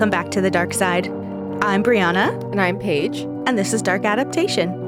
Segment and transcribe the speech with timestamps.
[0.00, 1.08] Welcome back to the dark side.
[1.60, 3.20] I'm Brianna, And I'm Paige.
[3.46, 4.79] and this is Dark Adaptation.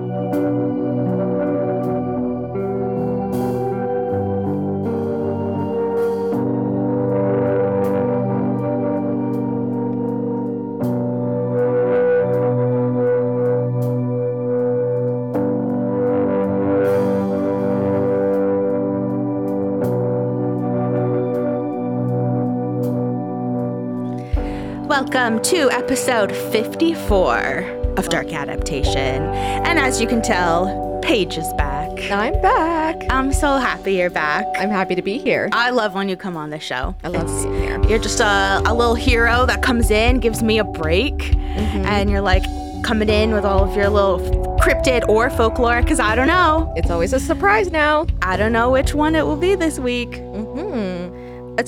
[25.42, 29.22] To episode 54 of Dark Adaptation.
[29.24, 31.90] And as you can tell, Paige is back.
[32.10, 33.02] I'm back.
[33.10, 34.46] I'm so happy you're back.
[34.58, 35.48] I'm happy to be here.
[35.52, 36.94] I love when you come on the show.
[37.02, 37.82] I love It's- being here.
[37.88, 41.14] You're just a, a little hero that comes in, gives me a break,
[41.52, 41.84] Mm-hmm.
[41.84, 42.42] and you're like
[42.82, 44.18] coming in with all of your little
[44.58, 46.72] cryptid or folklore because I don't know.
[46.76, 48.06] It's always a surprise now.
[48.22, 50.18] I don't know which one it will be this week.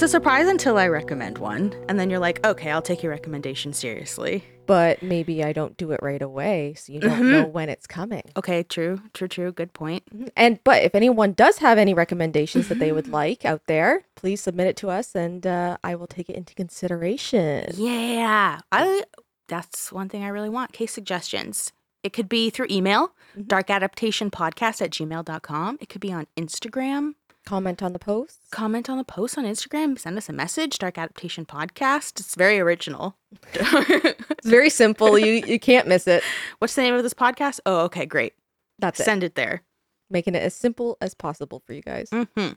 [0.04, 0.16] Mm-hmm.
[0.16, 3.72] A surprise until I recommend one, and then you're like, okay, I'll take your recommendation
[3.72, 4.44] seriously.
[4.66, 7.30] But maybe I don't do it right away, so you don't Mm-hmm.
[7.30, 8.22] know when it's coming.
[8.36, 9.50] Okay, true, true, true.
[9.52, 10.02] Good point.
[10.36, 14.40] And but if anyone does have any recommendations that they would like out there, please
[14.42, 17.70] submit it to us, and uh, I will take it into consideration.
[17.74, 19.04] Yeah, I.
[19.48, 20.72] That's one thing I really want.
[20.72, 21.72] Case suggestions.
[22.02, 23.46] It could be through email, Mhm.
[23.46, 25.78] darkadaptationpodcast at gmail.com.
[25.80, 27.14] It could be on Instagram.
[27.46, 28.40] Comment on the post.
[28.50, 29.98] Comment on the post on Instagram.
[29.98, 32.18] Send us a message, Dark Adaptation Podcast.
[32.18, 33.16] It's very original.
[33.54, 35.18] It's very simple.
[35.18, 36.22] you you can't miss it.
[36.58, 37.60] What's the name of this podcast?
[37.64, 38.34] Oh, okay, great.
[38.78, 39.02] That's.
[39.02, 39.62] Send it there.
[40.10, 42.08] Making it as simple as possible for you guys.
[42.12, 42.48] hmm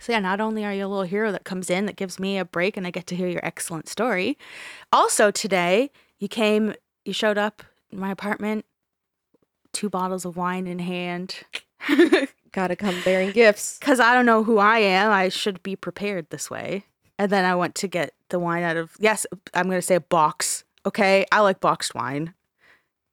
[0.00, 2.38] So yeah, not only are you a little hero that comes in that gives me
[2.38, 4.38] a break and I get to hear your excellent story,
[4.92, 8.64] also today you came, you showed up in my apartment,
[9.72, 11.36] two bottles of wine in hand.
[12.52, 13.78] Gotta come bearing gifts.
[13.80, 16.84] Because I don't know who I am, I should be prepared this way.
[17.18, 20.00] And then I went to get the wine out of yes, I'm gonna say a
[20.00, 20.64] box.
[20.84, 22.34] Okay, I like boxed wine.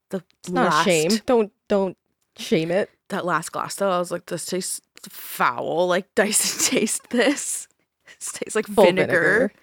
[0.09, 1.11] The It's not last, a shame.
[1.25, 1.97] Don't don't
[2.37, 2.89] shame it.
[3.09, 5.87] That last glass though, I was like, this tastes foul.
[5.87, 7.67] Like Dyson taste this.
[8.19, 9.11] This tastes like Full vinegar.
[9.11, 9.53] vinegar.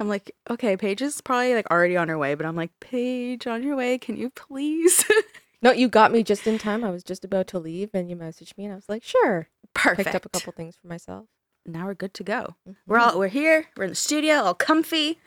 [0.00, 3.46] I'm like, okay, Paige is probably like already on her way, but I'm like, Paige,
[3.46, 5.04] on your way, can you please?
[5.62, 6.82] No, you got me just in time.
[6.82, 9.48] I was just about to leave and you messaged me and I was like, sure.
[9.74, 10.06] Perfect.
[10.06, 11.26] Picked up a couple things for myself.
[11.64, 12.56] Now we're good to go.
[12.86, 13.10] We're mm-hmm.
[13.10, 13.66] all we're here.
[13.76, 15.20] We're in the studio, all comfy.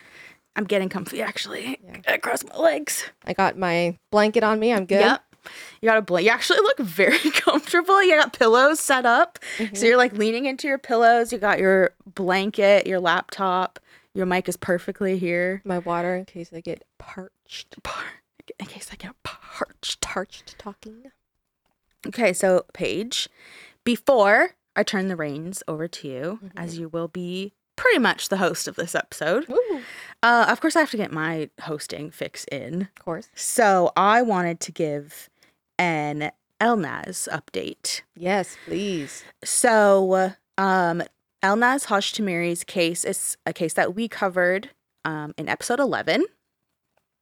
[0.58, 1.80] I'm getting comfy actually.
[1.84, 2.14] Yeah.
[2.14, 3.06] Across my legs.
[3.26, 4.74] I got my blanket on me.
[4.74, 5.00] I'm good.
[5.00, 5.22] Yep.
[5.82, 6.26] You got a blanket.
[6.26, 8.04] You actually look very comfortable.
[8.04, 9.40] You got pillows set up.
[9.58, 9.86] So mm-hmm.
[9.86, 11.32] you're like leaning into your pillows.
[11.32, 13.80] You got your blanket, your laptop.
[14.14, 15.62] Your mic is perfectly here.
[15.66, 17.82] My water in case I get parched.
[17.84, 18.04] Par-
[18.60, 20.02] In case I get parched.
[20.02, 21.12] Parched talking.
[22.08, 23.28] Okay, so Paige,
[23.84, 28.38] before I turn the reins over to you, as you will be pretty much the
[28.38, 29.46] host of this episode,
[30.22, 32.84] uh, of course I have to get my hosting fix in.
[32.84, 33.30] of course.
[33.36, 35.30] So I wanted to give
[35.80, 36.32] an
[36.62, 38.02] Elnaz update.
[38.16, 39.24] Yes, please.
[39.44, 41.04] So, um,
[41.44, 44.70] Elnaz Hajtamiri's case is a case that we covered
[45.04, 46.26] um, in episode 11,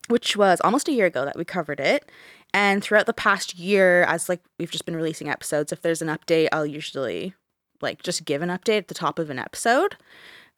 [0.08, 2.10] which was almost a year ago that we covered it.
[2.54, 6.08] And throughout the past year, as like we've just been releasing episodes, if there's an
[6.08, 7.34] update, I'll usually
[7.82, 9.96] like just give an update at the top of an episode.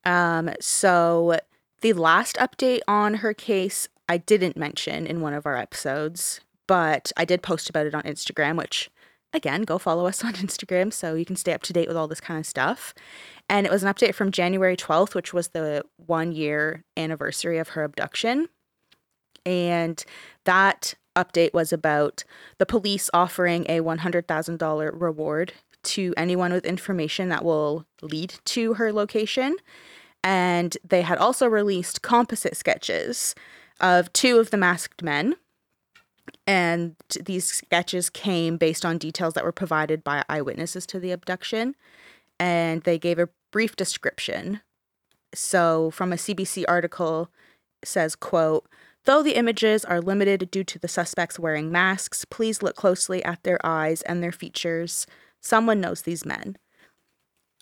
[0.04, 1.40] Um, so
[1.82, 7.12] the last update on her case, I didn't mention in one of our episodes, but
[7.18, 8.90] I did post about it on Instagram, which
[9.34, 12.08] again, go follow us on Instagram so you can stay up to date with all
[12.08, 12.94] this kind of stuff.
[13.50, 17.70] And it was an update from January 12th, which was the one year anniversary of
[17.70, 18.48] her abduction.
[19.46, 20.04] And
[20.46, 22.24] that update was about
[22.58, 28.92] the police offering a $100,000 reward to anyone with information that will lead to her
[28.92, 29.56] location.
[30.24, 33.36] And they had also released composite sketches
[33.80, 35.36] of two of the masked men.
[36.48, 41.76] And these sketches came based on details that were provided by eyewitnesses to the abduction.
[42.40, 44.62] And they gave a brief description.
[45.34, 47.30] So from a cbc article
[47.84, 48.68] says quote
[49.06, 53.42] though the images are limited due to the suspects wearing masks please look closely at
[53.44, 55.08] their eyes and their features
[55.42, 56.58] someone knows these men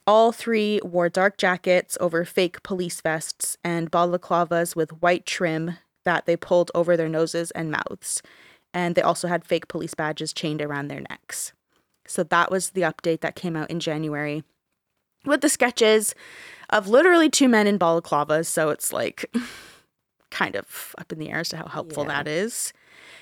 [0.06, 6.26] all three wore dark jackets over fake police vests and balaclavas with white trim that
[6.26, 8.22] they pulled over their noses and mouths
[8.74, 11.54] and they also had fake police badges chained around their necks.
[12.08, 14.44] So that was the update that came out in January
[15.26, 16.16] with the sketches
[16.70, 18.48] of literally two men in balaclavas.
[18.48, 19.26] So it's like
[20.34, 22.10] kind of up in the air as to how helpful Yeah.
[22.24, 22.74] that is.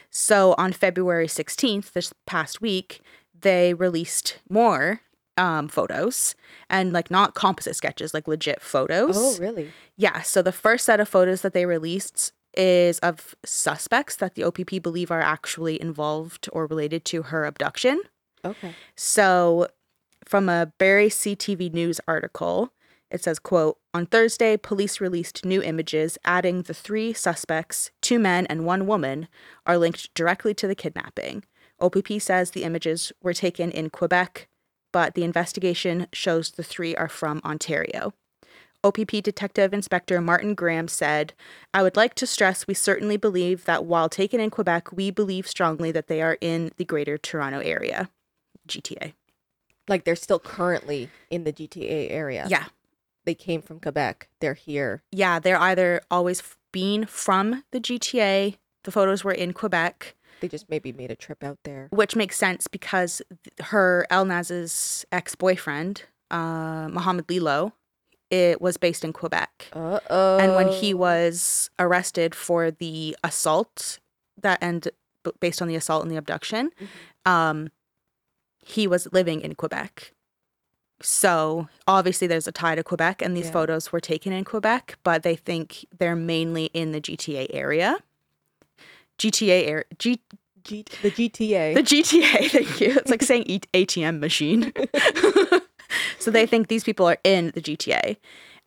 [0.09, 3.01] So on February 16th, this past week,
[3.39, 5.01] they released more
[5.37, 6.35] um, photos
[6.69, 9.15] and like not composite sketches, like legit photos.
[9.17, 9.71] Oh, really?
[9.97, 14.43] Yeah, so the first set of photos that they released is of suspects that the
[14.43, 18.01] OPP believe are actually involved or related to her abduction.
[18.43, 18.73] Okay.
[18.97, 19.67] So,
[20.25, 22.73] from a Barrie CTV News article,
[23.11, 28.45] it says, quote, on Thursday, police released new images adding the three suspects, two men
[28.47, 29.27] and one woman,
[29.65, 31.43] are linked directly to the kidnapping.
[31.81, 34.47] OPP says the images were taken in Quebec,
[34.93, 38.13] but the investigation shows the three are from Ontario.
[38.83, 41.33] OPP Detective Inspector Martin Graham said,
[41.73, 45.47] I would like to stress we certainly believe that while taken in Quebec, we believe
[45.47, 48.09] strongly that they are in the Greater Toronto Area,
[48.67, 49.13] GTA.
[49.87, 52.47] Like they're still currently in the GTA area.
[52.49, 52.65] Yeah.
[53.31, 54.27] They came from Quebec.
[54.41, 55.03] They're here.
[55.09, 60.49] Yeah, they're either always f- been from the GTA, the photos were in Quebec, They
[60.49, 61.87] just maybe made a trip out there.
[61.91, 67.71] which makes sense because th- her Elnaz's ex boyfriend, uh, Mohammed Lilo,
[68.29, 69.69] it was based in Quebec.
[69.71, 70.37] Uh oh.
[70.37, 73.99] and when he was arrested for the assault
[74.41, 74.89] that and
[75.39, 76.71] based on the assault and the abduction
[77.25, 77.69] um
[78.65, 80.13] he was living in quebec
[81.01, 83.51] so obviously there's a tie to quebec and these Yeah.
[83.51, 87.97] photos were taken in quebec but they think they're mainly in the gta area
[89.17, 90.21] gta area G-
[90.63, 91.73] G- the GTA.
[91.75, 94.71] the gta thank you it's like saying e- atm machine
[96.19, 98.17] so they think these people are in the gta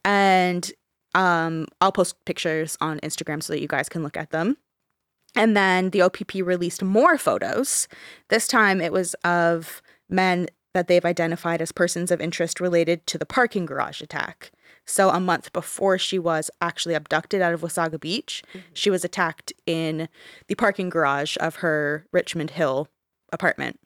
[0.04, 0.72] and
[1.16, 4.56] um, I'll post pictures on Instagram so that you guys can look at them.
[5.36, 7.86] And then the OPP released more photos.
[8.30, 13.16] This time it was of men that they've identified as persons of interest related to
[13.16, 14.50] the parking garage attack.
[14.86, 18.66] So, a month before she was actually abducted out of Wasaga Beach, mm-hmm.
[18.74, 20.08] she was attacked in
[20.48, 22.88] the parking garage of her Richmond Hill
[23.32, 23.80] apartment.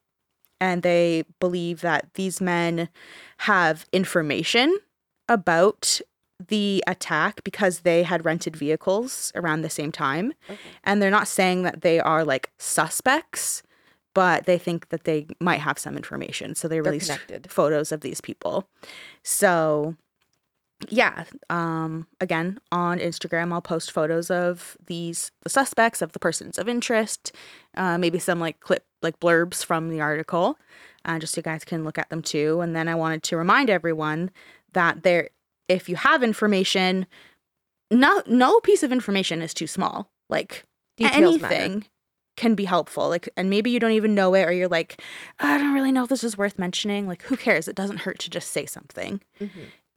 [0.61, 2.88] And they believe that these men
[3.38, 4.76] have information
[5.29, 6.00] about
[6.44, 10.32] the attack because they had rented vehicles around the same time.
[10.49, 10.58] Okay.
[10.85, 13.62] And they're not saying that they are like suspects,
[14.15, 16.55] but they think that they might have some information.
[16.55, 17.09] So they released
[17.49, 18.69] photos of these people.
[19.23, 19.97] So
[20.89, 26.59] yeah, um again, on Instagram I'll post photos of these the suspects of the persons
[26.59, 27.33] of interest,
[27.77, 30.59] uh maybe some like clip like blurbs from the article.
[31.05, 32.61] Uh, just so you guys can look at them too.
[32.61, 34.31] And then I wanted to remind everyone
[34.73, 35.31] that there
[35.69, 37.07] if you have information,
[37.91, 40.11] no no piece of information is too small.
[40.29, 40.65] Like
[40.97, 41.57] Details matter.
[42.38, 43.08] Can be helpful.
[43.11, 45.02] Like and maybe you don't even know it or you're like,
[45.38, 47.06] I don't really know if this is worth mentioning.
[47.06, 47.69] Like who cares?
[47.69, 49.20] It doesn't hurt to just say something.
[49.40, 49.50] Mhm.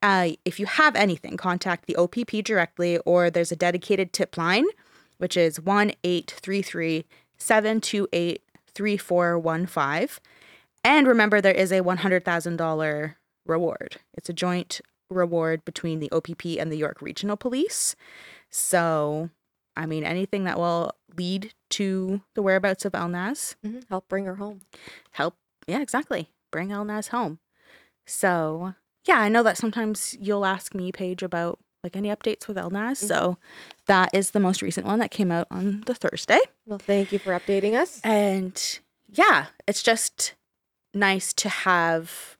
[0.04, 4.66] Uh, if you have anything, contact the OPP directly or there's a dedicated tip line,
[5.20, 7.06] which is 1 833
[7.38, 8.42] 728
[8.74, 10.20] 3415.
[10.84, 13.16] And remember, there is a $100,000
[13.46, 13.98] reward.
[14.16, 17.96] It's a joint reward between the OPP and the York Regional Police.
[18.50, 19.30] So,
[19.78, 23.88] I mean, anything that will lead to the whereabouts of Elnaz, Mhm.
[23.90, 24.62] Help bring her home.
[25.12, 25.36] help.
[25.68, 26.30] Yeah, exactly.
[26.52, 27.40] Bring Elnaz home.
[28.06, 28.76] So,
[29.06, 32.98] yeah, I know that sometimes you'll ask me, Paige, about like any updates with Elnaz.
[32.98, 33.38] So,
[33.88, 36.40] that is the most recent one that came out on the Thursday.
[36.66, 38.00] Well, thank you for updating us.
[38.04, 40.36] And yeah, it's just
[40.94, 42.38] nice to have.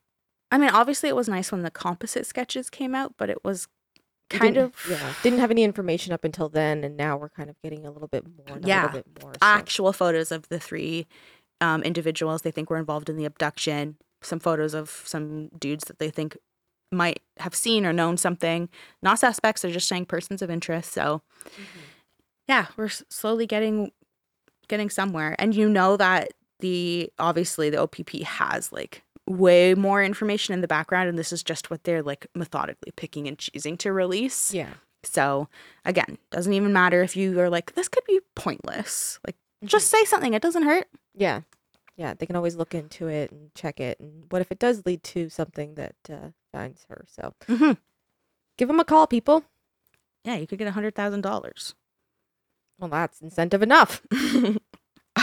[0.52, 3.68] I mean, obviously, it was nice when the composite sketches came out, but it was
[4.32, 7.50] kind didn't- of yeah didn't have any information up until then, and now we're kind
[7.50, 8.60] of getting a little bit more.
[8.64, 8.84] Yeah.
[8.84, 9.34] A little bit more.
[9.34, 11.08] so- actual photos of the three
[11.60, 13.98] um, individuals they think were involved in the abduction.
[14.24, 16.38] Some photos of some dudes that they think
[16.92, 18.70] might have seen or known something.
[19.02, 20.92] Not suspects; they're just saying persons of interest.
[20.92, 21.22] So,
[22.48, 23.92] yeah, we're slowly getting
[24.68, 25.36] getting somewhere.
[25.40, 30.68] And you know that the obviously the OPP has like way more information in the
[30.68, 34.54] background, and this is just what they're like methodically picking and choosing to release.
[34.54, 34.74] Yeah.
[35.04, 35.48] So
[35.86, 39.20] again, doesn't even matter if you are like this could be pointless.
[39.26, 40.88] Like just say something; it doesn't hurt.
[41.16, 41.42] Yeah.
[41.98, 42.14] Yeah.
[42.14, 44.00] They can always look into it and check it.
[44.00, 47.06] And what if it does lead to something that uh, finds her?
[47.08, 47.74] So Mm-hmm.
[48.58, 49.44] give them a call, people.
[50.24, 51.74] Yeah, you could get a hundred thousand dollars.
[52.80, 54.02] Well, that's incentive enough.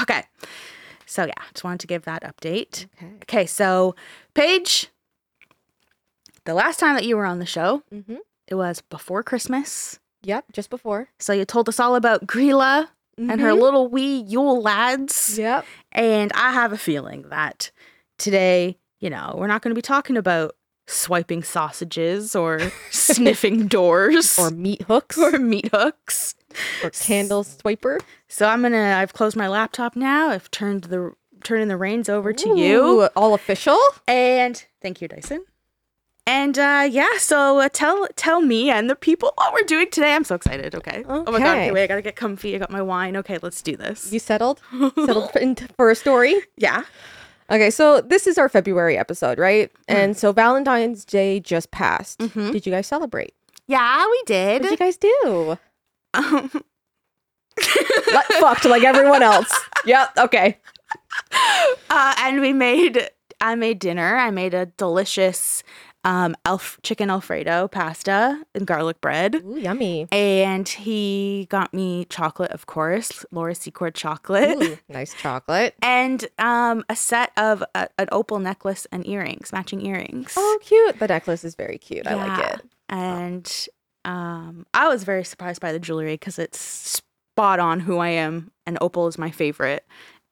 [0.03, 0.23] Okay,
[1.09, 2.87] so yeah, just wanted to give that update.
[2.97, 3.13] Okay.
[3.23, 3.97] Okay, so
[4.35, 4.89] Paige,
[6.45, 8.17] the last time that you were on the show, Mm-hmm.
[8.47, 9.99] it was before Christmas.
[10.23, 10.47] Yep.
[10.53, 11.09] Just before.
[11.19, 13.61] So you told us all about Grilla and her Mhm.
[13.61, 15.39] little wee Yule lads.
[15.39, 15.65] Yep.
[15.93, 17.71] And I have a feeling that
[18.19, 20.55] today, you know, we're not going to be talking about
[20.87, 22.61] swiping sausages or
[22.91, 25.19] sniffing doors Or meat hooks.
[25.19, 26.35] or meat hooks.
[26.83, 27.99] Or candle swiper.
[28.29, 30.31] So I'm going to I've closed my laptop now.
[30.31, 31.13] I've turned the
[31.45, 33.03] turning the reins over to you.
[33.03, 33.79] Ooh, all official.
[34.07, 35.45] And thank you, Dyson.
[36.27, 40.15] And uh, yeah, so uh, tell tell me and the people what we're doing today.
[40.15, 40.75] I'm so excited.
[40.75, 41.03] Okay.
[41.09, 41.35] Oh my god.
[41.35, 41.51] Okay.
[41.51, 41.85] Okay, wait.
[41.85, 42.55] I gotta get comfy.
[42.55, 43.17] I got my wine.
[43.17, 44.13] Okay, let's do this.
[44.13, 44.61] You settled?
[44.95, 46.35] settled for, for a story?
[46.57, 46.85] yeah.
[47.51, 49.73] Okay, so this is our February episode, right?
[49.89, 52.19] And so Valentine's Day just passed.
[52.19, 52.53] Mhm.
[52.53, 53.33] Did you guys celebrate?
[53.67, 54.61] Yeah, we did.
[54.61, 55.59] What did you guys do?
[56.15, 56.51] Um,
[58.13, 59.53] Like, fucked like everyone else.
[59.85, 60.11] Yep.
[60.19, 60.59] Okay.
[61.91, 63.09] uh, and we made.
[63.41, 64.17] I made dinner.
[64.17, 65.63] I made a delicious
[66.05, 69.37] um, elf chicken alfredo pasta and garlic bread.
[69.45, 70.07] Ooh, yummy.
[70.13, 74.61] And he got me chocolate, of course, Laura Secord chocolate.
[74.63, 75.75] Ooh, nice chocolate.
[75.83, 80.35] and um, a set of uh, an opal necklace and earrings, matching earrings.
[80.37, 80.99] Oh, cute.
[80.99, 82.07] The necklace is very cute.
[82.07, 82.63] I like it.
[82.89, 83.67] And
[84.05, 88.51] um, I was very surprised by the jewelry because it's spot on who I am,
[88.67, 89.85] and opal is my favorite.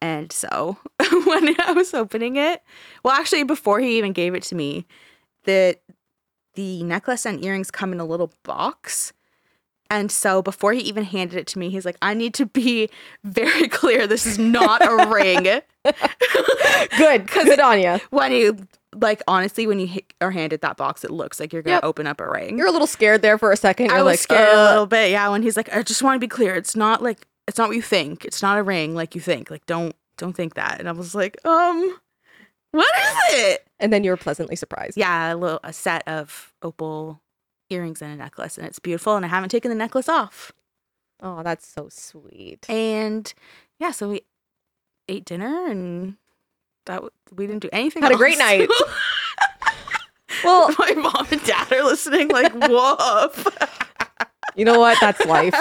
[0.02, 0.76] And so
[1.24, 2.62] when I was opening it,
[3.02, 4.86] well, actually, before he even gave it to me,
[5.44, 5.76] the
[6.54, 9.12] the necklace and earrings come in a little box.
[9.88, 12.90] And so before he even handed it to me, he's like, I need to be
[13.24, 15.44] very clear this is not a ring.
[16.98, 17.28] Good.
[17.28, 18.00] Cause Good on you.
[18.10, 18.56] when you
[19.00, 21.84] like honestly when you hit, are handed that box it looks like you're gonna Yep.
[21.84, 23.86] open up a ring You're a little scared there for a second.
[23.86, 26.02] You're i was like, scared a "Uh, little bit yeah when he's like i just
[26.02, 28.62] want to be clear it's not like it's not what you think it's not a
[28.62, 31.96] ring like you think like don't don't think that and i was like um
[32.72, 34.96] what is it And then you were pleasantly surprised.
[34.96, 37.20] yeah a little a set of opal
[37.70, 40.52] earrings and a necklace and it's beautiful and i haven't taken the necklace off
[41.22, 42.68] Oh, that's so sweet.
[42.68, 43.32] and
[43.80, 44.20] yeah so we
[45.08, 46.16] ate dinner and
[46.86, 47.02] that
[47.34, 48.68] we didn't do anything Had a great night.
[50.44, 53.46] Well, my mom and dad are listening like woof
[54.54, 54.98] you know what?
[55.00, 55.54] That's life.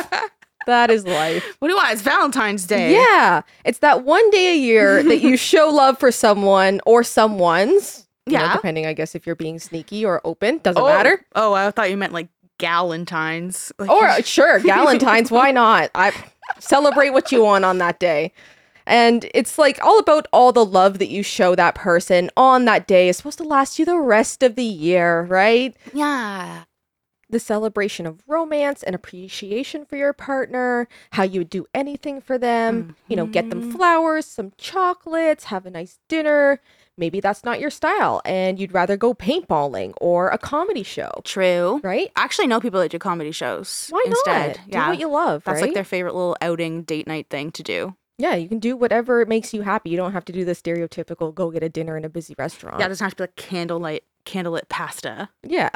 [0.68, 1.56] That is life.
[1.60, 3.42] what do you want it's valentine's day Yeah.
[3.64, 8.08] It's that one day a year that you show love for someone or someone's.
[8.26, 8.54] you know, Yeah.
[8.54, 10.60] depending, I guess, if you're being sneaky or open.
[10.60, 11.24] Doesn't oh, matter.
[11.36, 15.92] oh i thought you meant like galentine's like, Or sure, Galentine's, why not?
[15.94, 16.12] I
[16.60, 18.34] celebrate what you want on that day.
[18.88, 22.88] And it's like all about all the love that you show that person on that
[22.88, 25.76] day is supposed to last you the rest of the year, right?
[25.94, 26.64] yeah
[27.30, 32.38] The celebration of romance and appreciation for your partner, how you would do anything for
[32.38, 33.72] them, you know, get them Mhm.
[33.72, 36.62] flowers, some chocolates, have a nice dinner.
[36.98, 41.82] Maybe that's not your style and you'd rather go paintballing or a comedy show, true
[41.84, 42.12] right?
[42.16, 44.60] I actually know people that do comedy shows Why instead not?
[44.68, 45.70] yeah Do what you love, that's right?
[45.70, 49.26] like their favorite little outing date night thing to do Yeah, you can do whatever
[49.26, 49.90] makes you happy.
[49.90, 52.80] You don't have to do the stereotypical go get a dinner in a busy restaurant.
[52.80, 55.70] yeah it doesn't have to be like candlelight candlelit pasta Yeah.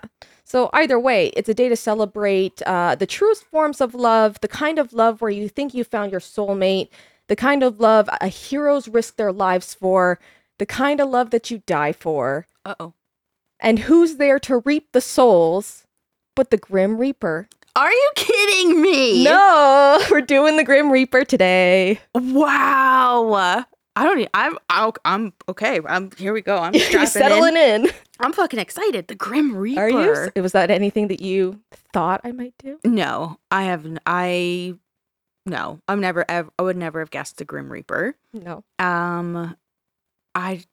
[0.44, 4.48] So either way, it's a day to celebrate uh, the truest forms of love, the
[4.48, 6.90] kind of love where you think you found your soulmate,
[7.28, 10.20] the kind of love uh, heroes risk their lives for,
[10.58, 12.94] the kind of love that you die for, uh-oh
[13.60, 15.86] and who's there to reap the souls
[16.36, 17.50] but the Grim Reaper.
[17.76, 22.00] Are you kidding me No, we're doing the Grim Reaper today.
[22.16, 24.20] wow I don't.
[24.20, 24.58] Even, I'm.
[24.70, 25.82] I'll, I'm okay.
[25.86, 26.10] I'm.
[26.18, 26.58] Here we go.
[26.58, 26.74] I'm
[27.06, 27.86] settling in.
[27.86, 27.92] in.
[28.22, 29.10] I'm fucking excited.
[29.10, 29.82] The Grim Reaper.
[29.82, 30.42] Are you?
[30.42, 31.60] Was that anything that you
[31.92, 32.80] thought I might do?
[32.86, 33.86] No, I have.
[34.06, 34.76] I
[35.46, 36.24] No, I'm never.
[36.30, 38.16] Ever, I would never have guessed the Grim Reaper.
[38.32, 38.64] No.
[38.78, 39.58] Um,
[40.34, 40.64] I.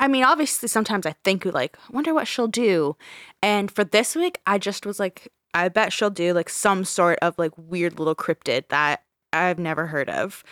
[0.00, 2.96] I mean, obviously, sometimes I think like, I wonder what she'll do,
[3.40, 7.18] and for this week, I just was like, I bet she'll do like some sort
[7.22, 9.02] of like weird little cryptid that
[9.32, 10.44] I've never heard of.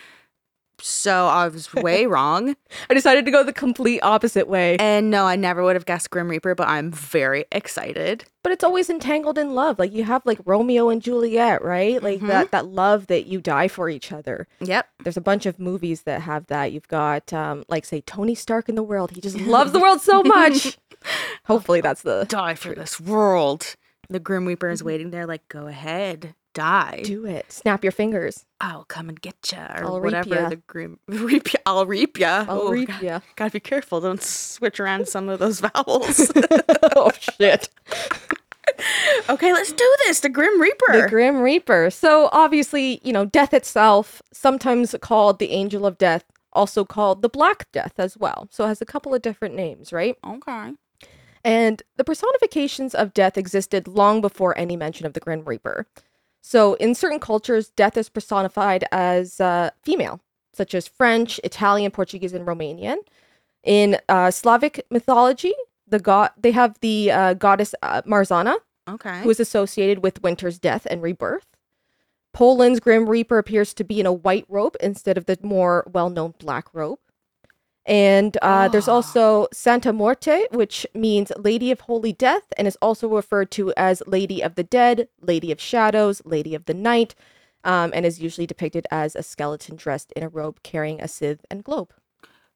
[0.79, 2.55] So I was way wrong.
[2.89, 4.77] I decided to go the complete opposite way.
[4.79, 8.25] And no, I never would have guessed Grim Reaper, but I'm very excited.
[8.43, 9.79] But it's always entangled in love.
[9.79, 12.01] Like you have like Romeo and Juliet, right?
[12.01, 12.27] Like Mhm.
[12.27, 14.47] that that love that you die for each other.
[14.59, 14.87] Yep.
[15.03, 16.71] There's a bunch of movies that have that.
[16.71, 19.11] You've got um like say Tony Stark in the world.
[19.11, 20.77] He just loves the world so much.
[21.45, 23.75] Hopefully that's the Die for this world.
[24.09, 24.87] The Grim Reaper is mm-hmm.
[24.87, 27.01] waiting there, like, go ahead, die.
[27.03, 27.51] do it.
[27.51, 28.45] Snap your fingers.
[28.61, 30.35] I'll come and get you, or I'll reap whatever.
[30.43, 30.49] ya.
[30.49, 31.59] The Grim reap ya.
[31.65, 32.45] I'll reap ya.
[32.47, 33.19] I'll Oh, reap ya.
[33.35, 33.99] Gotta be careful.
[34.01, 36.31] Don't switch around some of those vowels.
[36.95, 37.69] oh shit.
[39.29, 40.19] okay, let's do this.
[40.21, 41.01] The Grim Reaper.
[41.01, 41.89] The Grim Reaper.
[41.89, 46.23] So obviously, you know, death itself, sometimes called the Angel of Death,
[46.53, 48.47] also called the Black Death as well.
[48.51, 50.15] So it has a couple of different names, right?
[50.25, 50.73] okay.
[51.43, 55.87] And the personifications of death existed long before any mention of the Grim Reaper.
[56.41, 60.21] So, in certain cultures, death is personified as uh, female,
[60.53, 62.97] such as French, Italian, Portuguese, and Romanian.
[63.63, 65.53] In uh, Slavic mythology,
[65.87, 68.55] the god they have the uh, goddess uh, Marzanna,
[68.89, 69.21] Okay.
[69.21, 71.45] who is associated with winter's death and rebirth.
[72.33, 76.35] Poland's Grim Reaper appears to be in a white robe instead of the more well-known
[76.39, 76.99] black robe.
[77.87, 78.95] And uh, there's Ah.
[78.95, 84.03] also Santa Morte, which means Lady of Holy Death, and is also referred to as
[84.05, 87.15] Lady of the Dead, Lady of Shadows, Lady of the Night,
[87.63, 91.45] um, and is usually depicted as a skeleton dressed in a robe carrying a scythe
[91.49, 91.93] and globe.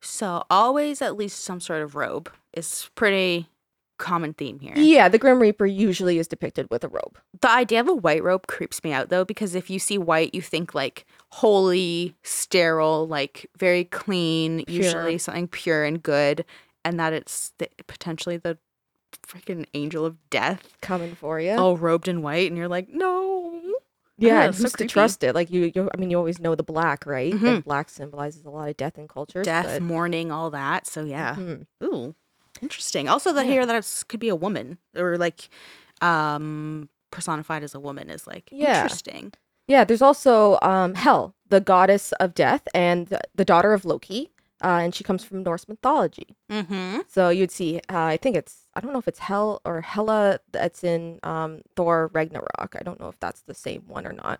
[0.02, 3.48] So always at least some sort of robe is pretty
[3.98, 4.74] common theme here.
[4.76, 7.20] Yeah, the Grim Reaper usually is depicted with a robe.
[7.40, 10.34] The idea of a white robe creeps me out though, because if you see white,
[10.34, 16.46] you think like holy, sterile, like very clean, usually something pure and good,
[16.84, 18.58] and that it's the, potentially the
[19.26, 21.52] freaking angel of death, Coming for you.
[21.52, 23.62] all robed in white, and you're like, no.
[24.18, 25.34] yeah, know, it's so to trust it?
[25.34, 27.34] Like you, you, I mean, you always know the black, right?
[27.34, 27.48] Mhm.
[27.56, 30.86] And black symbolizes a lot of death in culture, Death, but- mourning, all that.
[30.86, 31.36] So yeah.
[31.36, 31.66] Mhm.
[31.84, 32.14] Ooh,
[32.62, 33.08] interesting.
[33.10, 33.52] Also, the Yeah.
[33.52, 35.50] here that could be a woman or like
[36.02, 38.84] um personified as a woman is like Yeah.
[38.84, 39.34] interesting.
[39.68, 44.32] Yeah, there's also um, Hel, the goddess of death and the, the daughter of Loki,
[44.64, 46.36] uh, and she comes from Norse mythology.
[46.50, 47.00] Mm-hmm.
[47.08, 50.40] So you'd see, uh, I think it's, I don't know if it's Hel or Hela
[50.52, 52.76] that's in um, Thor Ragnarok.
[52.78, 54.40] I don't know if that's the same one or not.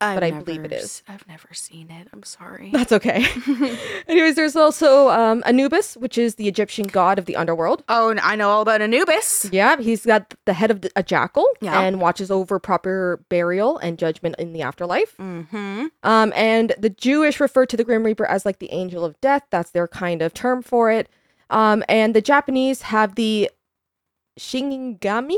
[0.00, 1.02] But I believe it is.
[1.08, 2.06] I've never seen it.
[2.12, 2.70] I'm sorry.
[2.72, 3.26] That's okay.
[4.08, 7.82] Anyways, there's also um, Anubis, which is the Egyptian god of the underworld.
[7.88, 9.48] oh, and I know all about Anubis.
[9.50, 11.80] Yeah, he's got the head of the, a jackal Yeah.
[11.80, 15.16] and watches over proper burial and judgment in the afterlife.
[15.16, 15.86] Mm-hmm.
[16.04, 19.42] Um, and the Jewish refer to the Grim Reaper as like the angel of death.
[19.50, 21.08] That's their kind of term for it.
[21.50, 23.50] Um, and the Japanese have the
[24.38, 25.36] Shinigami,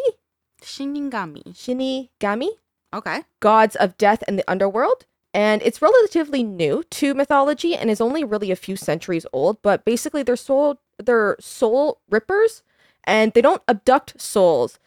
[0.63, 1.43] Shinigami.
[1.55, 2.49] Shinigami,
[2.93, 3.23] Okay.
[3.41, 5.07] gods of death and the underworld.
[5.33, 9.63] And it's relatively new to mythology and is only really a few centuries old.
[9.63, 12.63] But basically, they're soul they're soul rippers,
[13.05, 14.79] and they don't abduct souls.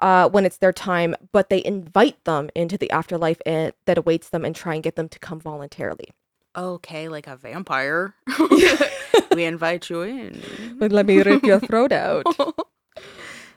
[0.00, 4.30] Uh, when it's their time, but they invite them into the afterlife and, that awaits
[4.30, 6.08] them and try and get them to come voluntarily.
[6.56, 8.12] Okay, like a vampire.
[9.32, 10.42] we invite you in.
[10.80, 12.26] Like, let me rip your throat out.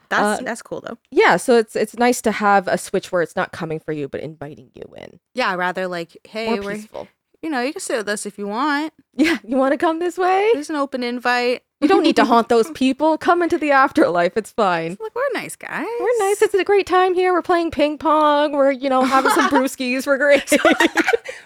[0.09, 0.97] That's Uh, that's cool though.
[1.11, 4.07] Yeah, so it's it's nice to have a switch where it's not coming for you
[4.07, 5.19] but inviting you in.
[5.33, 7.07] Yeah, rather like, hey, More we're peaceful.
[7.41, 8.93] you know, you can sit with us if you want.
[9.17, 10.49] Yeah, you want to come this way?
[10.53, 11.63] There's an open invite.
[11.79, 13.17] You don't need to haunt those people.
[13.17, 14.35] Come into the afterlife.
[14.35, 14.97] It's fine.
[14.99, 15.87] Like we're nice guys.
[16.01, 16.41] We're nice.
[16.41, 17.31] It's a great time here.
[17.31, 18.51] We're playing ping pong.
[18.51, 20.05] We're, you know, having some brewskis.
[20.05, 20.43] We're great.
[20.51, 20.63] it's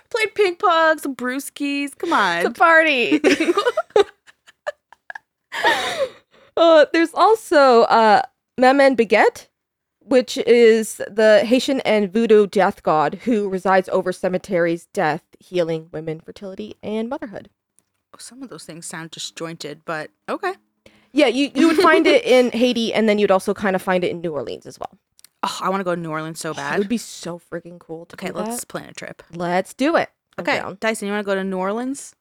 [0.09, 1.95] Played ping pong, some brewskis.
[1.95, 3.21] Come on, a party.
[6.57, 8.21] uh, there's also uh,
[8.59, 9.47] Maman Brigitte,
[9.99, 16.19] which is the Haitian and voodoo death god who resides over cemeteries, death, healing, women,
[16.19, 17.49] fertility, and motherhood.
[18.13, 20.53] Oh, some of those things sound disjointed, but okay.
[21.11, 24.03] Yeah, you, you would find it in Haiti, and then you'd also kind of find
[24.03, 24.91] it in New Orleans as well.
[25.41, 26.75] Oh, I want to go to New Orleans so bad.
[26.75, 28.67] It would be so freaking cool to Okay, do let's that.
[28.67, 29.23] plan a trip.
[29.33, 30.09] Let's do it.
[30.37, 30.77] I'm Okay, down.
[30.81, 32.13] Dyson, you want to go to New Orleans?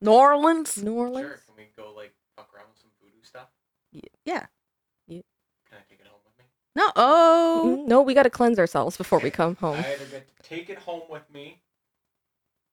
[0.00, 0.82] New Orleans?
[0.82, 1.26] New Orleans.
[1.28, 1.40] Sure.
[1.46, 3.48] Can we go like fuck around with some voodoo stuff?
[4.24, 4.46] Yeah.
[5.08, 6.44] Can I take it home with me?
[6.76, 6.90] No.
[6.96, 7.78] Oh.
[7.82, 9.76] Mm, No, we got to cleanse ourselves before we come home.
[9.76, 11.60] I either get to take it home with me.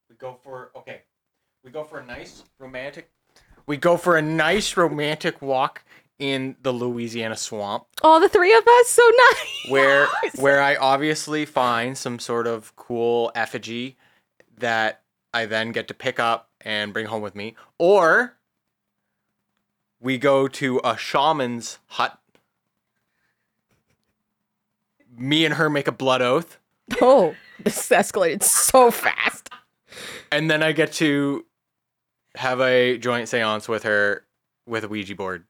[0.09, 1.01] We go for okay.
[1.63, 3.09] We go for a nice romantic.
[3.65, 5.83] We go for a nice romantic walk
[6.19, 9.69] in the Louisiana swamp, All the three of us, so nice.
[9.71, 10.07] where
[10.39, 13.97] where I obviously find some sort of cool effigy
[14.57, 15.01] that
[15.33, 18.35] I then get to pick up and bring home with me, or
[19.99, 22.17] we go to a shaman's hut.
[25.17, 26.59] Me and her make a blood oath.
[27.01, 29.49] Oh, this escalated so fast.
[30.31, 31.45] and then I get to
[32.35, 34.25] have a joint seance with her
[34.67, 35.45] with a Ouija board.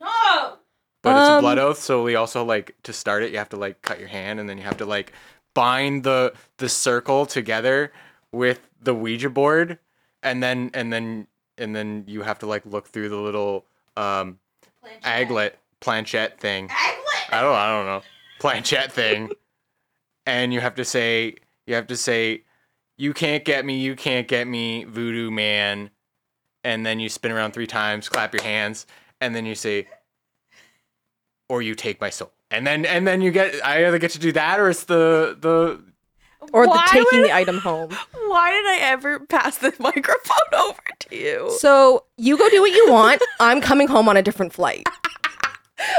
[0.00, 0.56] No.
[1.02, 3.30] But it's a Um, blood oath, so we also like to start it.
[3.32, 5.12] You have to like cut your hand, and then you have to like
[5.54, 7.92] bind the the circle together
[8.32, 9.78] with the Ouija board,
[10.22, 11.26] and then and then
[11.58, 13.64] and then you have to like look through the little
[13.96, 14.38] um
[15.04, 16.68] aglet planchette thing.
[16.68, 17.32] Aglet.
[17.32, 18.02] I don't I don't know
[18.42, 19.30] planchette thing,
[20.26, 22.42] and you have to say you have to say
[22.98, 25.90] you can't get me, you can't get me, voodoo man,
[26.64, 28.84] and then you spin around three times, clap your hands,
[29.20, 29.86] and then you say,
[31.48, 34.18] or you take my soul, and then and then you get I either get to
[34.18, 35.80] do that or it's the the
[36.52, 37.90] Or the taking would- the item home.
[38.26, 41.54] Why did I ever pass the microphone over to you?
[41.58, 43.22] So you go do what you want.
[43.38, 44.84] I'm coming home on a different flight.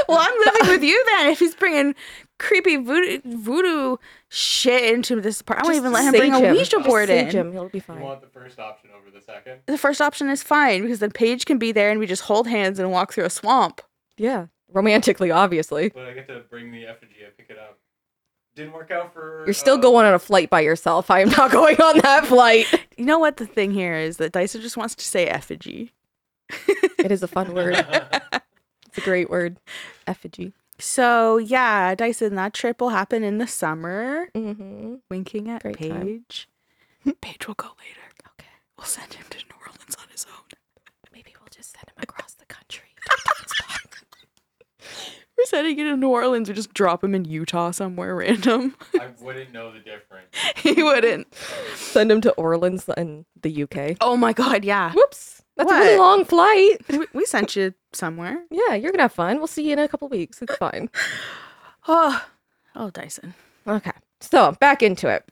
[0.08, 1.26] Well, I'm living with you then.
[1.30, 1.94] If he's bringing
[2.38, 3.96] creepy voodoo, voodoo
[4.28, 6.52] shit into this part, I won't even let him sage bring a.
[6.52, 7.46] Ouija board sage in.
[7.48, 7.52] him.
[7.52, 8.00] He'll be fine.
[8.00, 9.60] the first option over the second.
[9.66, 12.46] The first option is fine because then Paige can be there and we just hold
[12.46, 13.80] hands and walk through a swamp.
[14.16, 15.88] Yeah, romantically, obviously.
[15.90, 17.16] But I get to bring the effigy.
[17.26, 17.78] I pick it up.
[18.54, 19.42] Didn't work out for.
[19.46, 21.10] You're still uh, going on a flight by yourself.
[21.10, 22.66] I am not going on that flight.
[22.96, 25.92] You know what the thing here is that Dyson just wants to say effigy.
[26.98, 27.74] It is a fun word.
[28.86, 29.58] it's a great word.
[30.06, 30.52] Effigy.
[30.78, 34.28] So yeah, Dyson, that trip will happen in the summer.
[34.34, 34.96] Mm-hmm.
[35.10, 36.22] Winking at Great time.
[36.26, 36.48] Paige.
[37.20, 38.00] Paige will go later.
[38.40, 38.48] Okay.
[38.76, 40.48] We'll send him to New Orleans on his own.
[41.12, 42.88] Maybe we'll just send him across the country.
[45.36, 46.48] We're sending him to New Orleans.
[46.48, 48.76] We just drop him in Utah somewhere random.
[48.94, 50.28] I wouldn't know the difference.
[50.56, 51.34] he wouldn't.
[51.74, 53.96] send him to Orleans in the UK.
[54.00, 54.92] Oh my god, yeah.
[54.92, 55.33] Whoops.
[55.56, 56.78] That's a really long flight.
[56.88, 58.42] We, we sent you somewhere.
[58.50, 59.38] Yeah, you're gonna have fun.
[59.38, 60.42] We'll see you in a couple weeks.
[60.42, 60.90] It's fine.
[61.86, 62.24] Oh,
[62.74, 63.34] oh, Dyson.
[63.66, 63.90] Okay.
[64.20, 65.22] So back into it.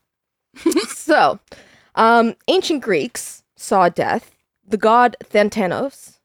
[0.89, 1.41] so,
[1.95, 4.35] um, ancient Greeks saw death.
[4.69, 6.19] The god Thanatos.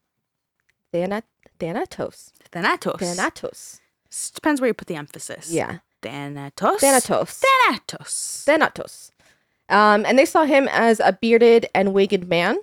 [0.92, 1.22] Thana-
[1.58, 2.32] Thanatos.
[2.52, 2.98] Thanatos.
[3.00, 3.80] Thanatos.
[4.12, 5.50] S- Depends where you put the emphasis.
[5.50, 5.78] Yeah.
[6.02, 6.80] Thanatos.
[6.80, 7.42] Thanatos.
[7.42, 8.44] Thanatos.
[8.46, 9.12] Thanatos.
[9.70, 12.58] Um, and they saw him as a bearded and winged man,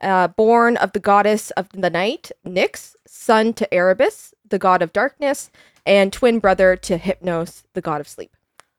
[0.00, 4.92] uh, born of the goddess of the night, Nyx, son to Erebus, the god of
[4.92, 5.50] darkness,
[5.84, 8.34] and twin brother to Hypnos, the god of sleep.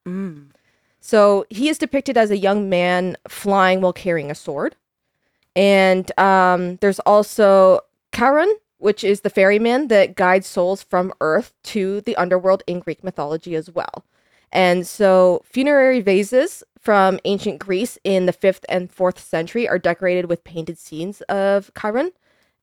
[0.08, 0.47] Mm.
[0.99, 4.75] So he is depicted as a young man flying while carrying a sword.
[5.55, 7.82] And um, there's also
[8.13, 13.03] Charon, which is the ferryman that guides souls from Earth to the underworld in Greek
[13.03, 14.05] mythology as well.
[14.52, 20.26] And so funerary vases from ancient Greece in the 5th and 4th century are decorated
[20.26, 22.12] with painted scenes of Charon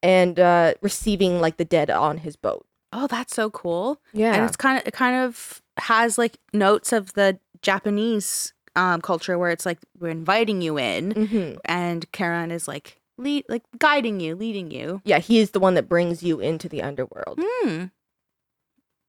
[0.03, 2.67] and uh, receiving like the dead on his boat.
[2.93, 4.01] Oh, that's so cool.
[4.13, 4.35] Yeah.
[4.35, 9.39] And it's kind of it kind of has like notes of the Japanese um, culture
[9.39, 14.21] where it's like we're inviting you in, hmm and Charon is like lead like guiding
[14.21, 15.03] you, leading you.
[15.05, 17.41] Yeah, he is the one that brings you into the underworld.
[17.43, 17.85] Hmm.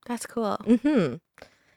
[0.05, 0.57] That's cool.
[0.63, 1.15] Mm-hmm.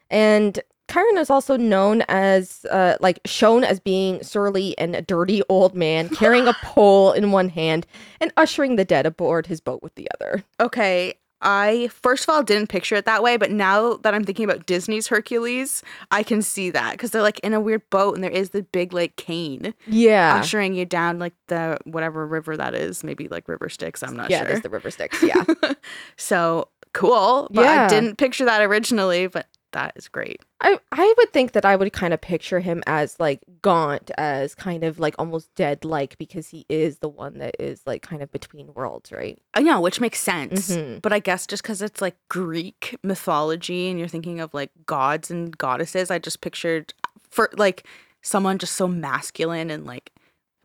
[0.09, 5.42] And Charon is also known as, uh, like, shown as being surly and a dirty
[5.48, 7.87] old man carrying a pole in one hand
[8.20, 10.42] and ushering the dead aboard his boat with the other.
[10.59, 11.14] Okay.
[11.42, 14.66] I first of all didn't picture it that way, but now that I'm thinking about
[14.66, 18.31] Disney's Hercules, I can see that because they're like in a weird boat and there
[18.31, 20.35] is the big like cane Yeah.
[20.38, 24.03] ushering you down like the whatever river that is, maybe like River Styx.
[24.03, 24.48] I'm not yeah, sure.
[24.48, 25.22] there's the river Styx.
[25.22, 25.42] Yeah.
[26.18, 27.85] so cool, but Yeah.
[27.85, 30.42] I didn't picture that originally, but that is great.
[30.61, 34.54] I, I would think that I would kind of picture him as like gaunt, as
[34.54, 38.22] kind of like almost dead like because he is the one that is like kind
[38.22, 39.38] of between worlds, right?
[39.54, 40.70] I know, which makes sense.
[40.70, 41.00] Mhm.
[41.02, 45.30] But I guess just because it's like Greek mythology and you're thinking of like gods
[45.30, 46.92] and goddesses, I just pictured
[47.30, 47.87] for like
[48.22, 50.12] someone just so masculine and like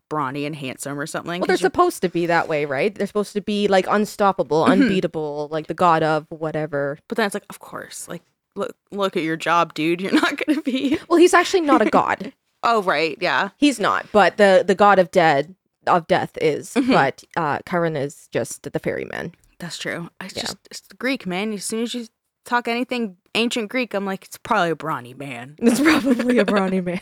[0.08, 1.40] brawny and handsome or something.
[1.40, 2.94] Well, they're supposed to be that way, right?
[2.94, 4.72] They're supposed to be like unstoppable, Mhm.
[4.72, 6.98] unbeatable, like the god of whatever.
[7.08, 8.22] but then it's like, of course, like
[8.56, 10.00] look look at your job, dude.
[10.02, 10.98] You're not gonna be.
[11.08, 12.32] Well, he's actually not a god.
[12.62, 13.50] Oh right, yeah.
[13.58, 15.54] He's not, but the the god of dead
[15.86, 16.74] of death is.
[16.74, 16.92] Mhm.
[16.92, 19.32] But uh Charon is just the ferryman.
[19.58, 20.10] That's true.
[20.20, 20.42] I Yeah.
[20.42, 21.52] just it's Greek man.
[21.52, 22.06] As soon as you
[22.44, 25.56] talk anything ancient Greek, I'm like, it's probably a brawny man.
[25.62, 27.00] It's probably a brawny man,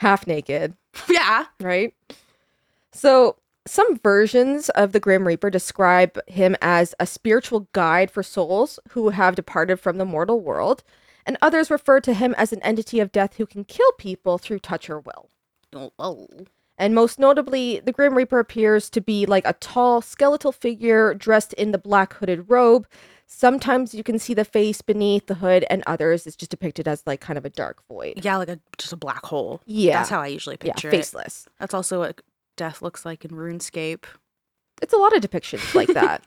[0.00, 0.74] half naked,
[1.08, 1.46] yeah.
[1.60, 1.94] right?
[2.92, 8.80] So some versions of the Grim Reaper describe him as a spiritual guide for souls
[8.90, 10.82] who have departed from the mortal world,
[11.24, 14.58] and others refer to him as an entity of death who can kill people through
[14.58, 15.30] touch or will.
[15.72, 16.28] Oh, oh.
[16.78, 21.52] And most notably, the Grim Reaper appears to be like a tall, skeletal figure dressed
[21.52, 22.88] in the black hooded robe.
[23.26, 27.06] Sometimes you can see the face beneath the hood, and others it's just depicted as
[27.06, 28.24] like kind of a dark void.
[28.24, 29.60] Yeah, like a just a black hole.
[29.64, 29.98] Yeah.
[29.98, 30.92] That's how I usually yeah, picture it.
[30.92, 31.46] faceless.
[31.60, 32.20] That's also what
[32.56, 34.04] death looks like in RuneScape.
[34.80, 36.22] It's a lot of depictions like that.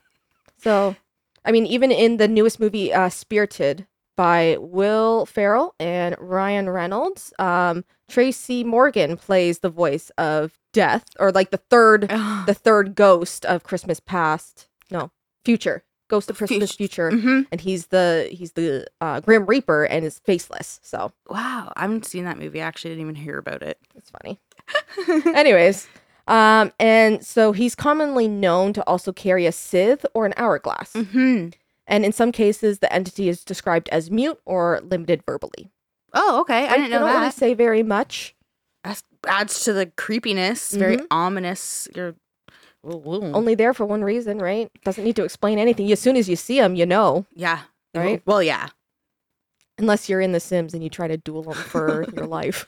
[0.57, 0.95] so,
[1.43, 3.85] I mean, even in the newest movie, uh, Spirited,
[4.17, 11.31] by Will Ferrell and Ryan Reynolds, um, Tracy Morgan plays the voice of death, or
[11.33, 12.03] like the third
[12.45, 14.67] the third ghost of Christmas past.
[14.89, 15.11] No,
[15.43, 15.83] future.
[16.07, 17.09] Ghost of Christmas future.
[17.11, 20.79] hmm And he's the he's the uh, Grim Reaper and is faceless.
[20.83, 22.61] So Wow, I haven't seen that movie.
[22.61, 23.79] I actually didn't even hear about it.
[23.97, 24.39] it's funny.
[25.35, 25.87] Anyways,
[26.27, 30.93] um, and so he's commonly known to also carry a scythe or an hourglass.
[30.93, 31.49] hmm
[31.87, 35.69] And in some cases, the entity is described as mute or limited verbally.
[36.13, 36.65] Oh, okay.
[36.67, 37.33] I didn't They know don't really that.
[37.35, 38.35] say very much.
[38.83, 40.71] That adds to the creepiness.
[40.73, 41.87] Very ominous.
[41.95, 42.15] You're
[42.87, 43.31] Ooh.
[43.33, 44.69] Only there for one reason, right?
[44.83, 45.91] Doesn't need to explain anything.
[45.91, 47.25] As soon as you see him, you know.
[47.35, 47.61] yeah.
[47.95, 48.21] Right?
[48.25, 48.69] Well, yeah.
[49.77, 52.65] Unless you're in The Sims and you try to duel them for your life.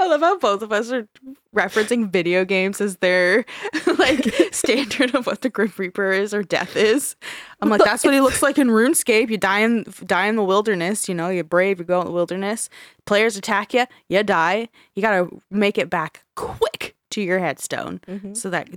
[0.00, 1.06] I love how both of us are
[1.54, 3.44] referencing video games as their
[3.98, 7.16] like standard of what the Grim Reaper is or death is.
[7.60, 9.28] I'm like, that's what he looks like in RuneScape.
[9.30, 11.08] You die in die in the wilderness.
[11.08, 11.78] You know, you're brave.
[11.78, 12.70] You go in the wilderness.
[13.04, 13.84] Players attack you.
[14.08, 14.68] You die.
[14.94, 18.36] You gotta make it back quick to your headstone Mhm.
[18.36, 18.68] so that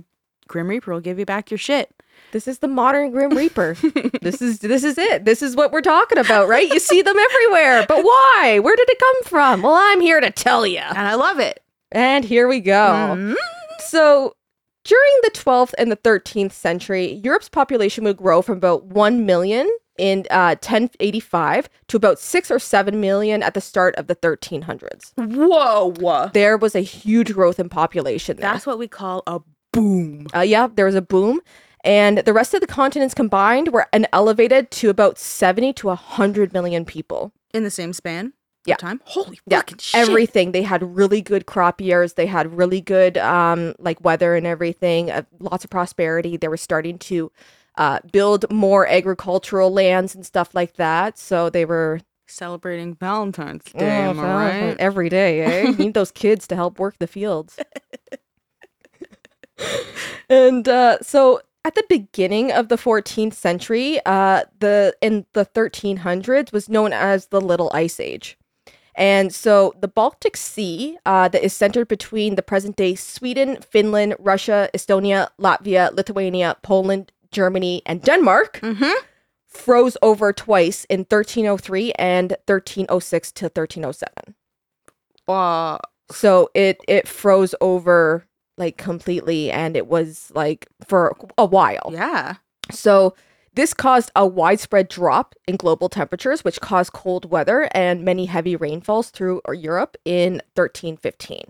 [0.48, 1.90] Grim Reaper will give you back your shit.
[2.32, 3.76] This is the modern Grim Reaper.
[4.22, 5.24] this is this is it.
[5.24, 6.68] This is what we're talking about, right?
[6.68, 7.84] You see them everywhere.
[7.86, 8.58] But why?
[8.60, 9.62] Where did it come from?
[9.62, 10.78] Well, I'm here to tell you.
[10.78, 11.62] And I love it.
[11.92, 12.72] And here we go.
[13.16, 13.34] Mhm.
[13.80, 14.34] So,
[14.84, 19.68] during the 12th and the 13th century, Europe's population would grow from about 1 million
[19.98, 25.12] in uh, 1085 to about 6 or 7 million at the start of the 1300s.
[25.16, 26.30] Whoa.
[26.32, 28.50] There was a huge growth in population there.
[28.50, 29.40] That's what we call a
[29.72, 30.26] boom.
[30.34, 31.40] Uh, yeah, there was a boom.
[31.84, 36.52] And the rest of the continents combined were an elevated to about 70 to 100
[36.52, 37.32] million people.
[37.52, 38.32] In the same span?
[38.64, 38.76] Yeah.
[38.76, 39.00] Time?
[39.04, 40.00] Holy Yeah, fucking shit.
[40.00, 40.52] Everything.
[40.52, 42.12] They had really good crop years.
[42.14, 45.10] They had really good um, like weather and everything.
[45.10, 46.36] Uh, lots of prosperity.
[46.36, 47.32] They were starting to
[47.76, 51.18] uh, build more agricultural lands and stuff like that.
[51.18, 54.76] So they were Celebrating Valentine's Day, Oh, I right?
[54.78, 55.42] every day.
[55.42, 55.70] Eh?
[55.78, 57.58] Need those kids to help work the fields.
[60.30, 66.52] and uh, so at the beginning of the 14th century, uh, the in the 1300s
[66.52, 68.36] was known as the Little Ice Age.
[68.94, 74.16] And so the Baltic Sea, uh, that is centered between the present day Sweden, Finland,
[74.18, 78.92] Russia, Estonia, Latvia, Lithuania, Poland, Germany, and Denmark, Mm-hmm.
[79.48, 84.34] froze over twice in 1303 and 1306 to 1307.
[85.28, 85.78] Uh,
[86.10, 91.90] So it it froze over like completely and it was like for a while.
[91.92, 92.36] yeah.
[92.70, 93.14] So
[93.54, 98.56] this caused a widespread drop in global temperatures which caused cold weather and many heavy
[98.56, 101.44] rainfalls through uh, Europe in 1315.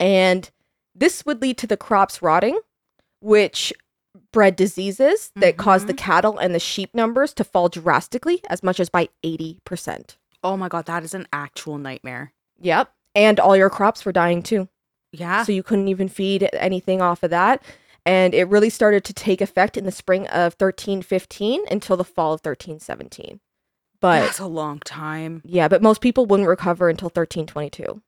[0.00, 0.50] And
[0.94, 2.58] this would lead to the crops rotting
[3.20, 3.72] which
[4.32, 6.04] bred diseases that caused the mm-hmm.
[6.04, 10.16] cattle and the sheep numbers to fall drastically as much as by 80%.
[10.42, 12.32] Oh my god, that is an actual nightmare.
[12.60, 12.92] Yep.
[13.14, 14.68] And all your crops were dying too.
[15.12, 15.42] Yeah.
[15.44, 17.62] so you couldn't even feed anything off of that.
[18.06, 22.32] And it really started to take effect in the spring of 1315 until the fall
[22.32, 23.40] of 1317.
[24.00, 25.42] But That's a long time.
[25.44, 28.00] yeah, but most people wouldn't recover until 1322.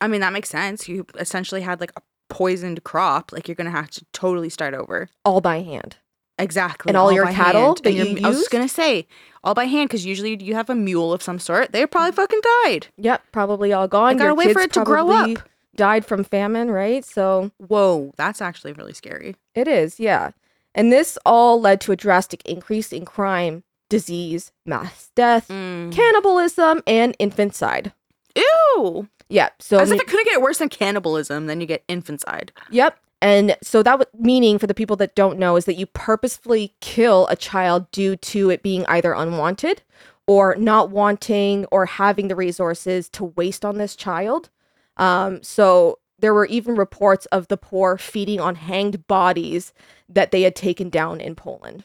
[0.00, 0.88] I mean, that makes sense.
[0.88, 3.32] You essentially had like a poisoned crop.
[3.32, 5.08] Like you're gonna have to totally start over.
[5.24, 5.96] All by hand.
[6.38, 6.88] Exactly.
[6.88, 7.80] And all your cattle hand.
[7.82, 9.06] that you I was gonna say
[9.44, 11.72] all by hand because usually you have a mule of some sort.
[11.72, 12.86] They probably fucking died.
[12.96, 14.10] Yep, probably all gone.
[14.10, 15.40] I gotta Your wait for it to grow up.
[15.80, 17.02] Died from famine, right?
[17.04, 19.34] So Whoa, that's actually really scary.
[19.54, 20.32] it is, yeah.
[20.74, 25.90] And this all led to a drastic increase in crime, disease, mass death, Mm.
[25.90, 27.92] cannibalism, and infanticide.
[28.36, 29.08] Ew.
[29.30, 32.52] Yeah, so As if it couldn't get worse than cannibalism, then you get infanticide.
[32.70, 32.98] Yep.
[33.22, 36.74] And so that would meaning for the people that don't know is that you purposefully
[36.80, 39.80] kill a child due to it being either unwanted
[40.26, 44.50] or not wanting or having the resources to waste on this child.
[44.96, 49.72] Um, so there were even reports of the poor feeding on hanged bodies
[50.08, 51.84] that they had taken down in Poland.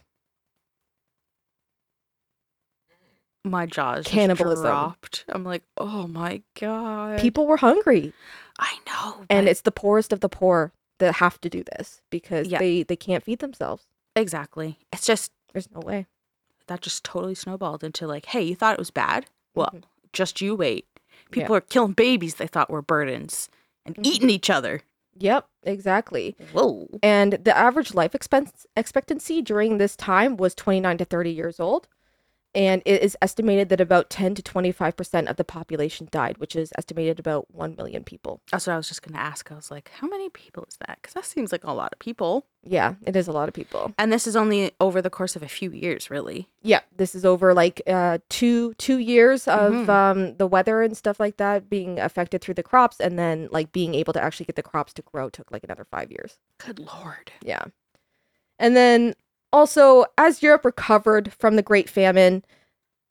[3.44, 4.66] My jaws just Cannibalism.
[4.66, 5.24] dropped.
[5.30, 7.20] I'm like, oh my god.
[7.20, 8.12] People were hungry,
[8.58, 9.26] I know.
[9.30, 12.58] and it's the poorest of the poor that have to do this because Yeah.
[12.60, 13.86] they they can't feed themselves.
[14.16, 14.80] exactly.
[14.92, 16.08] It's just There's no way.
[16.68, 19.28] that just totally snowballed into like, hey, you thought it was bad?
[19.54, 19.84] Well, Mhm.
[20.12, 20.88] just you wait.
[21.32, 21.44] Yeah.
[21.44, 23.50] People are killing babies they thought were burdens
[23.86, 24.06] and Mhm.
[24.06, 24.82] eating each other.
[25.18, 26.36] Yep, exactly.
[26.52, 26.88] Whoa.
[27.02, 31.88] And the average life expense expectancy during this time was 29 to 30 years old.
[32.56, 36.72] And it is estimated that about 10 to 25% of the population died, which is
[36.78, 38.42] estimated about 1 million people.
[38.50, 39.52] That's what I was just gonna ask.
[39.52, 41.00] I was like, how many people is that?
[41.02, 42.46] Because that seems like a lot of people.
[42.64, 43.94] Yeah, it is a lot of people.
[44.00, 46.48] And this is only over the course of a few years, really.
[46.64, 49.90] Yeah, this is over like uh, two two years of Mhm.
[49.90, 53.72] um, the weather and stuff like that being affected through the crops, and then like
[53.72, 56.40] being able to actually get the crops to grow took like another five years.
[56.58, 57.34] Good lord.
[57.44, 57.66] Yeah.
[58.58, 59.14] And then
[59.56, 62.44] also, as Europe recovered from the Great Famine,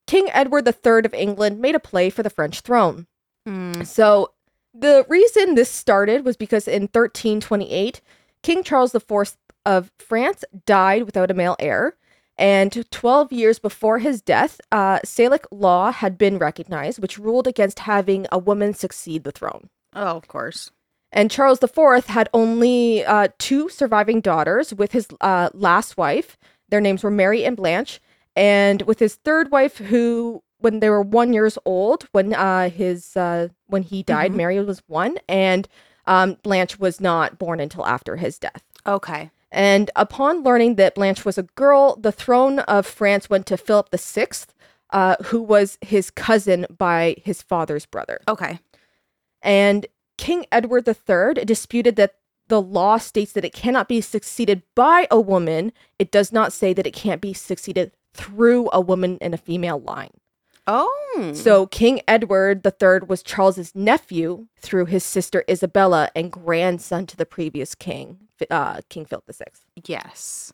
[0.06, 3.06] King Edward III of England made a play for the French throne.
[3.48, 3.86] Mm.
[3.86, 4.32] So,
[4.74, 8.02] the reason this started was because in 1328,
[8.42, 11.96] King Charles IV of France died without a male heir.
[12.36, 17.78] And 12 years before his death, uh, Salic law had been recognized, which ruled against
[17.78, 19.70] having a woman succeed the throne.
[19.94, 20.70] Oh, of course.
[21.14, 26.36] And Charles IV had only uh, two surviving daughters with his uh, last wife.
[26.68, 28.00] Their names were Mary and Blanche.
[28.36, 33.16] And with his third wife, who, when they were one years old, when uh, his
[33.16, 34.36] uh, when he died, Mhm.
[34.36, 35.68] Mary was one, and
[36.06, 38.64] um, Blanche was not born until after his death.
[38.84, 39.30] Okay.
[39.52, 43.88] And upon learning that Blanche was a girl, the throne of France went to Philip
[43.94, 44.26] VI,
[44.90, 48.20] uh, who was his cousin by his father's brother.
[48.26, 48.58] Okay.
[49.42, 52.16] And King Edward III disputed that
[52.48, 56.72] the law states that it cannot be succeeded by a woman, it does not say
[56.72, 60.10] that it can't be succeeded through a woman in a female line.
[60.66, 61.32] Oh.
[61.34, 67.26] So King Edward III was Charles's nephew through his sister Isabella and grandson to the
[67.26, 69.44] previous king, uh, King Philip VI.
[69.86, 70.52] yes.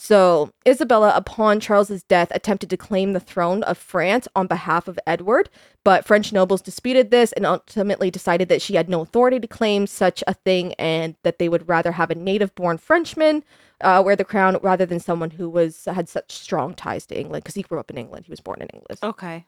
[0.00, 4.98] So Isabella, upon Charles's death, attempted to claim the throne of France on behalf of
[5.06, 5.50] Edward,
[5.84, 9.86] but French nobles disputed this and ultimately decided that she had no authority to claim
[9.86, 13.44] such a thing, and that they would rather have a native-born Frenchman
[13.82, 17.44] uh, wear the crown rather than someone who was had such strong ties to England
[17.44, 18.24] because he grew up in England.
[18.24, 19.00] He was born in England.
[19.02, 19.44] Okay.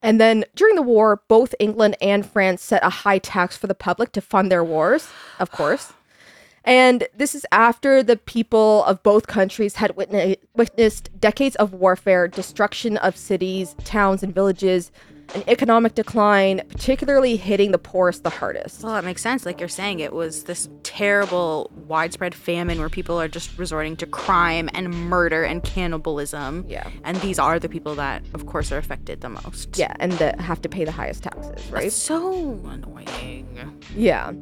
[0.00, 3.74] And then during the war, both England and France set a high tax for the
[3.74, 5.08] public to fund their wars,
[5.40, 5.92] of course.
[6.64, 12.28] And this is after the people of both countries had witne- witnessed decades of warfare,
[12.28, 14.90] destruction of cities, towns, and villages,
[15.34, 18.82] an economic decline, particularly hitting the poorest the hardest.
[18.82, 19.44] Well, that makes sense.
[19.44, 24.06] Like you're saying, it was this terrible, widespread famine where people are just resorting to
[24.06, 26.64] crime and murder and cannibalism.
[26.66, 26.88] Yeah.
[27.04, 29.76] And these are the people that, of course, are affected the most.
[29.76, 31.86] Yeah, and that have to pay the highest taxes, right?
[31.86, 33.76] It's so annoying.
[33.94, 34.32] Yeah.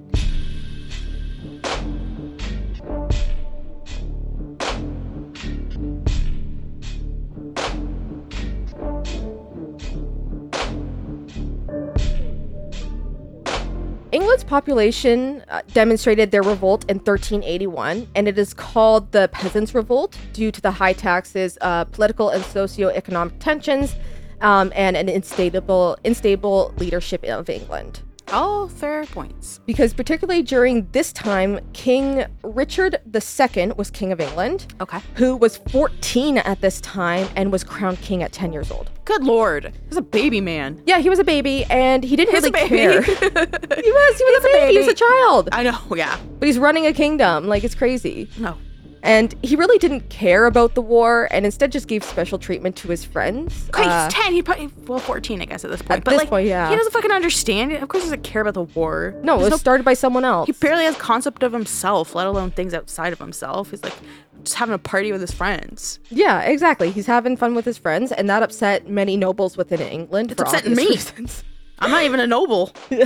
[14.13, 20.17] England's population uh, demonstrated their revolt in 1381, and it is called the Peasants' Revolt
[20.33, 23.95] due to the high taxes, uh, political and socio-economic tensions,
[24.41, 28.01] um, and an unstable, unstable leadership of England
[28.33, 29.61] All fair points.
[29.67, 34.99] because particularly during this time, King Richard II was king of England, Okay.
[35.15, 38.91] who was 14 at this time and was crowned king at 10 years old.
[39.05, 39.65] Good lord.
[39.67, 40.83] He was a baby man.
[40.87, 42.69] Yeah, he was a baby and he didn't He's really baby.
[42.77, 43.03] care.
[43.03, 44.73] he was, he was a baby.
[44.73, 46.19] He was a child, I know, yeah.
[46.41, 47.47] but he's running a kingdom.
[47.47, 48.29] Like it's crazy.
[48.39, 48.57] No.
[49.07, 52.89] And he really didn't care about the war and instead just gave special treatment to
[52.89, 53.69] his friends.
[53.69, 54.33] Okay, Uh, he's 10.
[54.33, 55.99] He probably, well, 14, I guess, at this point.
[55.99, 56.69] At but, this like, point, yeah.
[56.69, 57.83] he doesn't fucking understand it.
[57.83, 59.15] Of course, he doesn't care about the war.
[59.23, 60.47] no, it was started by someone else.
[60.47, 63.71] He barely has concept of himself, let alone things outside of himself.
[63.71, 63.95] He's like
[64.43, 66.01] just having a party with his friends.
[66.11, 66.91] Yeah, exactly.
[66.91, 70.33] He's having fun with his friends, and that upset many nobles within England.
[70.33, 70.87] It's upsetting me.
[70.89, 71.45] reasons.
[71.79, 72.73] I'm not even a noble.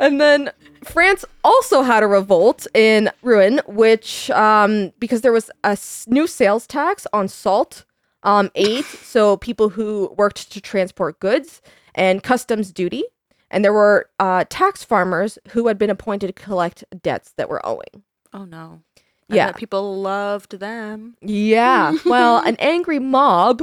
[0.00, 0.50] And then
[0.88, 6.66] France also had a revolt in Rouen, which um, because there was a new sales
[6.66, 7.84] tax on salt,
[8.22, 11.62] um, aid, so people who worked to transport goods,
[11.94, 13.04] and customs duty,
[13.50, 17.64] and there were uh, tax farmers who had been appointed to collect debts that were
[17.64, 18.02] owing.
[18.32, 18.82] Oh no.
[19.36, 19.52] Yeah.
[19.52, 21.16] people loved them.
[21.20, 23.60] Yeah, well, an angry mob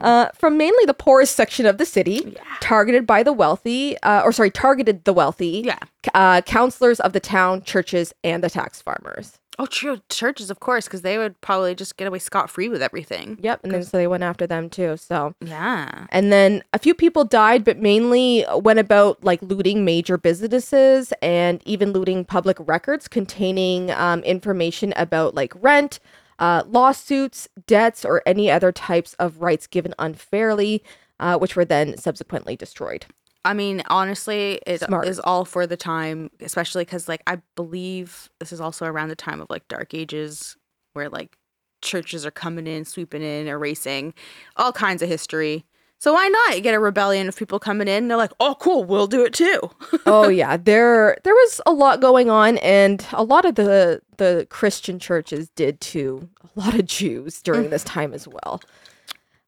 [0.00, 4.32] uh, from mainly the poorest section of the city, targeted by the wealthy, uh, or
[4.32, 5.78] sorry, targeted the wealthy, Yeah.
[6.14, 9.38] uh, counselors of the town, churches, and the tax farmers.
[9.58, 10.00] Oh, true.
[10.08, 13.38] Churches, of course, because they would probably just get away scot free with everything.
[13.42, 14.96] Yep, and then so they went after them too.
[14.96, 16.06] So, Yeah.
[16.10, 21.60] and then a few people died, but mainly went about like looting major businesses and
[21.66, 26.00] even looting public records containing um, information about like rent,
[26.38, 30.82] uh, lawsuits, debts, or any other types of rights given unfairly,
[31.20, 33.04] uh, which were then subsequently destroyed.
[33.44, 35.18] I mean, honestly, it is Smart.
[35.24, 39.40] all for the time, especially because, like, I believe this is also around the time
[39.40, 40.56] of like Dark Ages,
[40.92, 41.36] where like
[41.82, 44.14] churches are coming in, sweeping in, erasing
[44.56, 45.64] all kinds of history.
[45.98, 48.08] So why not get a rebellion of people coming in?
[48.08, 49.60] They're like, oh, cool, we'll do it too.
[50.06, 54.46] oh yeah, there there was a lot going on, and a lot of the the
[54.50, 56.28] Christian churches did too.
[56.56, 58.60] A lot of Jews during this time as well.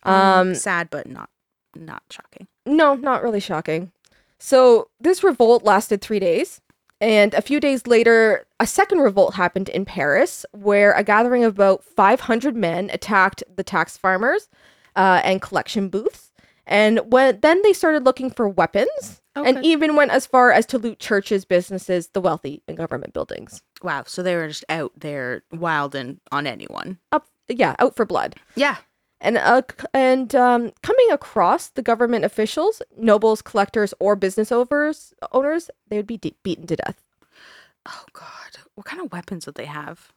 [0.05, 1.29] Um, sad, but not
[1.75, 2.47] not shocking.
[2.67, 3.93] No, not really shocking.
[4.39, 6.61] So this revolt lasted three days.
[7.01, 11.55] And a few days later, a second revolt happened in Paris, where a gathering of
[11.55, 14.49] about 500 men attacked the tax farmers
[14.97, 16.33] uh, and collection booths.
[16.67, 20.79] And when then they started looking for weapons, and even went as far as to
[20.79, 23.63] loot churches, businesses, the wealthy, and government buildings.
[23.83, 26.99] Wow, so they were just out there wilding on anyone.
[27.13, 28.37] Up, yeah, out for blood.
[28.55, 28.77] Yeah.
[29.25, 29.63] And uh,
[29.93, 36.07] and um, coming across the government officials, nobles, collectors, or business owners, owners, they would
[36.07, 37.03] be de- beaten to death.
[37.87, 40.13] Oh God, what kind of weapons would they have?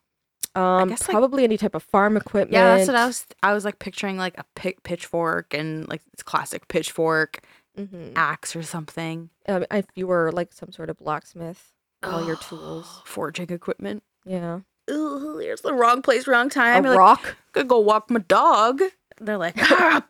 [0.55, 2.53] Um, guess, like- probably any type of farm equipment.
[2.53, 3.25] Yeah, that's what I was.
[3.43, 7.39] I was like picturing like a pi- pitchfork and like this classic pitchfork
[7.77, 8.13] Mhm.
[8.15, 9.29] axe or something.
[9.47, 13.01] Um, if you were like some sort of blacksmith, all your tools.
[13.05, 14.03] forging equipment.
[14.25, 16.85] Yeah, Ooh, here's the wrong place, wrong time.
[16.85, 17.35] a You're like, rock.
[17.53, 18.81] Gonna go walk my dog.
[19.19, 20.03] They're like, ah,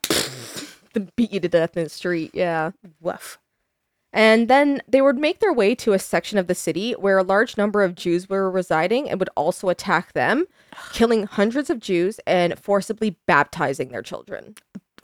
[1.15, 2.31] beat you to death in the street.
[2.33, 2.71] Yeah.
[3.01, 3.39] woof.
[4.13, 7.23] And then they would make their way to a section of the city where a
[7.23, 10.45] large number of Jews were residing and would also attack them,
[10.93, 14.55] killing hundreds of Jews and forcibly baptizing their children.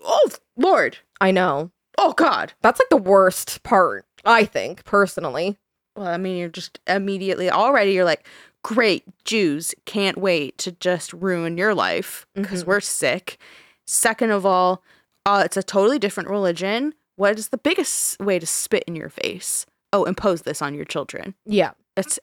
[0.03, 0.97] Oh Lord.
[1.21, 1.71] I know.
[1.97, 2.53] Oh God.
[2.61, 5.57] That's like the worst part, I think, personally.
[5.95, 8.26] Well, I mean, you're just immediately already you're like,
[8.64, 12.68] great, Jews can't wait to just ruin your life because Mhm.
[12.68, 13.38] we're sick.
[13.86, 14.82] Second of all,
[15.26, 16.93] uh, it's a totally different religion.
[17.16, 19.66] What is the biggest way to spit in your face?
[19.91, 21.36] Oh, impose this on your children.
[21.45, 21.72] Yeah.
[21.95, 22.20] That's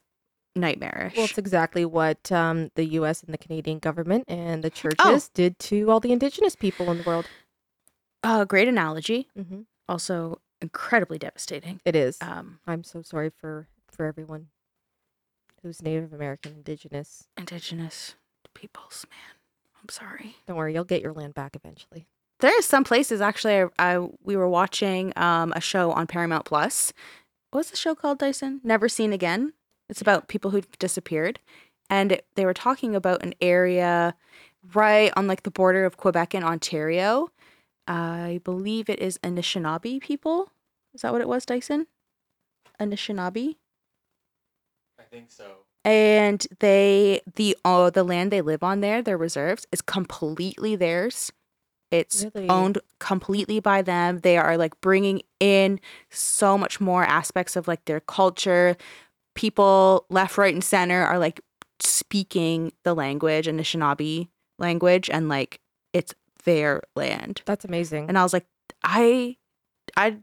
[0.57, 1.15] nightmarish.
[1.17, 3.23] Well, it's exactly what um, the U.S.
[3.23, 7.05] and the Canadian government and the churches did to all the indigenous people in the
[7.05, 7.27] world.
[8.25, 9.29] uh, great analogy.
[9.39, 9.61] Mm-hmm.
[9.89, 11.81] Also incredibly devastating.
[11.85, 12.19] It is.
[12.21, 14.49] Um, I'm so sorry for for everyone
[15.63, 17.29] who's Native American, Indigenous.
[17.37, 18.15] indigenous
[18.55, 19.37] peoples, man.
[19.83, 20.37] I'm sorry.
[20.47, 22.07] Don't worry, you'll get your land back eventually.
[22.41, 23.61] There are some places actually.
[23.61, 26.93] I, I we were watching um, a show on Paramount Plus.
[27.51, 28.61] What's the show called, Dyson?
[28.63, 29.53] Never Seen Again.
[29.89, 31.41] It's about people who've disappeared,
[31.89, 34.15] and it, they were talking about an area
[34.73, 37.31] right on like the border of Quebec and Ontario.
[37.87, 40.53] I believe it is Anishinaabe people.
[40.95, 41.89] Is that what it was, Dyson?
[42.81, 43.57] Anishinaabe
[45.11, 45.45] think so.
[45.85, 51.33] and they the uh, the land they live on there their reserves is completely theirs
[51.91, 52.49] it's Really?
[52.49, 55.81] owned completely by them they are like bringing in
[56.11, 58.77] so much more aspects of like their culture
[59.35, 61.41] people left right and center are like
[61.81, 65.61] speaking the language and anishinaabe language and like
[65.93, 68.09] it's their land That's amazing.
[68.09, 68.47] and i was like
[68.85, 69.37] i
[69.97, 70.19] i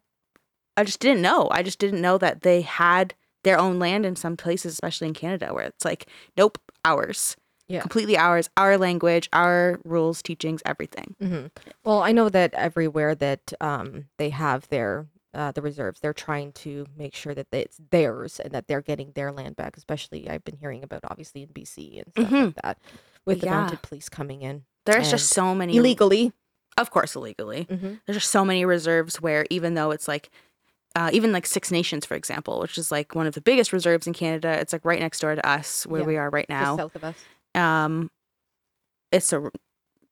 [0.77, 3.13] i just didn't know i just didn't know that they had
[3.47, 6.05] their own land in some places especially in canada where it's like
[6.37, 7.35] nope ours.
[7.69, 7.81] Yeah.
[7.81, 8.49] completely ours.
[8.55, 11.09] Our language our rules teachings everything.
[11.19, 11.45] Hmm
[11.83, 16.51] Well, I know that everywhere that um, they have their uh, the reserves, they're trying
[16.63, 19.75] to make sure that it's theirs and that they're getting their land back.
[19.75, 22.77] Especially, I've been hearing about obviously in BC and stuff like that,
[23.25, 26.31] with the mounted police coming in there's just so many illegally.
[26.77, 27.63] of course illegally.
[27.69, 30.29] Hmm there's just so many reserves where even though it's like
[30.97, 34.07] uh, even like Six Nations, for example, which is like one of the biggest reserves
[34.07, 36.75] in Canada, it's like right next door to us where Yeah, we are right now.
[36.77, 37.23] south of us.
[37.55, 38.09] um
[39.11, 39.49] it's a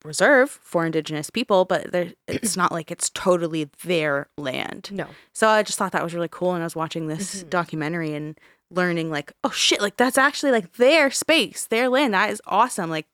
[0.03, 5.07] reserve for indigenous people but there it's not like it's totally their land No.
[5.33, 7.49] so i just thought that was really cool and i was watching this Mhm.
[7.49, 12.29] documentary and learning like oh shit like that's actually like their space their land that
[12.29, 13.07] is awesome like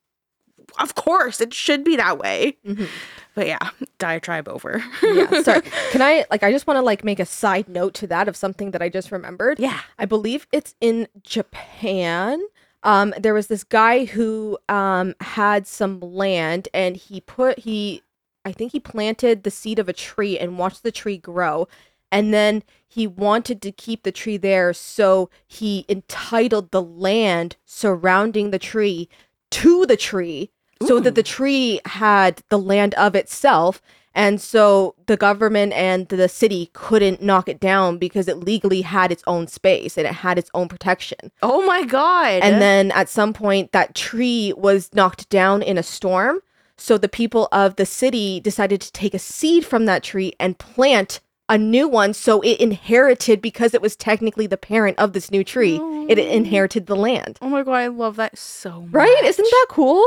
[0.80, 2.88] of course it should be that way Mhm.
[3.36, 5.42] But yeah diatribe over yeah.
[5.44, 5.62] Sorry.
[5.92, 6.44] Can I like?
[6.44, 8.90] I just want to like make a side note to that of something that I
[8.90, 9.60] just remembered.
[9.60, 12.42] yeah I believe it's in Japan.
[12.84, 18.02] Um, there was this guy who um, had some land and he put he
[18.44, 21.68] I think he planted the seed of a tree and watched the tree grow.
[22.12, 28.52] And then he wanted to keep the tree there, so he entitled the land surrounding
[28.52, 29.08] the tree
[29.52, 30.50] to the tree
[30.88, 33.82] so that the tree had the land of itself.
[34.14, 39.10] And so the government and the city couldn't knock it down because it legally had
[39.10, 41.32] its own space and it had its own protection.
[41.42, 45.84] oh my god And then at some point, that tree was knocked down in a
[45.84, 46.40] storm.
[46.78, 50.58] So the people of the city decided to take a seed from that tree and
[50.58, 52.14] plant a new one.
[52.14, 55.76] So it inherited, because it was technically the parent of this new tree,
[56.10, 56.22] it Oh.
[56.22, 57.38] inherited the land.
[57.42, 59.22] oh my god i love that so much Right?
[59.24, 60.04] Isn't that cool?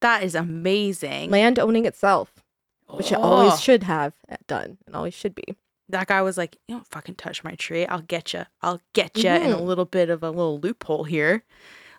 [0.00, 2.32] That is amazing Land owning itself,
[2.88, 3.22] which it Oh.
[3.22, 4.12] always should have
[4.46, 5.56] done and always should be.
[5.88, 7.84] that guy was like, "You don't fucking touch my tree.
[7.86, 8.44] I'll get you.
[8.62, 9.64] I'll get you." In a Mhm.
[9.66, 11.42] little bit of a little loophole here.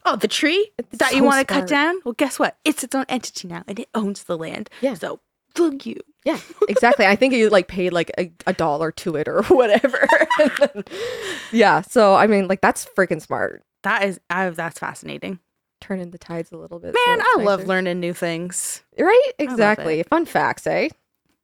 [0.05, 1.69] Oh, the tree It's that you so want to cut smart.
[1.69, 1.99] down?
[2.05, 2.57] Well, guess what?
[2.63, 4.69] It's its own entity now, and it owns the land.
[4.79, 4.93] Yeah.
[4.95, 5.19] So
[5.53, 5.97] fuck you.
[6.23, 6.39] Yeah,
[6.69, 7.05] exactly.
[7.05, 10.07] I think you like paid like a, a dollar to it or whatever.
[11.51, 11.81] Yeah.
[11.81, 13.63] So I mean, like that's freaking smart.
[13.83, 15.39] That is, I, that's fascinating,
[15.81, 16.93] Turning the tides a little bit.
[16.93, 17.19] man.
[17.19, 18.83] it's I love learning new things.
[18.97, 19.31] Right?
[19.39, 20.03] Exactly.
[20.03, 20.89] Fun facts, eh?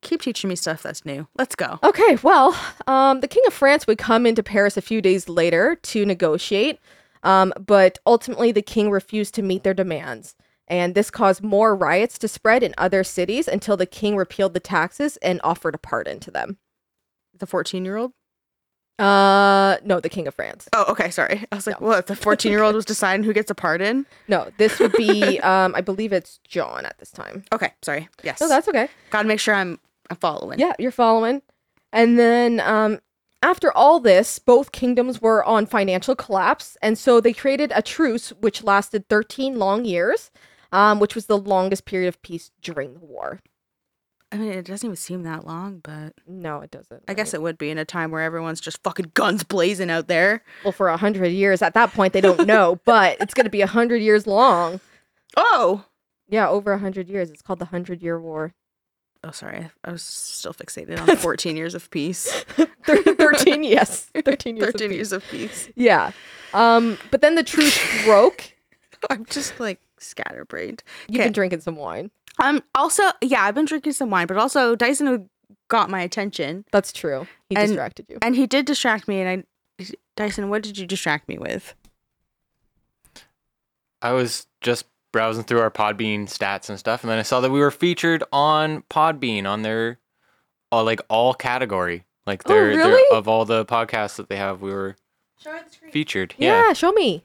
[0.01, 1.27] Keep teaching me stuff that's new.
[1.38, 1.79] Let's go.
[1.83, 5.75] Okay, well, um, the King of France would come into Paris a few days later
[5.75, 6.79] to negotiate,
[7.23, 10.35] um, but ultimately the king refused to meet their demands.
[10.67, 14.59] And this caused more riots to spread in other cities until the king repealed the
[14.59, 16.57] taxes and offered a pardon to them.
[17.38, 18.13] The fourteen-year-old.
[18.99, 20.67] Uh, no, the King of France.
[20.73, 21.09] Oh, okay.
[21.11, 21.45] Sorry.
[21.51, 21.87] I was like, No.
[21.87, 22.07] what?
[22.07, 24.05] The fourteen-year-old was deciding who gets a pardon.
[24.27, 27.43] No, this would be, um, I believe it's John at this time.
[27.53, 27.73] Okay.
[27.83, 28.09] Sorry.
[28.23, 28.41] Yes.
[28.41, 28.89] No, that's okay.
[29.11, 29.79] Gotta make sure I'm,
[30.09, 30.59] I'm following.
[30.59, 31.41] Yeah, you're following.
[31.93, 32.99] And then um,
[33.43, 36.75] after all this, both kingdoms were on financial collapse.
[36.81, 40.31] And so they created a truce which lasted 13 long years,
[40.71, 43.41] um, which was the longest period of peace during the war.
[44.32, 47.03] I mean, it doesn't even seem that long, but No, it doesn't.
[47.07, 50.07] I guess it would be in a time where everyone's just fucking guns blazing out
[50.07, 50.43] there.
[50.63, 53.49] Well, for a hundred years, at that point, they don't know, but it's going to
[53.49, 54.80] be a hundred years long.
[55.38, 55.86] Oh.
[56.28, 57.30] Yeah, over a hundred years.
[57.32, 58.53] It's called the Hundred Year War.
[59.23, 59.69] Oh, sorry.
[59.86, 62.30] I was still fixated on 14 years of peace.
[62.86, 64.67] Thirteen, yes, thirteen years.
[64.69, 64.95] of 13 peace.
[64.95, 65.69] years of peace.
[65.75, 66.11] Yeah.
[66.53, 68.53] Um, but then the truce broke.
[69.09, 70.84] I'm just like scatterbrained.
[71.09, 72.11] You've been drinking some wine.
[72.39, 72.63] Um.
[72.75, 75.29] Also, yeah, I've been drinking some wine, but also Dyson
[75.69, 77.27] got my attention, That's true.
[77.49, 78.17] He And- distracted you.
[78.21, 79.19] and he did distract me.
[79.21, 79.43] And
[79.79, 79.85] I,
[80.15, 81.73] Dyson, what did you distract me with?
[84.01, 87.49] I was just browsing through our Podbean stats and stuff, and then I saw that
[87.51, 89.99] we were featured on Podbean on their,
[90.71, 93.17] uh, like all category, like Oh, their, their- really?
[93.17, 94.95] of all the podcasts that they have, we were
[95.39, 95.91] Show her the screen.
[95.91, 96.35] featured.
[96.38, 97.23] Yeah, Yeah, show me.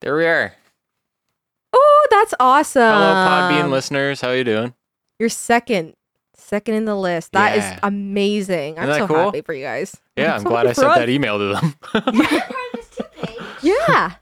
[0.00, 0.54] there we are.
[2.04, 2.82] Oh, that's awesome.
[2.82, 4.74] Hello, Podbean listeners, how are you doing?
[5.20, 5.94] You're second.
[6.34, 7.30] Second in the list.
[7.32, 7.78] That is Yeah.
[7.84, 8.78] amazing.
[8.78, 9.24] I'm Isn't so cool?
[9.26, 9.96] happy for you guys.
[10.16, 10.98] Yeah, I'm so glad happy I for sent us.
[10.98, 12.42] that email to them.
[13.62, 14.14] Yeah.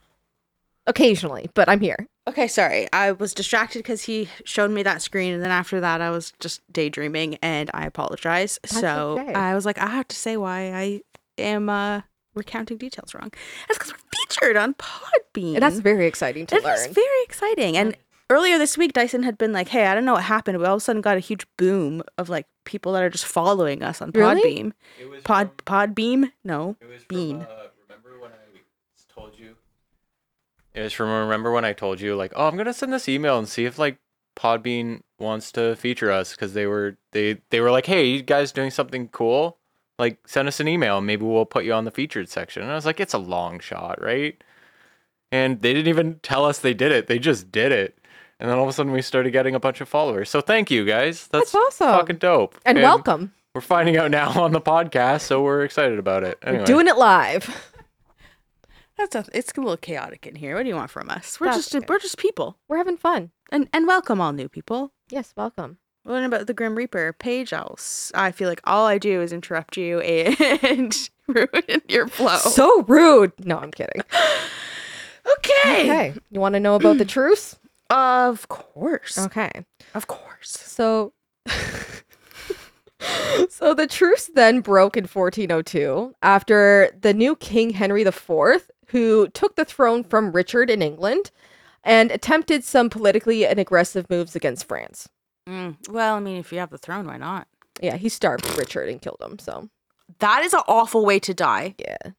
[0.87, 1.97] Occasionally, but I'm here.
[2.29, 2.87] Okay, sorry.
[2.93, 6.33] I was distracted because he showed me that screen, and then after that, I was
[6.41, 8.59] just daydreaming, and I apologize.
[8.67, 9.33] so okay.
[9.33, 11.01] I was like, I have to say why I
[11.39, 12.03] am uh,
[12.35, 13.31] recounting details wrong.
[13.69, 15.55] That's because we're featured on Podbean.
[15.55, 16.93] And that's very exciting to it learn.
[16.93, 17.77] very exciting.
[17.77, 17.97] And
[18.29, 20.75] earlier this week, Dyson had been like, "Hey, I don't know what happened, but all
[20.77, 24.01] of a sudden got a huge boom of like people that are just following us
[24.01, 24.43] on Really?
[24.43, 25.23] Podbeam.
[25.25, 26.31] Pod Podbeam?
[26.45, 27.43] No, it was Bean.
[27.43, 29.57] Uh, remember when I told you?
[30.75, 33.39] It was from remember when I told you like, oh, I'm gonna send this email
[33.39, 33.99] and see if like
[34.37, 38.53] Podbean wants to feature us because they were they they were like, hey, you guys
[38.53, 39.59] doing something cool?
[40.01, 40.99] Like, send us an email.
[40.99, 42.63] and Maybe we'll put you on the featured section.
[42.63, 44.43] And I was like, it's a long shot, right?
[45.31, 47.07] And they didn't even tell us they did it.
[47.07, 47.97] They just did it.
[48.41, 50.31] And then all of a sudden we started getting a bunch of followers.
[50.31, 51.29] So thank you guys.
[51.29, 51.93] That's, That's awesome.
[52.01, 52.57] fucking dope.
[52.65, 53.33] and welcome.
[53.55, 56.39] We're finding out now on the podcast, so we're excited about it.
[56.43, 56.61] Anyway.
[56.63, 57.73] We're doing it live.
[58.97, 60.57] That's a, it's a little chaotic in here.
[60.57, 61.39] What do you want from us?
[61.41, 61.87] We're That's just okay.
[61.89, 63.31] we're just people, We're having fun.
[63.51, 64.93] and and welcome all new people.
[65.11, 65.79] Yes, welcome.
[66.11, 67.13] What about the Grim Reaper?
[67.13, 67.79] Paige, I'll
[68.15, 72.37] I feel like all I do is interrupt you and ruin your flow.
[72.39, 73.33] So rude.
[73.47, 74.03] No, I'm kidding.
[75.39, 75.85] okay.
[75.85, 76.15] Okay.
[76.33, 77.57] You want to know about the truce?
[77.91, 79.19] Of course.
[79.19, 79.53] Okay.
[79.95, 80.51] Of course.
[80.51, 81.13] So
[83.49, 89.55] So the truce then broke in 1402 after the new King Henry IV, who took
[89.55, 91.31] the throne from Richard in England
[91.85, 95.09] and attempted some politically and aggressive moves against France.
[95.51, 97.49] Mm, well, I mean, if you have the throne, why not?
[97.83, 99.69] Yeah, he starved Richard and killed him, so
[100.21, 101.75] That is an awful way to die.
[101.79, 102.13] yeah.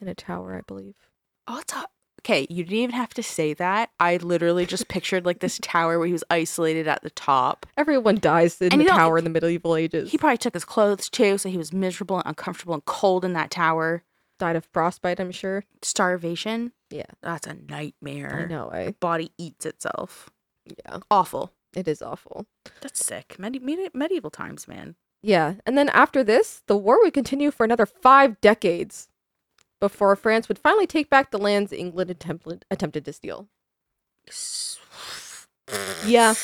[0.00, 0.94] In a tower, I believe.
[1.46, 1.86] Oh, it's a-
[2.20, 2.46] okay.
[2.50, 3.90] You didn't even have to say that.
[3.98, 7.64] I literally just pictured like this tower where he was isolated at the top.
[7.76, 10.10] Everyone dies in And the you know, tower in the medieval ages.
[10.10, 13.32] He probably took his clothes too, so he was miserable and uncomfortable and cold in
[13.32, 14.02] that tower.
[14.38, 15.64] died of frostbite, I'm sure.
[15.82, 16.72] Starvation.
[16.90, 17.06] Yeah.
[17.22, 18.44] That's a nightmare.
[18.46, 20.30] I know, I Body eats itself.
[20.66, 20.98] yeah.
[21.10, 21.52] Awful.
[21.74, 22.46] It is awful.
[22.80, 23.36] That's sick.
[23.38, 24.96] Medi- medi- medieval times, man.
[25.22, 29.08] Yeah, and then after this, the war would continue for another five decades
[29.80, 33.48] before France would finally take back the lands England attempted, attempted to steal.
[36.06, 36.34] Yeah,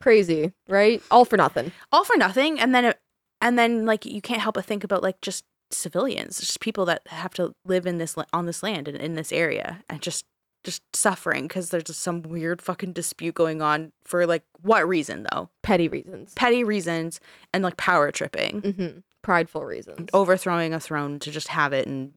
[0.00, 1.02] crazy, right?
[1.10, 1.72] All for nothing.
[1.90, 3.00] all for nothing and then it,
[3.40, 7.02] and then like you can't help but think about like just civilians just people that
[7.08, 10.24] have to live in this on this land and in this area and just
[10.64, 15.26] just suffering because there's just some weird fucking dispute going on for like what reason
[15.32, 17.20] though Petty reasons, petty reasons
[17.54, 20.08] and like power tripping hmm prideful reasons.
[20.14, 22.12] overthrowing a throne to just have it and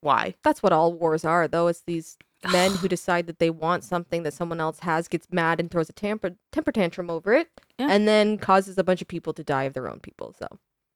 [0.00, 1.68] why That's what all wars are, though.
[1.68, 2.16] It's these
[2.52, 5.88] men who decide that they want something that someone else has, gets mad and throws
[5.88, 7.48] a temper temper tantrum over it,
[7.78, 7.88] Yeah.
[7.90, 10.34] and then causes a bunch of people to die of their own people.
[10.38, 10.46] So,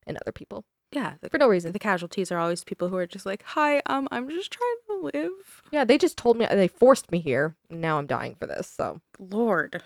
[0.06, 1.72] and other people yeah the, for no reason.
[1.72, 5.10] the casualties are always people who are just like hi um i'm just trying to
[5.18, 7.56] live Yeah, they just told me they forced me here.
[7.70, 8.68] And now I'm dying for this.
[8.68, 9.82] So, lord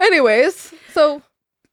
[0.00, 1.22] anyways, so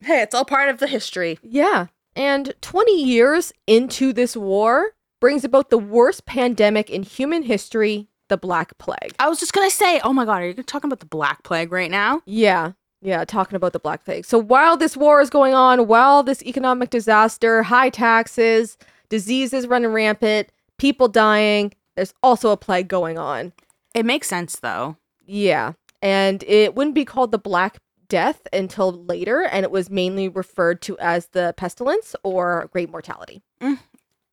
[0.02, 1.86] hey it's all part of the history Yeah.
[2.14, 8.36] And 20 years into this war brings about the worst pandemic in human history, the
[8.36, 9.14] Black Plague.
[9.18, 11.72] I was just gonna say, oh my god, are you talking about the Black Plague
[11.72, 12.20] right now?
[12.26, 12.72] Yeah.
[13.02, 14.24] Yeah, talking about the Black Plague.
[14.24, 18.78] So while this war is going on, while this economic disaster, high taxes,
[19.08, 23.52] diseases running rampant, people dying, there's also a plague going on.
[23.92, 24.96] It makes sense though.
[25.26, 25.72] Yeah.
[26.00, 27.78] And it wouldn't be called the Black
[28.08, 33.42] Death until later, and it was mainly referred to as the pestilence or great mortality.
[33.60, 33.78] Mm.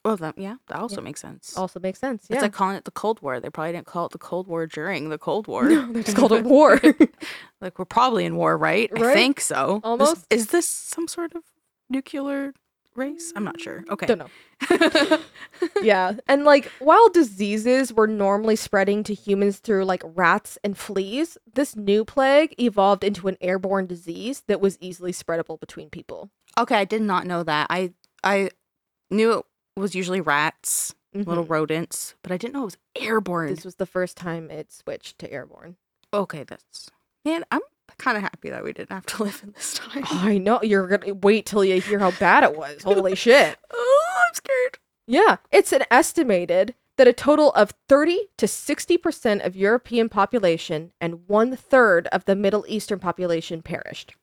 [0.06, 1.58] Well, that, yeah, that also makes sense.
[1.58, 2.26] Also makes sense.
[2.30, 2.38] Yeah.
[2.38, 3.40] It's like calling it the Cold War.
[3.42, 5.68] They probably didn't call it the Cold War during the Cold War.
[5.68, 6.80] no, they just called it war.
[7.62, 8.90] like we're probably in war, right?
[8.96, 9.14] I Right?
[9.14, 9.76] think so.
[9.76, 10.26] This- Almost.
[10.30, 11.44] Is, this some sort of
[11.90, 12.54] nuclear
[12.96, 13.34] race?
[13.36, 13.84] I'm not sure.
[13.90, 14.06] Okay.
[14.06, 15.20] Don't know.
[15.82, 16.14] yeah.
[16.28, 21.76] And like while diseases were normally spreading to humans through like rats and fleas, this
[21.76, 26.30] new plague evolved into an airborne disease that was easily spreadable between people.
[26.58, 27.68] okay, I did not know that.
[27.70, 27.94] I
[28.24, 28.50] I
[29.10, 29.46] knew it
[29.80, 31.50] was usually rats, little Mhm.
[31.50, 33.50] rodents, but I didn't know it was airborne.
[33.56, 35.78] This was the first time it switched to airborne.
[36.14, 36.90] okay, that's
[37.26, 37.44] man.
[37.52, 37.62] I'm
[37.98, 40.04] kind of happy that we didn't have to live in this time.
[40.10, 42.84] I know you're gonna wait till you hear how bad it was.
[42.84, 43.58] Holy shit.
[43.72, 44.80] oh, I'm scared.
[45.08, 51.28] Yeah, it's an estimated that a total of 30 to 60% of European population and
[51.28, 54.16] one third of the Middle Eastern population perished.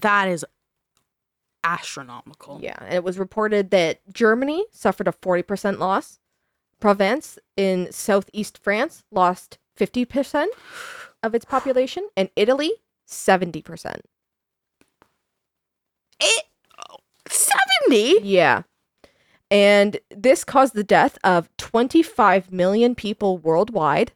[0.00, 0.44] That is
[1.64, 2.58] astronomical.
[2.62, 6.18] Yeah, and it was reported that Germany suffered a 40% loss.
[6.80, 10.46] Provence in southeast France lost 50%
[11.22, 12.72] of its population, and Italy
[13.06, 14.00] 70%.
[16.20, 16.44] It,
[16.90, 16.96] oh,
[17.28, 18.20] 70?
[18.22, 18.62] Yeah.
[19.50, 24.12] And this caused the death of 25 million people worldwide.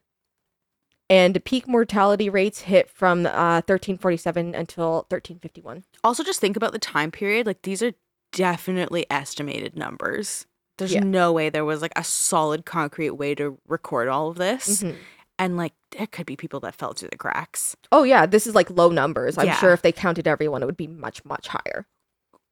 [1.09, 5.83] And peak mortality rates hit from uh, 1347 until 1351.
[6.03, 7.45] Also, just think about the time period.
[7.45, 7.91] Like, these are
[8.31, 10.47] definitely estimated numbers.
[10.77, 11.01] There's Yeah.
[11.01, 14.81] no way there was like a solid, concrete way to record all of this.
[14.83, 14.95] Mhm.
[15.37, 17.75] And like, there could be people that fell through the cracks.
[17.91, 19.37] Oh, yeah, this is like low numbers.
[19.37, 19.55] I'm Yeah.
[19.57, 21.85] sure if they counted everyone, it would be much, much higher.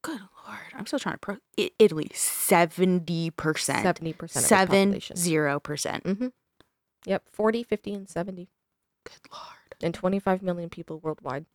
[0.03, 0.59] Good lord.
[0.75, 1.37] I'm still trying to pro.
[1.79, 3.83] Italy, 70%.
[3.83, 5.15] 70% of the Seven population.
[5.15, 6.03] zero percent.
[6.03, 6.27] Mm-hmm.
[7.05, 8.49] Yep, 40, 50, and 70.
[9.05, 9.75] Good lord.
[9.81, 11.45] And 25 million people worldwide.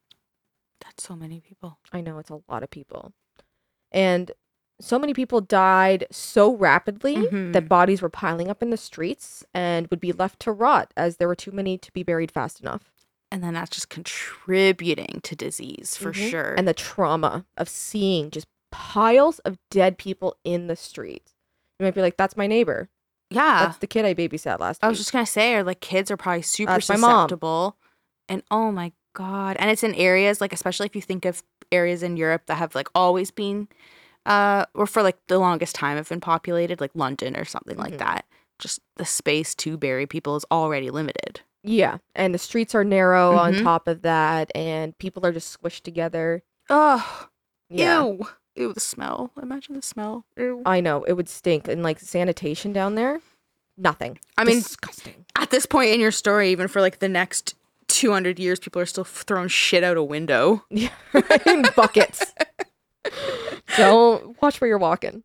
[0.84, 1.78] That's so many people.
[1.92, 3.12] I know it's a lot of people.
[3.90, 4.30] And
[4.80, 7.52] so many people died so rapidly Mhm.
[7.52, 11.16] that bodies were piling up in the streets and would be left to rot as
[11.16, 12.92] there were too many to be buried fast enough.
[13.30, 16.30] And then that's just contributing to disease for Mhm.
[16.30, 16.54] sure.
[16.54, 21.34] And the trauma of seeing just piles of dead people in the street.
[21.78, 22.88] You might be like, that's my neighbor.
[23.30, 23.66] Yeah.
[23.66, 25.00] That's the kid I babysat last I was week.
[25.00, 27.10] just gonna say, or like kids are probably super That's my mom.
[27.28, 27.76] susceptible,
[28.28, 32.02] and oh my god, and it's in areas like especially if you think of areas
[32.02, 33.68] in Europe that have like always been,
[34.26, 37.80] uh, or for like the longest time have been populated, like London or something Mhm.
[37.82, 38.24] like that.
[38.58, 41.40] Just the space to bury people is already limited.
[41.62, 41.98] Yeah.
[42.14, 43.62] And the streets are narrow on Mhm.
[43.62, 46.42] top of that, and people are just squished together.
[46.70, 47.28] Oh,
[47.68, 48.02] Yeah.
[48.04, 48.26] ew,
[48.58, 49.30] ew, the smell.
[49.40, 50.24] Imagine the smell.
[50.36, 50.62] Ew.
[50.66, 51.04] I know.
[51.04, 51.68] It would stink.
[51.68, 53.20] And like sanitation down there,
[53.76, 54.18] nothing.
[54.36, 55.24] I mean, disgusting.
[55.36, 57.54] at this point in your story, even for like the next
[57.88, 60.64] 200 years, people are still throwing shit out a window.
[60.70, 60.90] Yeah,
[61.46, 62.34] in buckets.
[63.76, 65.22] Don't watch where you're walking.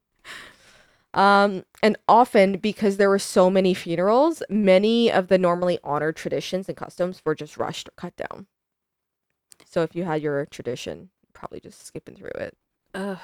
[1.13, 6.67] Um, and often because there were so many funerals, many of the normally honored traditions
[6.67, 8.47] and customs were just rushed or cut down.
[9.65, 12.57] So if you had your tradition, probably just skipping through it.
[12.93, 13.17] Ugh.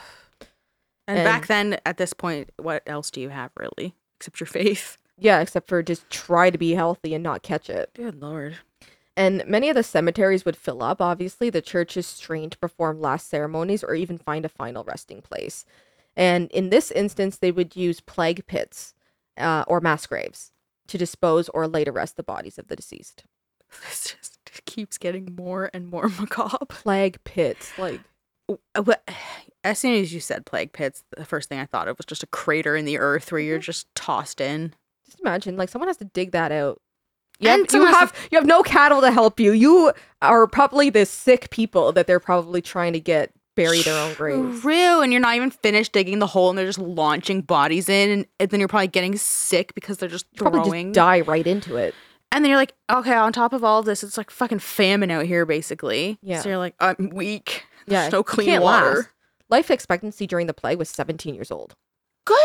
[1.07, 4.47] And, And- back then, at this point, what else do you have really except your
[4.47, 4.97] faith?
[5.17, 7.91] Yeah, except for just try to be healthy and not catch it.
[7.93, 8.57] Good lord.
[9.17, 11.01] And many of the cemeteries would fill up.
[11.01, 15.21] Obviously, the church is trained to perform last ceremonies or even find a final resting
[15.21, 15.65] place.
[16.15, 18.93] And in this instance, they would use plague pits
[19.37, 20.51] uh, or mass graves
[20.87, 23.23] to dispose or lay to rest the bodies of the deceased.
[23.89, 26.65] This just keeps getting more and more macabre.
[26.67, 27.99] Plague pits, like
[28.75, 28.95] Uh,
[29.63, 32.23] as soon as you said plague pits, the first thing I thought of was just
[32.23, 33.63] a crater in the earth where you're mm-hmm.
[33.63, 34.73] just tossed in.
[35.05, 36.81] just imagine, like someone has to dig that out.
[37.39, 39.53] You And have, you have you have no cattle to help you.
[39.53, 44.13] You are probably the sick people that they're probably trying to get bury their own
[44.13, 44.61] graves.
[44.61, 48.25] True, and you're not even finished digging the hole, and they're just launching bodies in,
[48.39, 50.87] and, then you're probably getting sick because they're just You probably throwing.
[50.87, 51.93] just die right into it.
[52.31, 55.09] And then you're like, okay, on top of all of this, it's like fucking famine
[55.09, 56.19] out here, basically.
[56.21, 56.41] Yeah.
[56.41, 57.65] So you're like, I'm weak.
[57.89, 58.95] Yeah, There's no clean water.
[58.95, 59.07] last.
[59.49, 61.75] Life expectancy during the plague was 17 years old.
[62.25, 62.35] Good.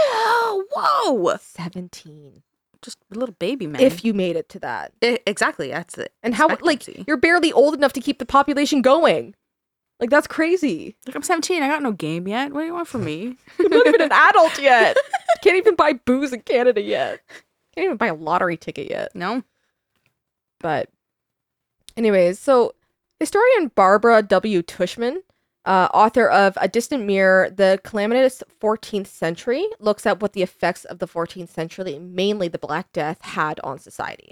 [0.74, 1.36] Whoa.
[1.38, 2.42] 17.
[2.82, 3.82] Just a little baby man.
[3.82, 4.92] If you made it to that.
[5.03, 6.12] I- exactly, that's it.
[6.22, 9.34] And how, like, you're barely old enough to keep the population going.
[10.01, 10.97] Like, that's crazy.
[11.07, 11.62] Like I'm 17.
[11.62, 12.53] I got no game yet.
[12.53, 13.36] What do you want from me?
[13.59, 14.97] You're not even an adult yet.
[15.42, 17.20] Can't even buy booze in Canada yet.
[17.74, 19.14] Can't even buy a lottery ticket yet.
[19.14, 19.42] No.
[20.61, 20.88] But,
[21.97, 22.74] anyways, so
[23.20, 24.62] historian Barbara W.
[24.62, 25.18] Tuchman,
[25.66, 30.84] uh, author of A Distant Mirror, The Calamitous 14th Century, looks at what the effects
[30.84, 34.28] of the 14th century, mainly the Black Death, had on society.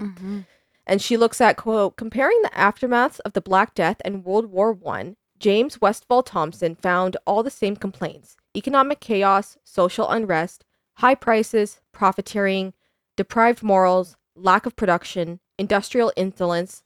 [0.86, 4.72] And she looks at, quote, comparing the aftermaths of the Black Death and World War
[4.72, 5.16] One.
[5.38, 10.64] James Westfall Thompson found all the same complaints economic chaos, social unrest,
[10.98, 12.74] high prices, profiteering,
[13.16, 16.84] deprived morals, lack of production, industrial insolence,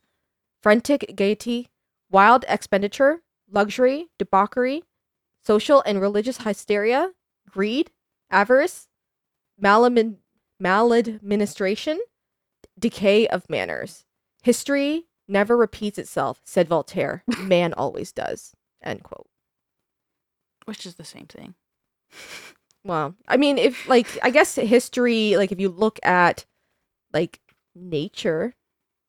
[0.61, 1.69] frantic gaiety,
[2.09, 3.21] wild expenditure,
[3.51, 4.83] luxury, debauchery,
[5.43, 7.11] social and religious hysteria,
[7.49, 7.91] greed,
[8.29, 8.87] avarice,
[9.61, 10.17] malamin-
[10.59, 11.99] maladministration,
[12.77, 14.05] decay of manners.
[14.43, 17.23] History never repeats itself, said Voltaire.
[17.39, 18.53] Man always does.
[18.83, 19.27] End quote.
[20.65, 21.55] Which is the same thing.
[22.83, 26.45] Well, I mean, if like I guess history, like if you look at
[27.11, 27.41] like
[27.75, 28.55] nature,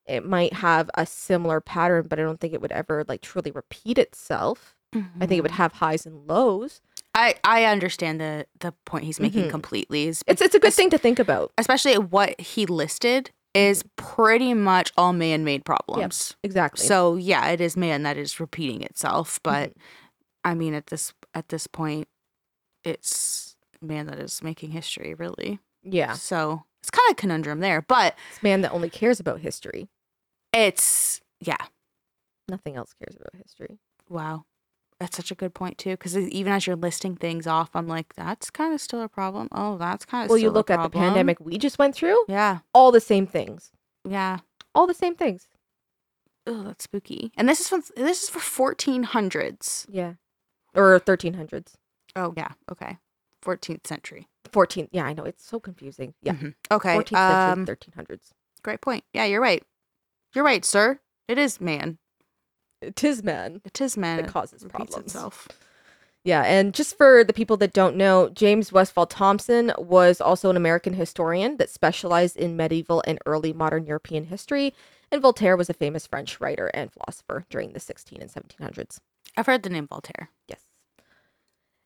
[0.09, 3.51] it might have a similar pattern, but I don't think it would ever like truly
[3.51, 4.75] repeat itself.
[5.21, 6.81] I think it would have highs and lows.
[7.15, 9.51] I I understand the the point he's making Mhm.
[9.51, 10.09] completely.
[10.09, 11.53] Is It's it's a good es- thing to think about.
[11.59, 16.37] especially what he listed is pretty much all man-made problems.
[16.43, 16.87] Exactly.
[16.87, 19.73] So yeah, it is man that is repeating itself, but
[20.45, 22.09] I mean at this at this point
[22.85, 25.59] it's man that is making history really.
[25.83, 29.89] yeah, So it's kind of conundrum there, but it's man that only cares about history.
[30.53, 31.57] It's yeah,
[32.49, 33.79] Nothing else cares about history.
[34.09, 34.45] wow.
[35.01, 38.15] That's such a good point too cuz even as you're listing things off, I'm like
[38.15, 39.49] that's kind of still a problem.
[39.53, 42.61] Oh, that's kind of Well, you look at the pandemic we just went through, Yeah.
[42.75, 43.71] all the same things.
[44.05, 44.39] Yeah.
[44.75, 45.47] All the same things.
[46.47, 47.31] Oh, that's spooky.
[47.37, 49.87] And this is from this is for 1400s.
[49.89, 50.15] Yeah.
[50.75, 51.75] Or 1300s.
[52.17, 52.53] Oh, yeah.
[52.71, 52.99] Okay.
[53.43, 54.27] 14th century.
[54.51, 54.89] 14th.
[54.91, 55.25] Yeah, I know.
[55.25, 56.15] It's so confusing.
[56.23, 56.33] Yeah.
[56.33, 56.55] Mhm.
[56.73, 56.95] Okay.
[56.97, 58.33] 14th Um, century, 1300s.
[58.63, 59.05] great point.
[59.13, 59.63] Yeah, you're right.
[60.35, 61.01] You're right, sir.
[61.27, 61.99] It is man.
[62.95, 63.61] Tis man.
[63.65, 64.21] It is man.
[64.21, 65.07] It causes problems.
[65.07, 65.49] itself.
[66.25, 70.57] Yeah, and just for the people that don't know, James Westfall Thompson was also an
[70.57, 74.75] American historian that specialized in medieval and early modern European history,
[75.11, 78.99] and Voltaire was a famous French writer and philosopher during the 16 and 1700s.
[79.37, 80.31] I've heard the name Voltaire.
[80.49, 80.61] Yes.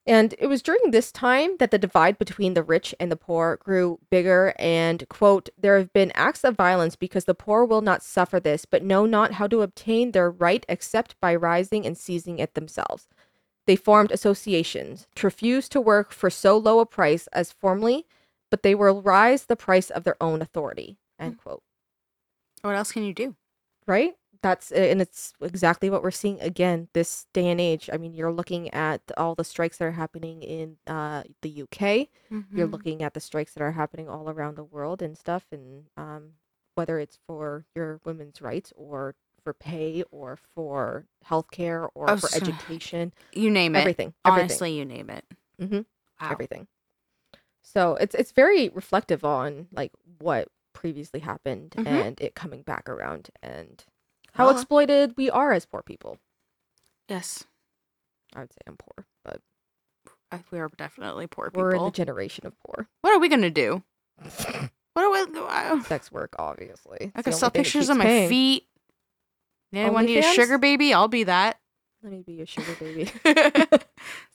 [0.04, 3.58] And it was during this time that the divide between the rich and the poor
[3.58, 8.02] grew bigger, and, quote, there have been acts of violence because the poor will not
[8.02, 12.40] suffer this, but know not how to obtain their right except by rising and seizing
[12.40, 13.06] it themselves.
[13.66, 18.06] They formed associations to refuse to work for so low a price as formerly,
[18.50, 21.42] but they will rise the price of their own authority, end mm.
[21.42, 21.62] quote.
[22.62, 23.36] What else can you do?
[23.86, 24.14] Right?
[24.42, 27.88] That's and it's exactly what we're seeing again this day and age.
[27.92, 32.08] I mean, you're looking at all the strikes that are happening in uh, the UK.
[32.50, 32.72] You're Mhm.
[32.72, 36.32] looking at the strikes that are happening all around the world and stuff, and um,
[36.74, 39.14] whether it's for your women's rights or
[39.44, 43.80] for pay or for healthcare or Oh, for so- education, You name it.
[43.80, 45.24] everything, everything, Honestly, you name it.
[45.60, 45.86] Mhm.
[46.20, 46.30] Wow.
[46.32, 46.66] everything.
[47.62, 51.86] So it's it's very reflective on like what previously happened Mhm.
[51.86, 53.84] and it coming back around and
[54.34, 56.18] how Well, exploited we are as poor people.
[57.08, 57.44] Yes.
[58.34, 59.40] I would say I'm poor, but
[60.50, 62.88] We are definitely poor we're in the generation of poor.
[63.02, 63.82] what are we going to do?
[64.94, 67.12] What are we I, Sex work, obviously.
[67.14, 68.28] I can sell pictures of my paying.
[68.28, 68.66] feet.
[69.72, 70.92] Anyone need a sugar baby?
[70.92, 71.58] I'll be that.
[72.02, 73.10] Let me be a sugar baby.
[73.24, 73.86] That's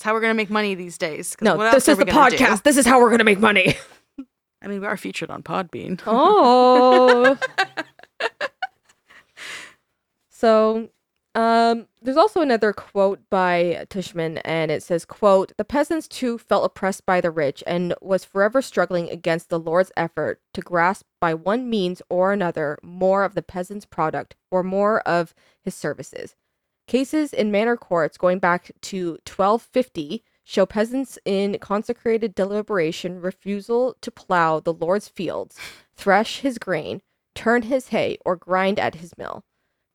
[0.02, 1.36] how we're gonna make money these days.
[1.42, 2.38] no, what this is the gonna do?
[2.38, 2.64] podcast.
[2.64, 3.76] This is how we're gonna make money.
[4.64, 6.02] I mean, we are featured on Podbean.
[6.08, 7.38] Oh.
[10.40, 10.90] So,
[11.34, 16.64] um, there's also another quote by Tuchman, and it says, "quote The peasants too felt
[16.64, 21.34] oppressed by the rich, and was forever struggling against the Lord's effort to grasp by
[21.34, 25.34] one means or another more of the peasant's product or more of
[25.64, 26.36] his services."
[26.86, 34.12] Cases in manor courts going back to 1250 show peasants in consecrated deliberation refusal to
[34.12, 35.58] plow the Lord's fields,
[35.96, 37.02] thresh his grain,
[37.34, 39.44] turn his hay, or grind at his mill.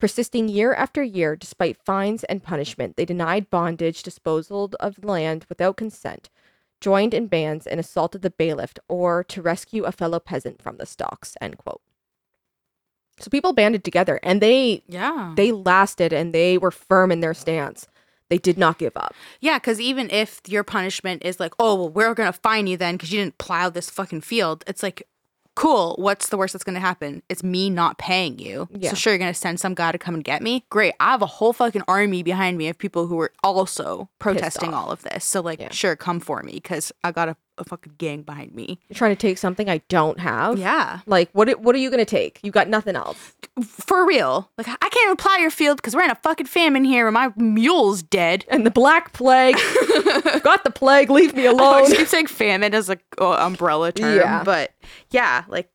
[0.02, 5.76] Persisting year after year, despite fines and punishment, they denied bondage, disposal of land without
[5.76, 6.28] consent,
[6.80, 10.86] joined in bands, and assaulted the bailiff or to rescue a fellow peasant from the
[10.86, 11.36] stocks.
[11.40, 11.82] End quote.
[13.20, 15.34] So people banded together and they Yeah.
[15.36, 17.86] they lasted and they were firm in their stance.
[18.28, 19.14] They did not give up.
[19.38, 22.96] Yeah, because even if your punishment is like, oh, well, we're gonna fine you then
[22.96, 25.06] because you didn't plow this fucking field, it's like,
[25.54, 25.94] cool.
[25.98, 27.22] What's the worst that's gonna happen?
[27.28, 28.68] It's me not paying you.
[28.72, 28.90] Yeah.
[28.90, 30.64] So sure, you're gonna send some guy to come and get me.
[30.70, 30.94] Great.
[31.00, 34.90] I have a whole fucking army behind me of people who are also protesting all
[34.90, 35.24] of this.
[35.24, 35.70] So like, Yeah.
[35.70, 38.78] sure, come for me because I got a, a fucking gang behind me.
[38.88, 40.58] You're trying to take something I don't have.
[40.58, 41.48] Yeah, Like what?
[41.60, 42.40] What are you gonna take?
[42.42, 43.34] You got nothing else.
[43.62, 44.50] for real.
[44.56, 47.30] Like I can't plow your field because we're in a fucking famine here and my
[47.36, 48.44] mule's dead.
[48.48, 49.56] And the black plague.
[50.42, 51.10] got the plague.
[51.10, 51.90] Leave me I alone.
[51.92, 54.42] keep saying famine as a uh, umbrella term, Yeah.
[54.44, 54.72] but
[55.10, 55.68] yeah, like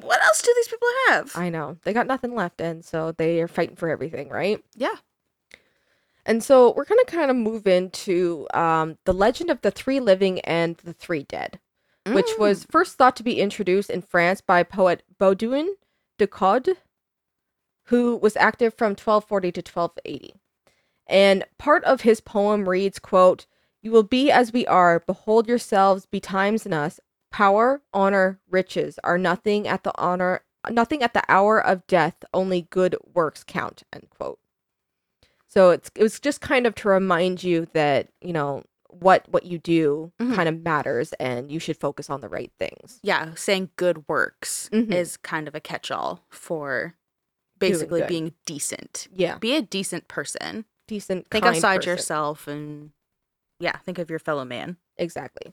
[0.00, 1.32] what else do these people have?
[1.36, 4.62] I know they got nothing left, and so they are fighting for everything, right?
[4.74, 4.94] Yeah.
[6.26, 10.40] And so we're gonna kind of move into um, the legend of the three living
[10.40, 11.58] and the three dead.
[12.14, 15.68] which was first thought to be introduced in France by poet Baudouin
[16.18, 16.70] de Conde,
[17.84, 20.34] who was active from 1240 to 1280.
[21.06, 23.46] And part of his poem reads, quote,
[23.82, 27.00] You will be as we are, behold yourselves betimes in us.
[27.30, 32.62] Power, honor, riches are nothing at the honor nothing at the hour of death, only
[32.62, 34.39] good works count, end quote.
[35.50, 39.44] So it's it was just kind of to remind you that, you know, what what
[39.44, 40.34] you do Mhm.
[40.34, 42.98] kind of matters and you should focus on the right things.
[43.02, 44.92] Yeah, saying good works Mhm.
[44.92, 46.94] is kind of a catch all for
[47.58, 49.06] basically being decent.
[49.12, 49.38] Yeah.
[49.38, 50.64] Be a decent person.
[50.86, 51.90] Decent Think kind outside person.
[51.90, 52.90] yourself and
[53.58, 54.76] yeah, think of your fellow man.
[54.96, 55.52] Exactly.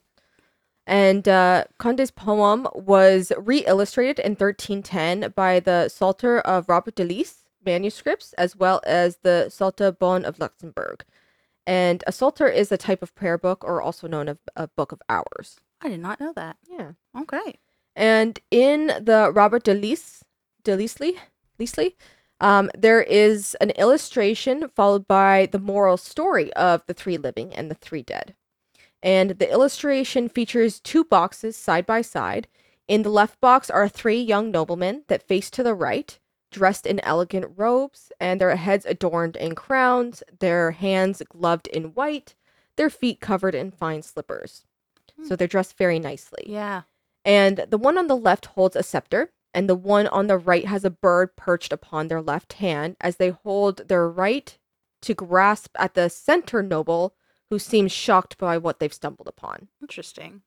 [0.85, 7.43] And uh, Conde's poem was re-illustrated in 1310 by the Psalter of Robert de Lis
[7.67, 11.03] manuscripts, as well as the Psalter Bon of Luxembourg.
[11.67, 14.91] And a Psalter is a type of prayer book, or also known as a book
[14.91, 15.59] of hours.
[15.81, 16.55] I did not know that.
[16.67, 16.93] Yeah.
[17.15, 17.59] Okay.
[17.95, 20.23] And in the Robert de Lis,
[20.63, 21.17] de Lisley,
[21.59, 21.95] Lisley,
[22.39, 27.69] um, there is an illustration followed by the moral story of the three living and
[27.69, 28.35] the three dead.
[29.03, 32.47] And the illustration features two boxes side by side.
[32.87, 36.19] In the left box are three young noblemen that face to the right,
[36.57, 42.33] dressed in elegant robes, and their heads adorned in crowns, their hands gloved in white,
[42.77, 44.65] their feet covered in fine slippers.
[45.23, 45.35] So hmm.
[45.35, 46.43] they're dressed very nicely.
[46.47, 46.83] Yeah.
[47.23, 50.65] And the one on the left holds a scepter, and the one on the right
[50.65, 54.57] has a bird perched upon their left hand as they hold their right
[55.01, 57.13] to grasp at the center noble
[57.49, 59.67] who seems shocked by what they've stumbled upon.
[59.81, 60.41] Interesting.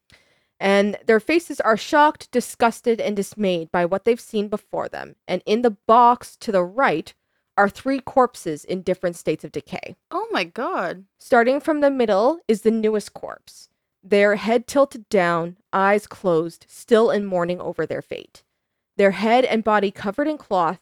[0.60, 5.16] And their faces are shocked, disgusted, and dismayed by what they've seen before them.
[5.26, 7.14] And in the box to the right
[7.56, 9.96] are three corpses in different states of decay.
[10.10, 11.04] Oh my god.
[11.18, 13.68] Starting from the middle is the newest corpse,
[14.02, 18.44] their head tilted down, eyes closed, still in mourning over their fate.
[18.96, 20.80] Their head and body covered in cloth,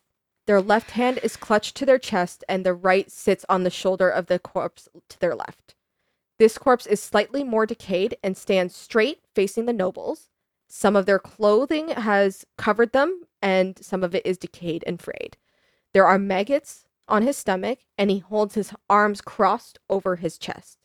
[0.49, 4.09] their left hand is clutched to their chest, and the right sits on the shoulder
[4.09, 5.75] of the corpse to their left.
[6.39, 10.29] This corpse is slightly more decayed and stands straight facing the nobles.
[10.69, 15.37] Some of their clothing has covered them, and some of it is decayed and frayed.
[15.93, 20.79] There are maggots on his stomach, and he holds his arms crossed over his chest.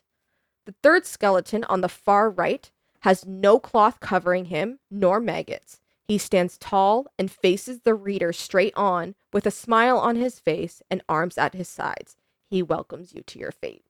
[0.64, 5.80] The third skeleton on the far right has no cloth covering him, nor maggots.
[6.08, 10.82] He stands tall and faces the reader straight on, with a smile on his face
[10.90, 12.16] and arms at his sides.
[12.48, 13.84] He welcomes you to your fate.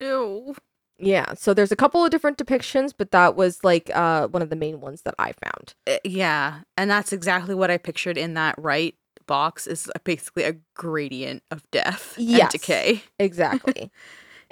[0.00, 0.54] Ew.
[0.98, 4.50] Yeah, so there's a couple of different depictions, but that was like uh, one of
[4.50, 5.74] the main ones that I found.
[5.86, 8.94] Uh, yeah, and that's exactly what I pictured in that right
[9.26, 13.02] box is basically a gradient of death and decay.
[13.18, 13.90] Exactly.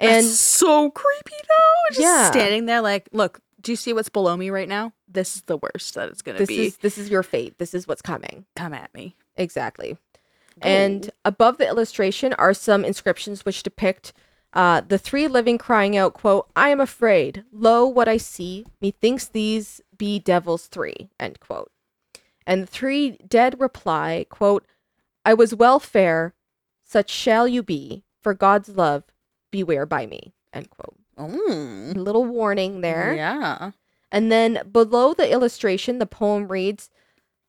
[0.03, 1.89] And so creepy though.
[1.95, 2.31] Just Yeah.
[2.31, 4.93] standing there like, look, do you see what's below me right now?
[5.07, 6.65] This is the worst that it's gonna this be.
[6.65, 7.59] is this is your fate.
[7.59, 8.45] This is what's coming.
[8.55, 9.15] Come at me.
[9.37, 9.97] Exactly.
[10.59, 14.11] And above the illustration are some inscriptions which depict
[14.53, 17.45] uh, the three living crying out, quote, I am afraid.
[17.51, 18.65] Lo, what I see.
[18.81, 21.71] Methinks these be devils three, end quote.
[22.45, 24.65] And the three dead reply, quote,
[25.23, 26.33] I was well fair,
[26.83, 29.03] such shall you be, for God's love,
[29.51, 30.95] beware by me, end quote.
[31.17, 31.95] Mm.
[31.95, 33.13] A little warning there.
[33.13, 33.71] Yeah.
[34.11, 36.89] And then below the illustration, the poem reads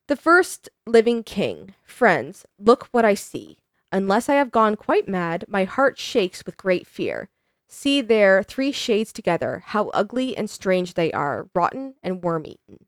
[0.06, 3.58] The first living king, friends, look what I see.
[3.92, 7.28] Unless I have gone quite mad, my heart shakes with great fear.
[7.68, 12.86] See there three shades together, how ugly and strange they are, rotten and worm eaten.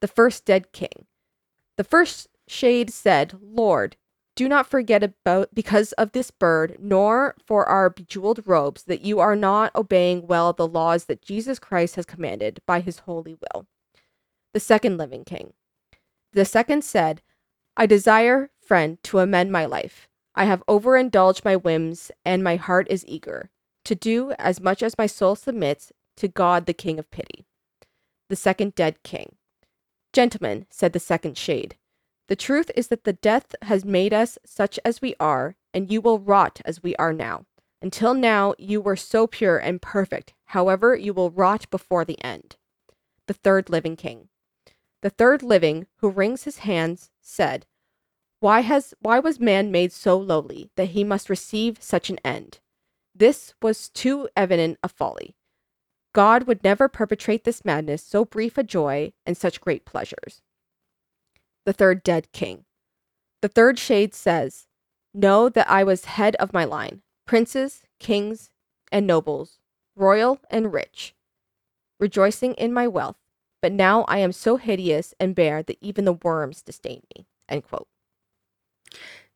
[0.00, 1.06] The first dead king.
[1.76, 3.96] The first shade said, Lord,
[4.34, 9.20] do not forget about because of this bird, nor for our bejeweled robes, that you
[9.20, 13.66] are not obeying well the laws that Jesus Christ has commanded by his holy will.
[14.54, 15.52] The second living king.
[16.32, 17.22] The second said,
[17.76, 20.08] I desire, friend, to amend my life.
[20.34, 23.50] I have overindulged my whims, and my heart is eager
[23.84, 27.44] to do as much as my soul submits to God, the King of pity.
[28.28, 29.36] The second dead king.
[30.12, 31.76] Gentlemen, said the second shade,
[32.28, 36.00] the truth is that the death has made us such as we are, and you
[36.00, 37.44] will rot as we are now.
[37.82, 40.32] Until now, you were so pure and perfect.
[40.46, 42.56] However, you will rot before the end.
[43.26, 44.28] The third living king.
[45.02, 47.66] The third living, who wrings his hands, said,
[48.44, 52.58] Why has why was man made so lowly that he must receive such an end?
[53.14, 55.34] This was too evident a folly.
[56.12, 60.42] God would never perpetrate this madness, so brief a joy and such great pleasures.
[61.64, 62.66] The third dead king.
[63.40, 64.66] The third shade says,
[65.14, 68.50] Know that I was head of my line, princes, kings,
[68.92, 69.58] and nobles,
[69.96, 71.14] royal and rich,
[71.98, 73.16] rejoicing in my wealth,
[73.62, 77.26] but now I am so hideous and bare that even the worms disdain me.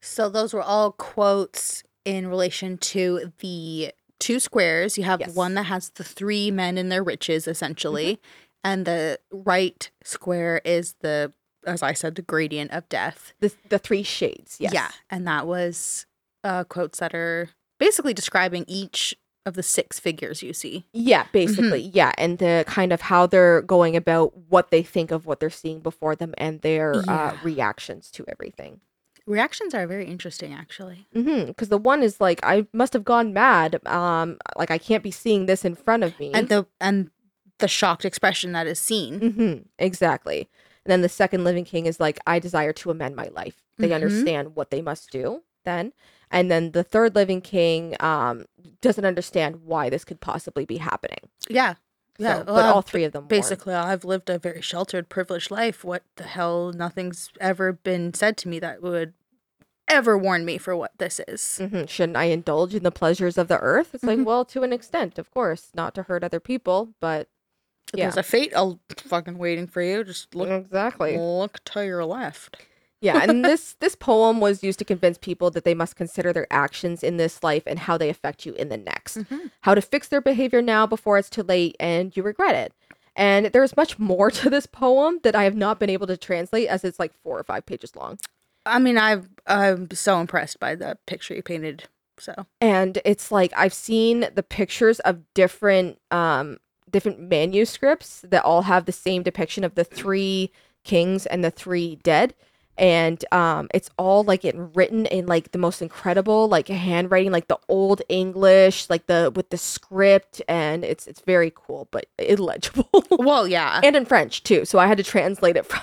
[0.01, 4.97] So those were all quotes in relation to the two squares.
[4.99, 5.35] You have Yes.
[5.35, 8.21] one that has the three men in their riches, essentially,
[8.65, 11.33] and the right square is the,
[11.67, 13.33] as I said, the gradient of death.
[13.41, 14.57] The the three shades.
[14.61, 14.73] Yes.
[14.73, 16.07] Yeah, and that was
[16.45, 19.15] uh, quotes that are basically describing each
[19.47, 20.85] of the six figures you see.
[20.93, 21.85] Yeah, basically.
[21.85, 21.97] Mm-hmm.
[21.97, 25.49] Yeah, and the kind of how they're going about what they think of what they're
[25.51, 28.81] seeing before them and their uh, reactions to everything.
[29.29, 31.07] Reactions are very interesting, actually.
[31.15, 31.47] Mm-hmm.
[31.47, 33.81] Because the one is like, I must have gone mad.
[33.87, 36.33] Um, like I can't be seeing this in front of me.
[36.33, 37.11] And the and
[37.59, 39.21] the shocked expression that is seen.
[39.21, 39.63] Mm-hmm.
[39.79, 40.49] Exactly.
[40.85, 43.57] And then the second living king is like, I desire to amend my life.
[43.77, 43.95] They Mhm.
[43.97, 45.93] understand what they must do then.
[46.31, 48.47] And then the third living king um,
[48.81, 51.29] doesn't understand why this could possibly be happening.
[51.49, 51.75] Yeah,
[52.19, 52.39] yeah.
[52.39, 53.27] So, but all three of them.
[53.27, 55.85] Basically, I've lived a very sheltered, privileged life.
[55.85, 56.73] What the hell?
[56.73, 59.15] Nothing's ever been said to me that would
[59.89, 61.59] ever warn me for what this is.
[61.61, 61.89] Mhm.
[61.89, 63.95] Shouldn't I indulge in the pleasures of the earth?
[63.95, 64.25] It's like, Mhm.
[64.25, 67.29] well, to an extent, of course, not to hurt other people, but
[67.95, 70.05] yeah, There's a fate I'll fucking waiting for you.
[70.05, 71.17] Just look, exactly.
[71.17, 72.59] look to your left.
[73.01, 76.47] Yeah, and this this poem was used to convince people that they must consider their
[76.51, 79.19] actions in this life and how they affect you in the next.
[79.19, 79.51] Mhm.
[79.63, 82.73] How to fix their behavior now before it's too late and you regret it.
[83.17, 86.69] And there's much more to this poem that I have not been able to translate
[86.69, 88.19] as it's like four or five pages long.
[88.67, 91.85] I mean, I've I'm so impressed by the picture you painted.
[92.19, 96.59] So and it's like I've seen the pictures of different um
[96.91, 100.51] different manuscripts that all have the same depiction of the three
[100.85, 102.35] kings and the three dead
[102.79, 107.49] and um it's all like it written in like the most incredible like handwriting like
[107.49, 112.89] the old english like the with the script and it's it's very cool but illegible
[113.11, 113.81] well, yeah.
[113.83, 115.83] and in french too so i had to translate it from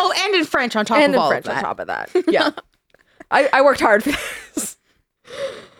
[0.00, 1.62] oh, and in French on top and of in all french of on that.
[1.62, 2.50] top of that yeah
[3.30, 4.10] I, I worked hard for
[4.54, 4.76] this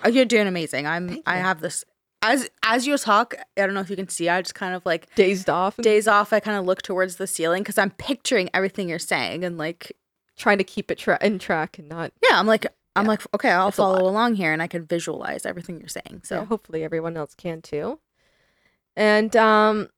[0.05, 0.87] Oh, You're doing amazing.
[0.87, 1.19] I'm.
[1.27, 1.85] I have this
[2.23, 3.35] as as you talk.
[3.59, 4.29] I don't know if you can see.
[4.29, 6.33] I just kind of like dazed off and days off.
[6.33, 9.93] I kind of look towards the ceiling because I'm picturing everything you're saying and like
[10.39, 12.39] trying to keep it tra- in track and not yeah.
[12.39, 12.65] I'm like
[12.97, 13.09] I'm Yeah.
[13.11, 13.51] like okay.
[13.51, 16.23] I'll It's follow along here and I can visualize everything you're saying.
[16.25, 17.99] So So hopefully everyone else can too.
[18.97, 19.89] And um,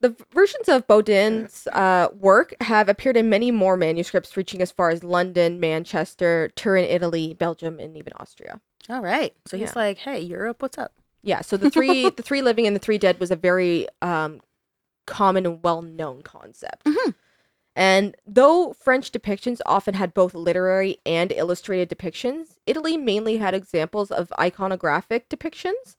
[0.00, 4.90] the versions of Baudouin's uh, work have appeared in many more manuscripts, reaching as far
[4.90, 8.60] as London, Manchester, Turin, Italy, Belgium, and even Austria.
[8.88, 9.34] all right.
[9.46, 9.72] So he's Yeah.
[9.76, 10.92] like, hey, Europe, what's up?
[11.22, 14.40] Yeah, so the three, the three living and the three dead was a very um,
[15.06, 16.84] common and well-known concept.
[16.84, 17.14] Mhm.
[17.76, 24.10] And though French depictions often had both literary and illustrated depictions, Italy mainly had examples
[24.10, 25.96] of iconographic depictions.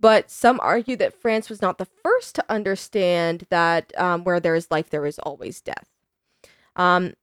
[0.00, 4.54] But some argue that France was not the first to understand that um, where there
[4.54, 5.88] is life, there is always death.
[6.76, 7.14] Um,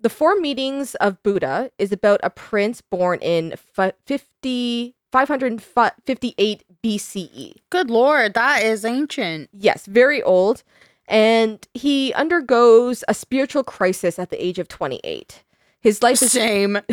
[0.00, 7.54] the Four Meetings of Buddha is about a prince born in fi- 50, 558 BCE.
[7.70, 9.48] Good lord, that is ancient.
[9.52, 10.64] Yes, very old.
[11.06, 15.44] And he undergoes a spiritual crisis at the age of 28.
[15.80, 16.76] His life is, Same.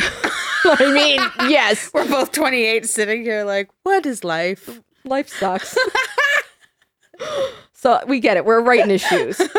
[0.66, 4.82] I mean, yes, We're both 28 sitting here like, what is life?
[5.06, 5.78] Life sucks.
[7.74, 8.45] so we get it.
[8.45, 9.41] We're right in his shoes.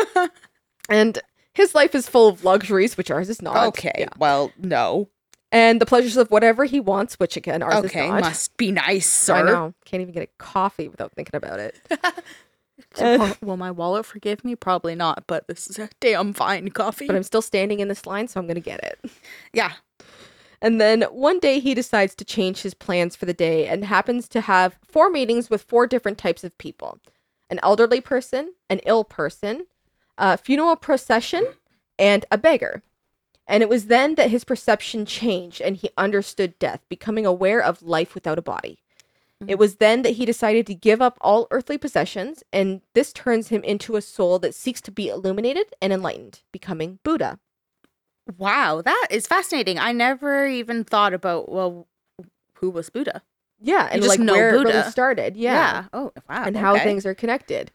[0.89, 1.19] And
[1.53, 3.67] his life is full of luxuries, which ours is not.
[3.67, 3.93] Okay.
[3.97, 4.09] Yeah.
[4.17, 5.07] Well, no.
[5.49, 8.21] And the pleasures of whatever he wants, which again, ours Okay, is not.
[8.21, 9.35] must be nice, sir.
[9.35, 9.73] I know.
[9.85, 11.79] Can't even get a coffee without thinking about it.
[12.95, 14.55] So, uh, will- will my wallet forgive me?
[14.55, 17.05] Probably not, but this is a damn fine coffee.
[17.05, 18.99] But I'm still standing in this line, so I'm going to get it.
[19.53, 19.73] yeah.
[20.61, 24.27] And then one day he decides to change his plans for the day and happens
[24.29, 26.99] to have four meetings with four different types of people
[27.49, 29.65] an elderly person, an ill person,
[30.17, 31.45] a funeral procession,
[31.99, 32.81] and a beggar.
[33.45, 37.81] And it was then that his perception changed and he understood death, becoming aware of
[37.81, 38.79] life without a body.
[39.41, 39.49] Mm-hmm.
[39.49, 43.49] It was then that he decided to give up all earthly possessions, and this turns
[43.49, 47.39] him into a soul that seeks to be illuminated and enlightened, becoming Buddha.
[48.37, 49.79] Wow, that is fascinating.
[49.79, 51.87] I never even thought about well,
[52.55, 53.21] who was Buddha?
[53.59, 54.77] Yeah, and like where it Buddha.
[54.77, 55.37] really started.
[55.37, 55.85] Yeah.
[55.93, 56.43] Oh, wow.
[56.45, 56.83] and how okay.
[56.83, 57.71] things are connected.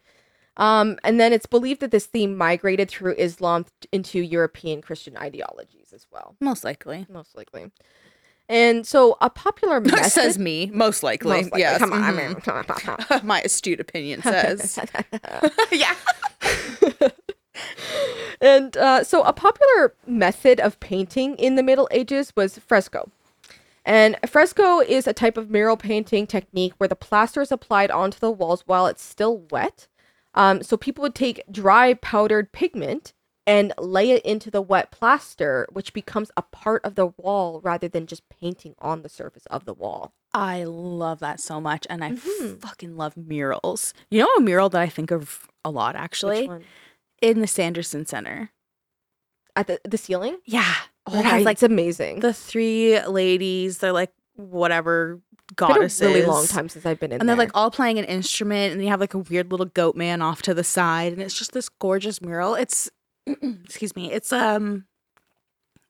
[0.57, 5.93] Um, and then it's believed that this theme migrated through Islam into European Christian ideologies
[5.93, 7.05] as well, most likely.
[7.09, 7.71] most likely.
[8.49, 10.71] And so a popular method says me.
[10.73, 11.29] Most likely.
[11.41, 11.77] most likely- Yes.
[11.77, 13.23] come on, mhm.
[13.23, 14.79] my astute opinion says.
[15.71, 15.95] yeah.
[18.41, 23.09] And uh, so a popular method of painting in the Middle Ages was fresco.
[23.85, 28.19] And fresco is a type of mural painting technique where the plaster is applied onto
[28.19, 29.87] the walls while it's still wet.
[30.35, 33.13] Um, so people would take dry powdered pigment
[33.47, 37.87] and lay it into the wet plaster, which becomes a part of the wall rather
[37.87, 40.11] than just painting on the surface of the wall.
[40.33, 42.59] I love that so much, and I Mhm.
[42.59, 43.93] fucking love murals.
[44.11, 46.51] You know a mural that I think of a lot actually?
[47.21, 48.51] In the Sanderson Center.
[49.55, 50.37] At the, the ceiling?
[50.45, 50.73] Yeah,
[51.09, 52.19] Oh, it has like it's amazing.
[52.19, 53.77] the three ladies.
[53.79, 55.99] They're like whatever It's goddesses.
[56.01, 57.45] been a really long time since I've been in and they're there.
[57.45, 60.41] like all playing an instrument, and you have like a weird little goat man off
[60.43, 62.53] to the side, and it's just this gorgeous mural.
[62.55, 62.89] It's
[63.25, 64.85] excuse me, it's um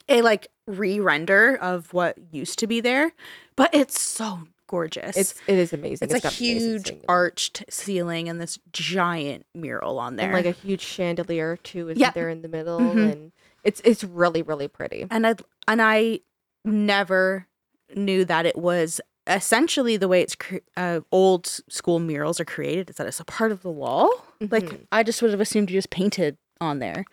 [0.08, 3.12] a like re-render of what used to be there,
[3.58, 5.16] but it's so gorgeous.
[5.18, 6.06] it's it is amazing.
[6.06, 10.26] it's like got amazing huge arched ceiling and this giant mural on there.
[10.28, 12.12] and like a huge chandelier too is Yeah.
[12.12, 13.12] there in the middle Mhm.
[13.12, 13.32] and
[13.64, 15.06] it's it's really really pretty.
[15.10, 15.36] and I
[15.68, 16.20] and I
[16.66, 17.48] never
[17.96, 22.90] knew that it was essentially the way it's cre- uh, old school murals are created
[22.90, 24.10] is that it's a part of the wall.
[24.40, 24.88] Like Mhm.
[24.92, 27.06] I just would have assumed you just painted on there.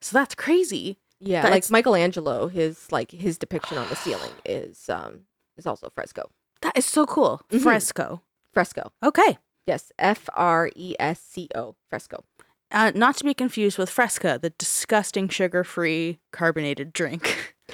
[0.00, 0.98] So that's crazy.
[1.20, 5.22] Yeah, like Michelangelo, his like his depiction on the ceiling is um
[5.56, 6.30] is also fresco.
[6.62, 7.42] That is so cool.
[7.50, 7.62] Mhm.
[7.62, 8.22] Fresco.
[8.52, 8.92] Fresco.
[9.04, 9.38] Okay.
[9.66, 11.76] Yes, F R E S C O.
[11.90, 12.24] Fresco.
[12.70, 17.54] Uh, not to be confused with Fresca, the disgusting sugar-free carbonated drink.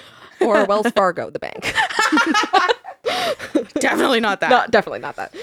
[0.41, 1.62] Or Wells Fargo, the bank.
[3.80, 4.51] Definitely not that.
[4.51, 5.35] Not definitely not that.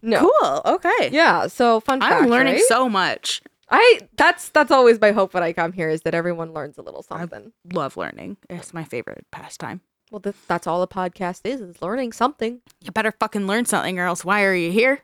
[0.00, 0.20] No.
[0.40, 0.62] Cool.
[0.64, 1.10] Okay.
[1.12, 2.22] Yeah, so fun fact.
[2.22, 2.62] I'm learning right?
[2.64, 3.42] so much.
[3.70, 6.82] I that's that's always my hope when I come here is that everyone learns a
[6.82, 7.28] little something.
[7.28, 7.52] I- something.
[7.72, 8.38] Love learning.
[8.50, 9.80] It's my favorite pastime.
[10.12, 12.60] Well, th- that's all a podcast is is learning something.
[12.82, 15.00] You better fucking learn something, or else why are you here?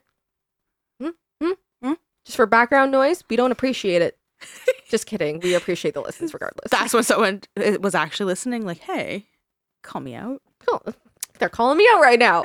[1.01, 1.09] Hmm,
[1.43, 1.53] hmm,
[1.83, 1.93] hmm.
[2.27, 4.19] Just for background noise, we don't appreciate it.
[4.89, 5.41] Just kidding.
[5.41, 6.71] We appreciate the listens regardless.
[6.71, 8.67] That's when someone uh, was actually listening.
[8.67, 9.27] Like, hey,
[9.83, 10.43] call me out.
[10.69, 10.95] Cool.
[11.39, 12.45] They're calling me out right now.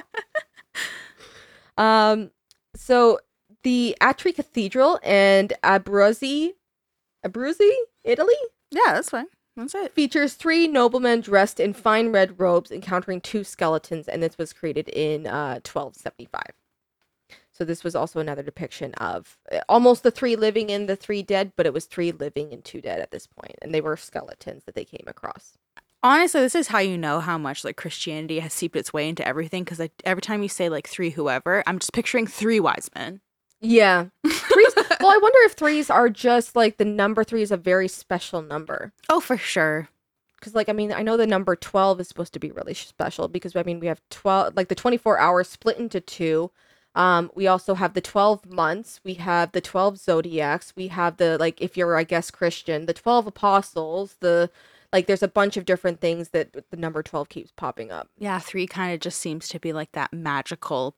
[1.77, 2.31] um,
[2.75, 3.19] so
[3.63, 6.51] the Atri Cathedral and Abruzzi,
[7.25, 7.71] Abruzzi,
[8.05, 8.35] Italy,
[8.71, 9.27] Yeah, that's fine.
[9.55, 9.93] That's it.
[9.93, 14.89] features three noblemen dressed in fine red robes encountering two skeletons, and this was created
[14.89, 16.41] in uh, 1275.
[17.51, 21.21] So this was also another depiction of uh, almost the three living and the three
[21.21, 23.95] dead, but it was three living and two dead at this point, and they were
[23.95, 25.53] skeletons that they came across.
[26.01, 29.25] Honestly, this is how you know how much like Christianity has seeped its way into
[29.25, 29.63] everything.
[29.63, 33.21] Because every time you say like three whoever, I'm just picturing three wise men.
[33.61, 34.07] Yeah.
[34.27, 34.73] Threes,
[35.03, 38.41] well, I wonder if threes are just like the number three is a very special
[38.41, 38.91] number.
[39.09, 39.89] Oh, for sure.
[40.39, 43.29] Because, like, I mean, I know the number 12 is supposed to be really special
[43.29, 46.51] because, I mean, we have 12, like the 24 hours split into two.
[46.95, 48.99] Um, we also have the 12 months.
[49.05, 50.73] We have the 12 zodiacs.
[50.75, 54.49] We have the, like, if you're, I guess, Christian, the 12 apostles, the,
[54.91, 58.09] like, there's a bunch of different things that the number 12 keeps popping up.
[58.17, 60.95] Yeah, three kind of just seems to be like that magical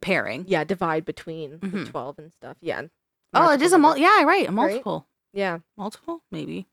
[0.00, 0.44] pairing.
[0.48, 1.88] Yeah, divide between the Mhm.
[1.90, 2.56] 12 and stuff.
[2.60, 2.82] Yeah.
[3.34, 5.06] Oh, it is a mul- yeah, right, a multiple.
[5.32, 5.58] Yeah.
[5.76, 6.66] Multiple, maybe.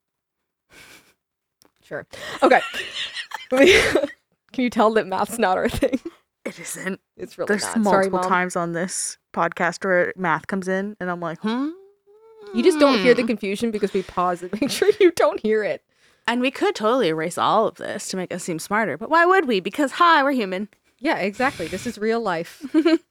[1.84, 2.06] Sure.
[2.44, 2.62] Okay.
[3.50, 6.00] Can you tell that math's not our thing?
[6.46, 7.00] It isn't.
[7.18, 7.78] It's really There's not.
[7.80, 8.24] multiple Sorry, mom.
[8.24, 11.70] times on this podcast where math comes in, and I'm like, hmm.
[12.54, 15.64] You just don't hear the confusion because we pause and make sure you don't hear
[15.64, 15.84] it.
[16.28, 19.26] And we could totally erase all of this to make us seem smarter, but why
[19.26, 19.60] would we?
[19.60, 20.68] Because hi, we're human.
[21.00, 21.68] Yeah, exactly.
[21.68, 22.64] This is real life.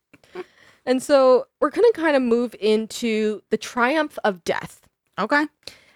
[0.88, 4.88] and so we're going to kind of move into the triumph of death.
[5.18, 5.46] Okay.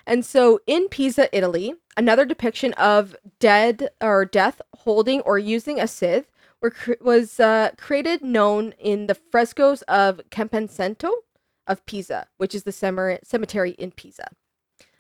[0.07, 5.87] And so in Pisa, Italy, another depiction of dead or death holding or using a
[5.87, 11.11] scythe were, was uh, created known in the frescoes of Camposanto
[11.67, 14.29] of Pisa, which is the cemer- cemetery in Pisa.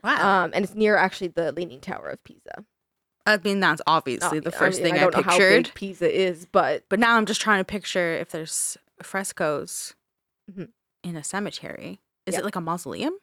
[0.04, 0.44] Wow.
[0.44, 2.64] Um, and it's near actually the Leaning Tower of Pisa.
[3.26, 5.64] I mean, that's obviously Uh, the first mean, thing I, don't know how pictured.
[5.64, 9.94] big Pisa is, but But now I'm just trying to picture if there's frescoes
[10.50, 10.68] Mhm.
[11.04, 12.00] in a cemetery.
[12.26, 12.40] Is Yeah.
[12.40, 13.14] it like a mausoleum?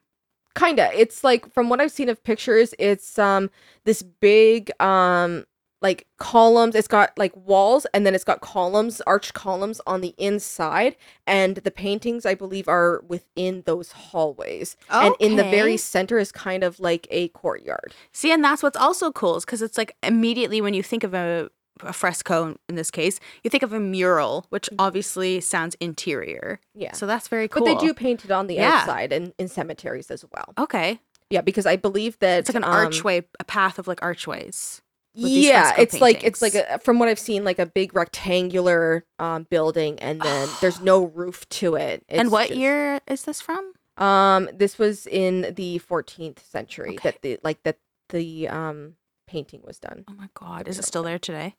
[0.56, 0.90] kinda.
[0.94, 3.50] It's like from what I've seen of pictures, it's um
[3.86, 5.46] this big um
[5.82, 6.76] like columns.
[6.76, 11.58] It's got like walls and then it's got columns, arched columns on the inside, and
[11.58, 14.76] the paintings I believe are within those hallways.
[14.90, 17.94] And in the very center is kind of like a courtyard.
[18.12, 21.14] See, and that's what's also cool is because it's like immediately when you think of
[21.14, 21.50] a,
[21.84, 26.60] a fresco in this case, you think of a mural, which obviously sounds interior.
[26.76, 26.82] Mm-hmm.
[26.82, 26.92] Yeah.
[26.94, 27.66] So that's very cool.
[27.66, 28.80] But they do paint it on the Yeah.
[28.82, 30.54] outside and in cemeteries as well.
[30.58, 31.00] Okay.
[31.30, 34.82] Yeah, because I believe that It's like an um, archway, a path of like archways.
[35.14, 39.44] yeah it's like it's like a, from what i've seen like a big rectangular um
[39.50, 43.74] building and then there's no roof to it and what just- year is this from?
[43.98, 47.10] um this was in the 14th century Okay.
[47.10, 47.78] that the like that
[48.10, 48.94] the um
[49.28, 51.56] painting was done Oh my god, is it still there today?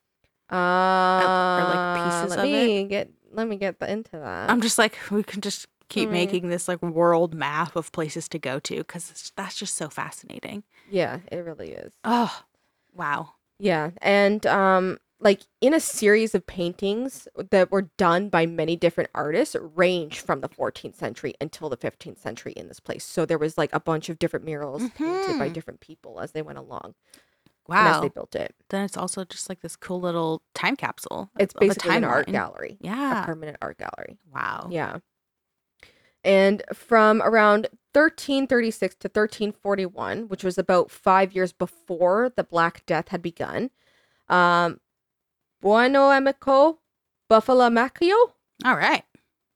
[0.50, 4.98] Uh pieces let of me get let me get the, into that I'm just like
[5.10, 9.32] we can just keep making this like world map of places to go to because
[9.36, 10.62] that's just so fascinating.
[10.90, 11.92] Yeah, it really is.
[12.04, 12.42] Oh,
[12.94, 13.34] wow.
[13.58, 19.10] Yeah, and um like in a series of paintings that were done by many different
[19.14, 23.04] artists range from the 14th century until the 15th century in this place.
[23.04, 25.52] So there was like a bunch of different murals painted by Mhm.
[25.52, 26.94] different people as they went along
[27.68, 28.00] Wow.
[28.00, 28.54] they built it.
[28.70, 31.30] Then it's also just like this cool little time capsule.
[31.38, 32.32] It's of a basically an art timeline.
[32.32, 33.24] gallery, a Yeah.
[33.26, 34.18] permanent art gallery.
[34.32, 34.68] Wow.
[34.70, 34.98] Yeah.
[36.24, 43.08] And from around 1336 to 1341, which was about five years before the Black Death
[43.08, 43.70] had begun,
[44.28, 44.80] um,
[45.62, 46.78] Buonoamico
[47.30, 48.32] Buffalomacchio
[48.64, 49.04] All right.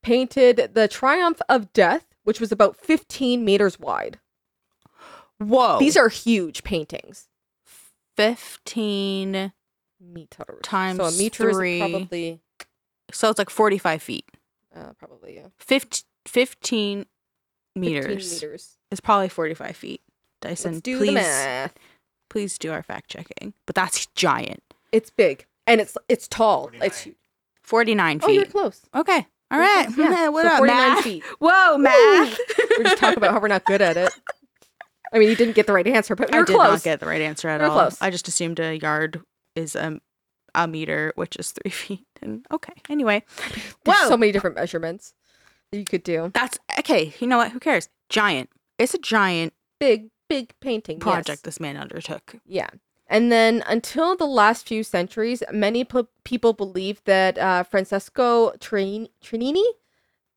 [0.03, 4.21] painted the Triumph of Death, which was about 15 meters wide.
[5.39, 5.79] Whoa.
[5.79, 7.29] These are huge paintings.
[8.17, 9.53] 15.
[10.01, 10.61] Meters.
[10.63, 11.81] Times so a meter three.
[11.81, 12.41] is probably,
[13.13, 14.27] So it's like 45 feet.
[14.77, 15.47] uh, probably yeah.
[15.59, 17.07] 15, 15
[17.77, 18.77] meters 15 meters.
[18.91, 20.01] is probably 45 feet.
[20.41, 21.75] Dyson, Let's do please, the math.
[22.29, 23.55] please do our fact checking.
[23.67, 24.63] But that's giant.
[24.93, 26.71] It's big and it's it's tall.
[26.83, 27.09] It's
[27.63, 28.83] 49 feet oh, you're close.
[28.95, 29.27] okay.
[29.51, 29.87] All You're right.
[29.87, 30.29] close, Yeah.
[30.29, 31.05] what so up, 49 math?
[31.05, 31.23] feet.
[31.41, 32.39] Whoa, math.
[32.79, 34.13] We're just talking about how we're not good at it.
[35.15, 36.69] I mean, you didn't get the right answer, but I you're did close.
[36.71, 37.79] not get the right answer at You're all.
[37.79, 37.97] close.
[38.03, 39.23] I just assumed a yard
[39.55, 40.01] is a,
[40.55, 42.05] a meter, which is three feet.
[42.21, 42.73] And okay.
[42.91, 43.23] Anyway,
[43.85, 44.09] There's Whoa.
[44.09, 45.15] so many different measurements
[45.71, 46.31] that you could do.
[46.35, 47.15] that's okay.
[47.21, 47.53] You know what?
[47.53, 47.89] Who cares?
[48.09, 48.51] Giant.
[48.79, 51.03] It's a giant Big, big painting yes.
[51.03, 52.37] project this man undertook.
[52.45, 52.69] Yeah.
[53.07, 59.09] And then until the last few centuries, many p- people believed that uh, Francesco Trin-
[59.23, 59.65] Trinini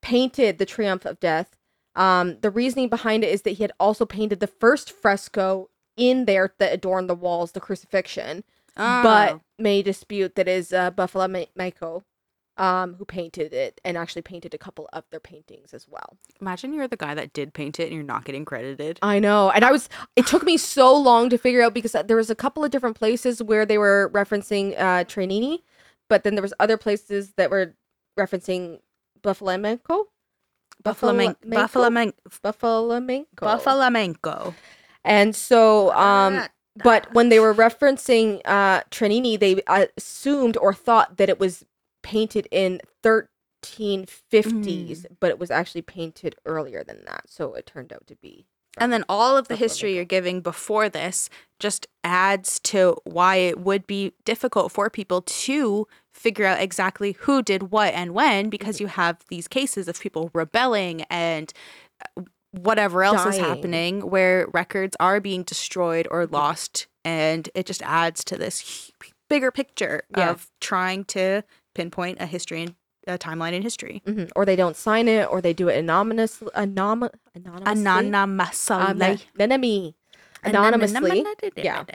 [0.01, 1.55] painted the Triumph of Death.
[1.97, 6.25] Um, the reasoning behind it is that he had also painted the first fresco in
[6.25, 8.43] there that adorned the walls, the crucifixion.
[8.75, 9.41] but Oh.
[9.57, 12.03] may dispute that is uh, Buffalo Ma- Maiko,
[12.57, 16.17] um, who painted it and actually painted a couple of their paintings as well.
[16.39, 18.99] imagine you're the guy that did paint it and you're not getting credited.
[19.01, 19.89] I know, and I was.
[20.15, 22.69] It took me so long to figure out because uh, there was a couple of
[22.69, 25.63] different places where they were referencing uh, Trenini,
[26.07, 27.73] but then there was other places that were
[28.19, 28.79] referencing
[29.23, 30.05] Buffalamenco.
[30.83, 31.11] Buffalo
[31.45, 32.15] Buffalo Buffalamenco.
[33.35, 34.53] Buffalamenco.
[35.03, 36.35] And so, um,
[36.83, 39.61] But when they were referencing uh, Trenini, they
[39.97, 41.65] assumed or thought that it was
[42.03, 47.23] painted in 1350s, but it was actually painted earlier than that.
[47.27, 48.45] So it turned out to be.
[48.79, 53.59] And then all of the history you're giving before this just adds to why it
[53.59, 55.87] would be difficult for people to
[56.17, 60.29] figure out exactly who did what and when because you have these cases of people
[60.33, 61.53] rebelling and
[62.17, 67.81] uh, whatever else is happening where records are being destroyed or lost and it just
[67.83, 68.89] adds to this
[69.29, 70.31] bigger picture Yeah.
[70.31, 71.43] of trying to
[71.75, 72.75] pinpoint a history and
[73.05, 74.31] a timeline in history Mhm.
[74.35, 78.07] Or they don't sign it, or they do it anonymous, anom- anonymously.
[78.07, 79.01] anonymously Um.
[80.43, 81.25] Anonymously.
[81.57, 81.85] Yeah.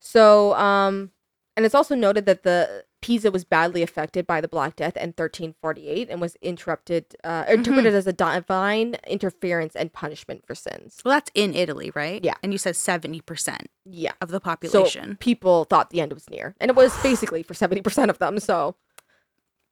[0.00, 1.10] So, um,
[1.56, 5.08] and it's also noted that the Pisa was badly affected by the Black Death in
[5.10, 11.02] 1348 and was interrupted, uh, interpreted as a divine interference and punishment for sins.
[11.04, 12.24] Well, that's in Italy, right?
[12.24, 12.32] Yeah.
[12.42, 14.12] And you said 70% Yeah.
[14.22, 15.18] of the So population.
[15.20, 18.38] people thought the end was near, and it was basically for 70% of them.
[18.40, 18.74] So,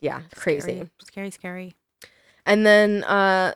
[0.03, 0.91] yeah, crazy.
[1.03, 1.31] Scary, scary.
[1.31, 1.75] scary.
[2.45, 3.55] And then uh,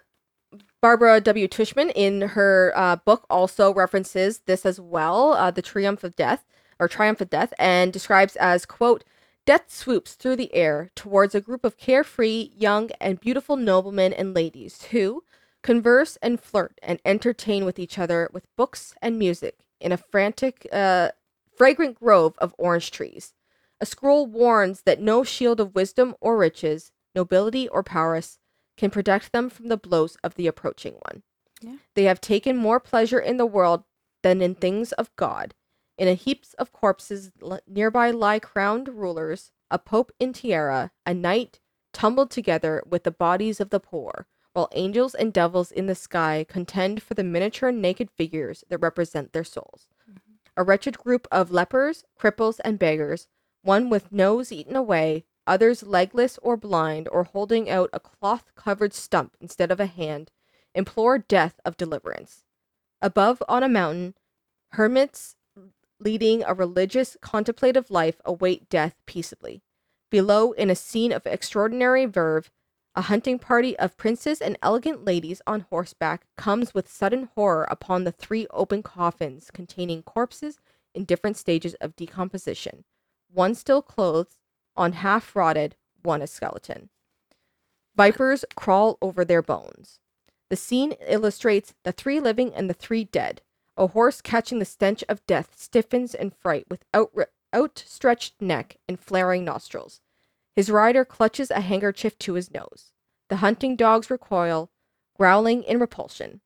[0.80, 1.48] Barbara W.
[1.48, 6.46] Tuchman in her uh, book also references this as well, uh, the Triumph of Death
[6.80, 9.04] or Triumph of Death, and describes as quote.
[9.46, 14.34] Death swoops through the air towards a group of carefree, young, and beautiful noblemen and
[14.34, 15.22] ladies who
[15.62, 20.66] converse and flirt and entertain with each other with books and music in a frantic,
[20.72, 21.10] uh,
[21.56, 23.34] fragrant grove of orange trees.
[23.80, 28.38] A scroll warns that no shield of wisdom or riches, nobility or prowess,
[28.76, 31.22] can protect them from the blows of the approaching one.
[31.60, 31.76] Yeah.
[31.94, 33.84] They have taken more pleasure in the world
[34.22, 35.54] than in things of God.
[35.98, 41.14] In a heaps of corpses l- nearby lie crowned rulers, a pope in tiara, a
[41.14, 41.60] knight
[41.92, 46.44] tumbled together with the bodies of the poor, while angels and devils in the sky
[46.48, 49.88] contend for the miniature naked figures that represent their souls.
[50.08, 50.34] Mm-hmm.
[50.58, 53.28] A wretched group of lepers, cripples, and beggars,
[53.62, 58.92] one with nose eaten away, others legless or blind or holding out a cloth covered
[58.92, 60.30] stump instead of a hand,
[60.74, 62.44] implore death of deliverance.
[63.00, 64.14] Above on a mountain,
[64.72, 65.35] hermits
[65.98, 69.62] leading a religious, contemplative life await death peaceably.
[70.10, 72.50] Below, in a scene of extraordinary verve,
[72.94, 78.04] a hunting party of princes and elegant ladies on horseback comes with sudden horror upon
[78.04, 80.58] the three open coffins containing corpses
[80.94, 82.84] in different stages of decomposition,
[83.30, 84.36] one still clothed,
[84.76, 86.88] on half rotted, one a skeleton.
[87.94, 90.00] Vipers crawl over their bones.
[90.48, 93.42] The scene illustrates the three living and the three dead.
[93.76, 98.98] A horse catching the stench of death stiffens in fright with outre- outstretched neck and
[98.98, 100.00] flaring nostrils.
[100.54, 102.92] His rider clutches a handkerchief to his nose.
[103.28, 104.70] The hunting dogs recoil,
[105.18, 106.40] growling in repulsion.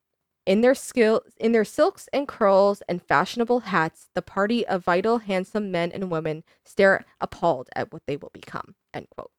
[0.47, 5.19] In their skill, in their silks and curls and fashionable hats, the party of vital,
[5.19, 8.74] handsome men and women stare appalled at what they will become.
[8.93, 9.31] End quote.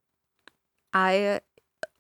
[0.94, 1.42] I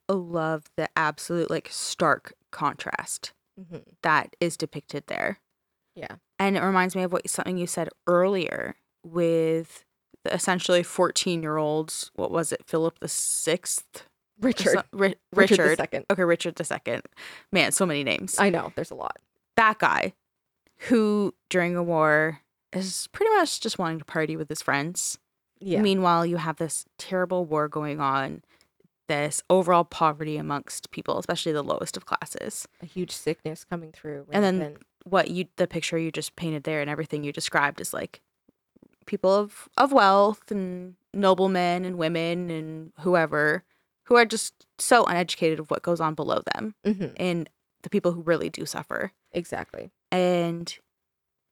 [0.08, 3.80] love the absolute like stark contrast Mm-hmm.
[4.02, 5.40] that is depicted there.
[5.96, 6.16] Yeah.
[6.40, 9.84] And it reminds me of what something you said earlier with
[10.24, 12.12] the essentially 14 year olds.
[12.16, 12.62] What was it?
[12.66, 14.06] Philip the sixth?
[14.40, 14.74] Richard.
[14.74, 15.70] so- Ri- Richard, Richard.
[15.72, 16.06] the second.
[16.10, 17.04] Okay, Richard the second.
[17.52, 18.38] Man, so many names.
[18.40, 18.72] I know.
[18.76, 19.18] There's a lot.
[19.58, 20.14] that guy
[20.88, 22.40] who during a war
[22.74, 25.20] is pretty much just wanting to party with his friends.
[25.60, 25.82] Yeah.
[25.82, 28.42] Meanwhile, you have this terrible war going on,
[29.08, 32.68] this overall poverty amongst people, especially the lowest of classes.
[32.82, 34.26] a huge sickness coming through.
[34.32, 34.84] And then- rampant.
[35.03, 38.22] What you the picture you just painted there and everything you described is like
[39.06, 43.64] people of of wealth and noblemen and women and whoever
[44.06, 47.14] who are just so uneducated of what goes on below them Mhm.
[47.18, 47.49] and
[47.82, 49.11] the people who really do suffer.
[49.32, 49.90] exactly.
[50.11, 50.78] And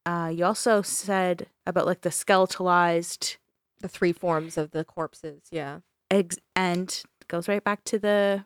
[0.05, 3.37] uh, you also said about like the skeletalized
[3.81, 5.41] The three forms of the corpses.
[5.51, 5.79] Yeah.
[6.11, 8.45] ex- and goes right back to the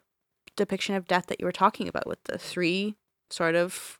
[0.56, 2.96] depiction of death that you were talking about with the three
[3.30, 4.00] sort of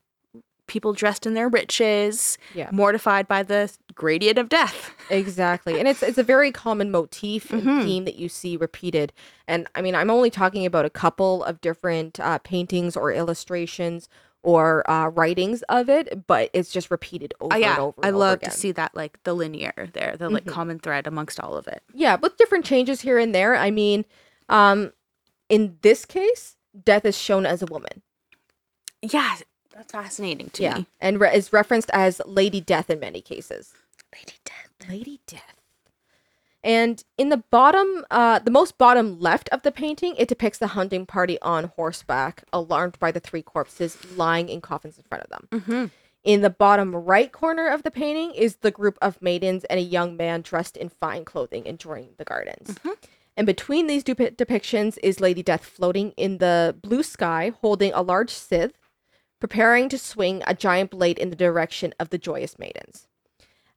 [0.68, 2.70] people dressed in their riches, Yeah.
[2.72, 4.92] mortified by the gradient of death.
[5.10, 5.78] Exactly.
[5.78, 7.84] And it's it's a very common motif and Mhm.
[7.84, 9.12] theme that you see repeated.
[9.48, 14.08] And I mean, I'm only talking about a couple of different uh, paintings or illustrations
[14.42, 17.96] or uh, writings of it, but it's just repeated over Oh yeah, and over.
[18.02, 18.50] I and over love again.
[18.52, 20.54] to see that like the linear there, the like Mhm.
[20.54, 21.84] common thread amongst all of it.
[21.94, 23.56] Yeah, with different changes here and there.
[23.56, 24.06] I mean,
[24.50, 24.94] um,
[25.50, 28.02] in this case, death is shown as a woman.
[29.02, 29.36] Yeah,
[29.74, 30.88] that's fascinating to yeah, me.
[31.02, 33.74] and re- is referenced as Lady Death in many cases.
[34.14, 34.90] Lady Death.
[34.90, 35.56] Lady Death.
[36.64, 40.68] And in the bottom, uh, the most bottom left of the painting, it depicts the
[40.68, 45.30] hunting party on horseback, alarmed by the three corpses lying in coffins in front of
[45.30, 45.48] them.
[45.52, 45.86] Mm-hmm.
[46.24, 49.84] In the bottom right corner of the painting is the group of maidens and a
[49.84, 52.76] young man dressed in fine clothing enjoying the gardens.
[52.76, 52.96] Mhm.
[53.36, 58.02] And between these dupi- depictions is Lady Death floating in the blue sky, holding a
[58.02, 58.78] large scythe,
[59.44, 63.10] preparing to swing a giant blade in the direction of the joyous maidens,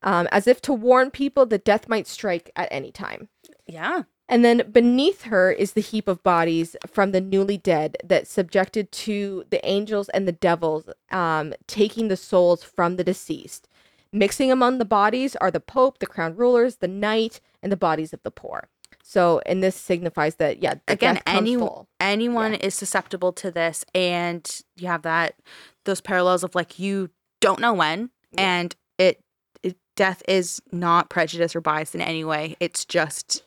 [0.01, 3.29] um, as if to warn people that death might strike at any time.
[3.67, 4.05] Yeah.
[4.29, 8.93] And then beneath her is the heap of bodies from the newly dead that subjected
[8.93, 13.69] to the angels and the devils, um, taking the souls from the deceased.
[14.13, 18.13] Mixing among the bodies are the Pope, the crown rulers, the knight, and the bodies
[18.13, 18.69] of the poor.
[19.09, 21.57] So, and this signifies that, yeah, Again, any-
[22.01, 24.45] anyone is susceptible to this and
[24.77, 25.37] you have that
[25.85, 27.11] those parallels of like you
[27.41, 28.61] don't know when Yeah.
[28.61, 29.21] and it,
[29.63, 33.45] it death is not prejudice or bias in any way it's just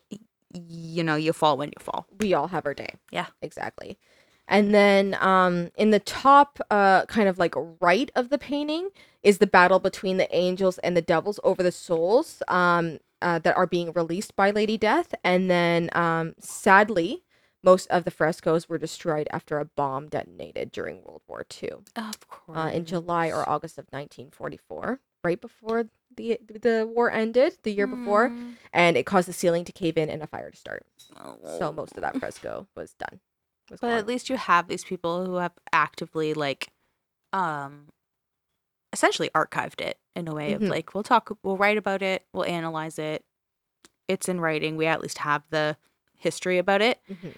[0.54, 2.94] you know you fall when you fall we all have our day.
[3.12, 3.28] Yeah.
[3.42, 3.98] Exactly.
[4.48, 8.90] And then um, in the top, uh, kind of like right of the painting,
[9.22, 13.56] is the battle between the angels and the devils over the souls um, uh, that
[13.58, 15.14] are being released by Lady Death.
[15.24, 17.24] And then um, sadly,
[17.64, 22.28] most of the frescoes were destroyed after a bomb detonated during World War II of
[22.30, 25.86] course uh, in July or August of 1944, right before
[26.16, 28.54] the the war ended, the year before, Mm.
[28.74, 30.86] and it caused the ceiling to cave in and a fire to start.
[30.98, 31.72] So Oh.
[31.72, 33.20] most of that fresco was done.
[33.70, 33.98] Was but gone.
[33.98, 36.70] at least you have these people who have actively like
[37.34, 37.90] um
[38.94, 40.56] essentially archived it in a way Mhm.
[40.56, 43.24] of like we'll talk we'll write about it we'll analyze it
[44.08, 45.78] it's in writing we at least have the
[46.18, 47.34] history about it Mhm.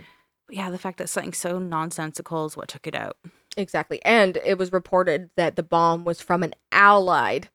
[0.48, 3.18] but yeah the fact that something so nonsensical is what took it out
[3.57, 3.99] Exactly.
[4.06, 7.49] And it was reported that the bomb was from an allied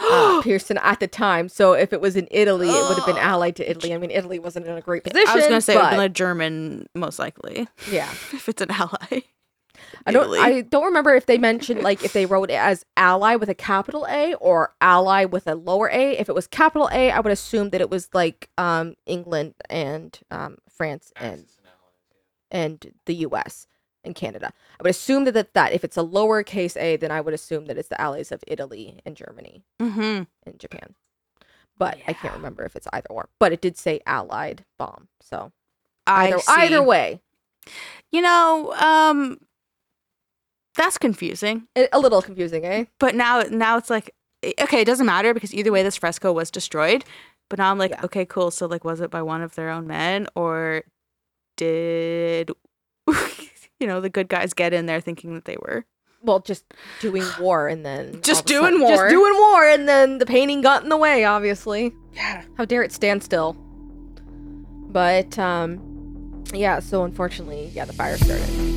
[0.00, 1.50] uh, Pearson at the time.
[1.50, 3.92] So if it was in Italy, it would have been allied to Italy.
[3.92, 5.28] I mean, Italy wasn't in a great position.
[5.28, 8.08] i was gonna say it would have been a german most likely yeah.
[8.32, 9.20] if it's an ally
[10.06, 10.24] I don't.
[10.24, 10.38] Italy.
[10.40, 13.54] I don't remember if they mentioned like if they wrote it as ally with a
[13.54, 16.18] capital A or ally with a lower A.
[16.18, 20.18] If it was capital A, I would assume that it was like um England and
[20.30, 21.46] um France and
[22.50, 23.66] and the U.S.
[24.04, 24.52] and Canada.
[24.78, 27.66] I would assume that, that that if it's a lowercase a, then I would assume
[27.66, 30.22] that it's the allies of Italy and Germany mm-hmm.
[30.44, 30.94] and Japan.
[31.78, 33.28] But I can't remember if it's either or.
[33.38, 35.08] But it did say allied bomb.
[35.20, 35.52] So
[36.06, 37.20] either I either way,
[38.10, 39.38] you know um
[40.74, 42.84] that's confusing a little confusing, eh?
[42.98, 44.14] but now now it's like
[44.60, 47.04] okay it doesn't matter because either way this fresco was destroyed
[47.48, 48.00] but now i'm like Yeah.
[48.04, 50.82] okay cool so like was it by one of their own men or
[51.56, 52.50] did
[53.80, 55.84] you know, the good guys get in there thinking that they were?
[56.22, 56.64] Well, just
[57.00, 58.96] doing war and then Just all of a doing sudden- war.
[58.96, 61.92] Just doing war and then the painting got in the way, obviously.
[62.14, 62.44] Yeah.
[62.56, 63.54] How dare it stand still?
[64.88, 68.71] But um yeah, so unfortunately, yeah, the fire started.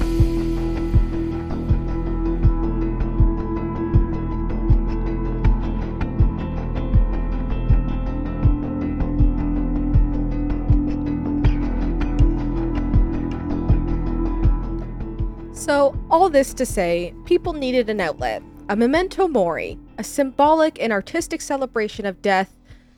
[15.66, 20.94] So, all this to say, people needed an outlet, a memento mori, a symbolic and
[20.94, 22.56] artistic celebration of death,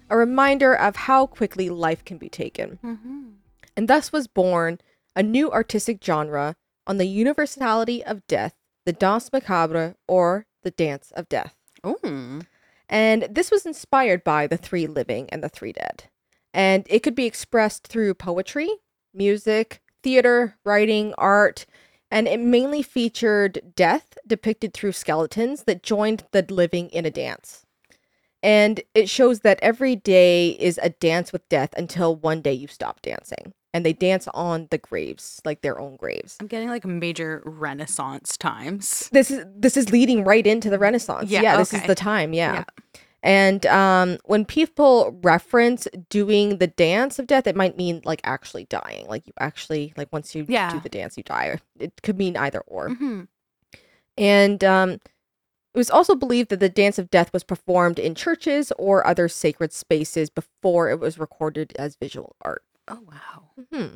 [0.10, 2.78] a reminder of how quickly life can be taken.
[2.84, 3.22] Mm-hmm.
[3.78, 4.82] And thus was born
[5.16, 8.54] a new artistic genre on the universality of death,
[8.86, 11.56] the danse macabre or the dance of death.
[12.90, 16.10] And this was inspired by the three living and the three dead.
[16.54, 18.70] And it could be expressed through poetry,
[19.14, 21.66] music, theater, writing, art,
[22.12, 27.66] and it mainly featured death depicted through skeletons that joined the living in a dance.
[28.44, 32.68] And it shows that every day is a dance with death until one day you
[32.68, 33.54] stop dancing.
[33.74, 36.38] And they dance on the graves, like their own graves.
[36.40, 39.10] I'm getting like major Renaissance times.
[39.12, 41.30] This is this is leading right into the Renaissance.
[41.30, 42.34] Yeah, Yeah, this is the time.
[42.34, 42.64] Yeah.
[43.24, 48.66] And um, when people reference doing the dance of death, it might mean like actually
[48.66, 49.08] dying.
[49.08, 50.72] Like you actually like once you Yeah.
[50.72, 51.60] do the dance, you die.
[51.80, 52.90] It could mean either or.
[52.90, 53.22] Mm-hmm.
[54.18, 55.02] And um, it
[55.76, 59.74] was also believed that the dance of death was performed in churches or other sacred
[59.74, 62.64] spaces before it was recorded as visual art.
[62.88, 63.66] Oh wow.
[63.72, 63.96] Hmm.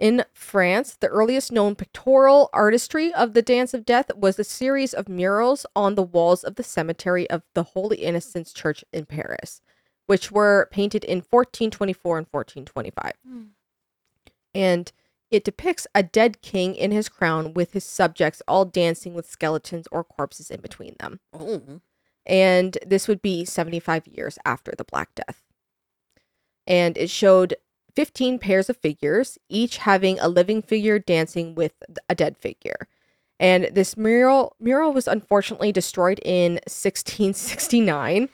[0.00, 4.94] In France, the earliest known pictorial artistry of the Dance of Death was a series
[4.94, 9.60] of murals on the walls of the cemetery of the Holy Innocents Church in Paris,
[10.06, 13.12] which were painted in 1424 and 1425.
[13.26, 13.42] Hmm.
[14.54, 14.90] And
[15.30, 19.86] it depicts a dead king in his crown with his subjects all dancing with skeletons
[19.92, 21.82] or corpses in between them Oh.
[22.24, 25.42] and this would be 75 years after the Black Death.
[26.66, 27.54] And it showed
[27.94, 31.72] 15 pairs of figures, each having a living figure dancing with
[32.08, 32.88] a dead figure.
[33.38, 38.28] And this mural mural was unfortunately destroyed in 1669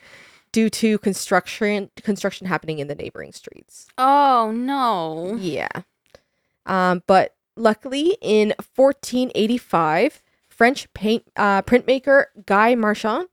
[0.51, 3.87] due to construction construction happening in the neighboring streets.
[3.97, 5.35] Oh no.
[5.39, 5.69] Yeah.
[6.65, 13.29] Um, but luckily, in 1485, French paint uh, printmaker Guy Marchand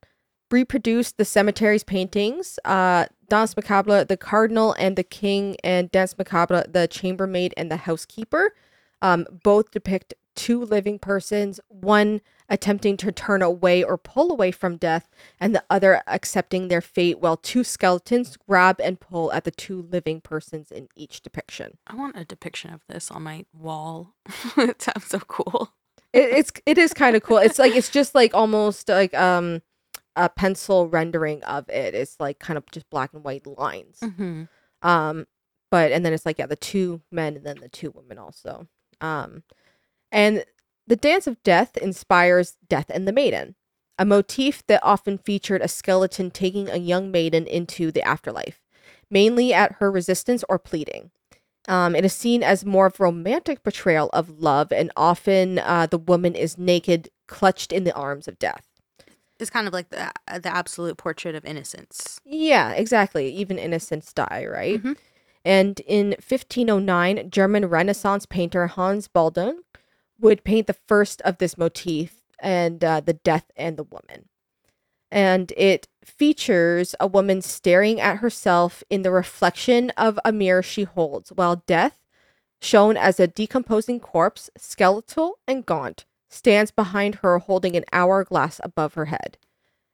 [0.50, 2.58] reproduced the cemetery's paintings.
[2.64, 7.78] Uh, Danse Macabre, the Cardinal and the King, and Danse Macabre, the Chambermaid and the
[7.78, 8.54] Housekeeper.
[9.02, 14.76] Um, both depict two living persons, one attempting to turn away or pull away from
[14.76, 15.08] death,
[15.40, 19.82] and the other accepting their fate, while two skeletons grab and pull at the two
[19.82, 21.78] living persons in each depiction.
[21.88, 24.14] I want a depiction of this on my wall.
[24.56, 25.72] it sounds so cool.
[26.12, 27.38] It, it's it is kind of cool.
[27.38, 29.60] It's like it's just like almost like um
[30.16, 31.94] a pencil rendering of it.
[31.94, 33.98] It's like kind of just black and white lines.
[34.02, 34.44] Mm-hmm.
[34.82, 35.26] Um,
[35.70, 38.68] but and then it's like yeah, the two men and then the two women also.
[39.00, 39.42] Um,
[40.12, 40.44] and
[40.86, 43.54] the dance of death inspires Death and the Maiden,
[43.98, 48.60] a motif that often featured a skeleton taking a young maiden into the afterlife,
[49.10, 51.10] mainly at her resistance or pleading.
[51.66, 55.86] Um, it is seen as more of a romantic portrayal of love, and often uh,
[55.86, 58.66] the woman is naked, clutched in the arms of death.
[59.44, 60.10] It's kind of like the
[60.40, 62.18] the absolute portrait of innocence.
[62.24, 63.28] Yeah, exactly.
[63.28, 64.82] Even innocents die, right?
[64.82, 64.96] Mhm.
[65.44, 69.58] And in 1509, German Renaissance painter Hans Baldung
[70.18, 74.30] would paint the first of this motif and uh, the death and the woman.
[75.10, 80.84] And it features a woman staring at herself in the reflection of a mirror she
[80.84, 81.98] holds, while death,
[82.62, 88.94] shown as a decomposing corpse, skeletal and gaunt, stands behind her holding an hourglass above
[88.94, 89.38] her head.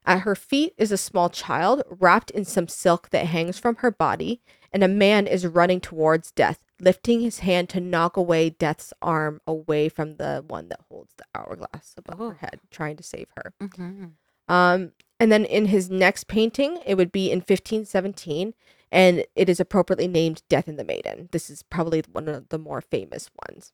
[0.07, 3.91] At her feet is a small child wrapped in some silk that hangs from her
[3.91, 4.41] body,
[4.73, 9.41] and a man is running towards death, lifting his hand to knock away death's arm
[9.47, 12.31] away from the one that holds the hourglass above Oh.
[12.31, 13.53] her head, trying to save her.
[13.61, 14.05] Mm-hmm.
[14.49, 18.55] Um, and then in his next painting, it would be in 1517,
[18.91, 21.29] and it is appropriately named Death in the Maiden.
[21.31, 23.73] This is probably one of the more famous ones.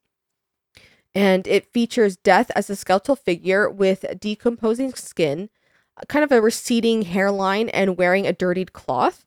[1.17, 5.49] And it features death as a skeletal figure with decomposing skin,
[6.09, 9.25] kind of a receding hairline, and wearing a dirtied cloth.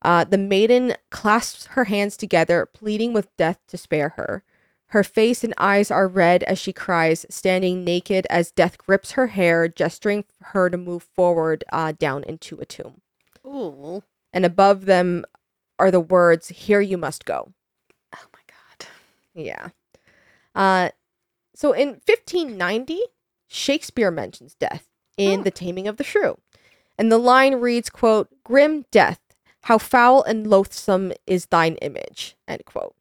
[0.00, 4.44] Uh, the maiden clasps her hands together, pleading with death to spare her.
[4.88, 9.26] Her face and eyes are red as she cries, standing naked as death grips her
[9.26, 13.00] hair, gesturing for her to move forward uh, down into a tomb.
[13.44, 14.04] Ooh.
[14.32, 15.24] And above them
[15.80, 17.52] are the words, Here you must go.
[18.14, 18.88] Oh my god.
[19.34, 19.70] Yeah.
[20.54, 20.90] Uh,
[21.54, 23.00] So in 1590,
[23.48, 24.86] Shakespeare mentions death
[25.16, 25.42] in Oh.
[25.44, 26.38] The Taming of the Shrew.
[26.98, 29.20] And the line reads, quote, Grim death,
[29.62, 32.94] how foul and loathsome is thine image, end quote.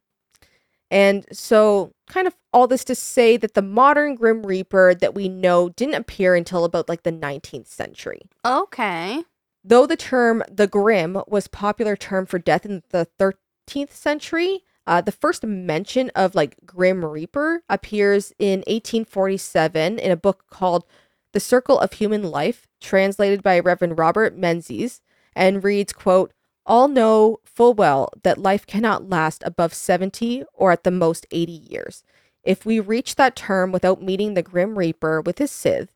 [0.89, 5.27] And so, kind of all this to say that the modern Grim Reaper that we
[5.27, 8.21] know didn't appear until about like the 19th century.
[8.45, 9.23] Okay.
[9.63, 15.01] Though the term the Grim was popular term for death in the 13th century, uh,
[15.01, 20.85] the first mention of like Grim Reaper appears in 1847 in a book called
[21.31, 25.01] The Circle of Human Life, translated by Reverend Robert Menzies,
[25.35, 26.33] and reads, quote,
[26.65, 31.51] all know full well that life cannot last above 70 or at the most 80
[31.51, 32.03] years.
[32.43, 35.93] If we reach that term without meeting the Grim Reaper with his scythe,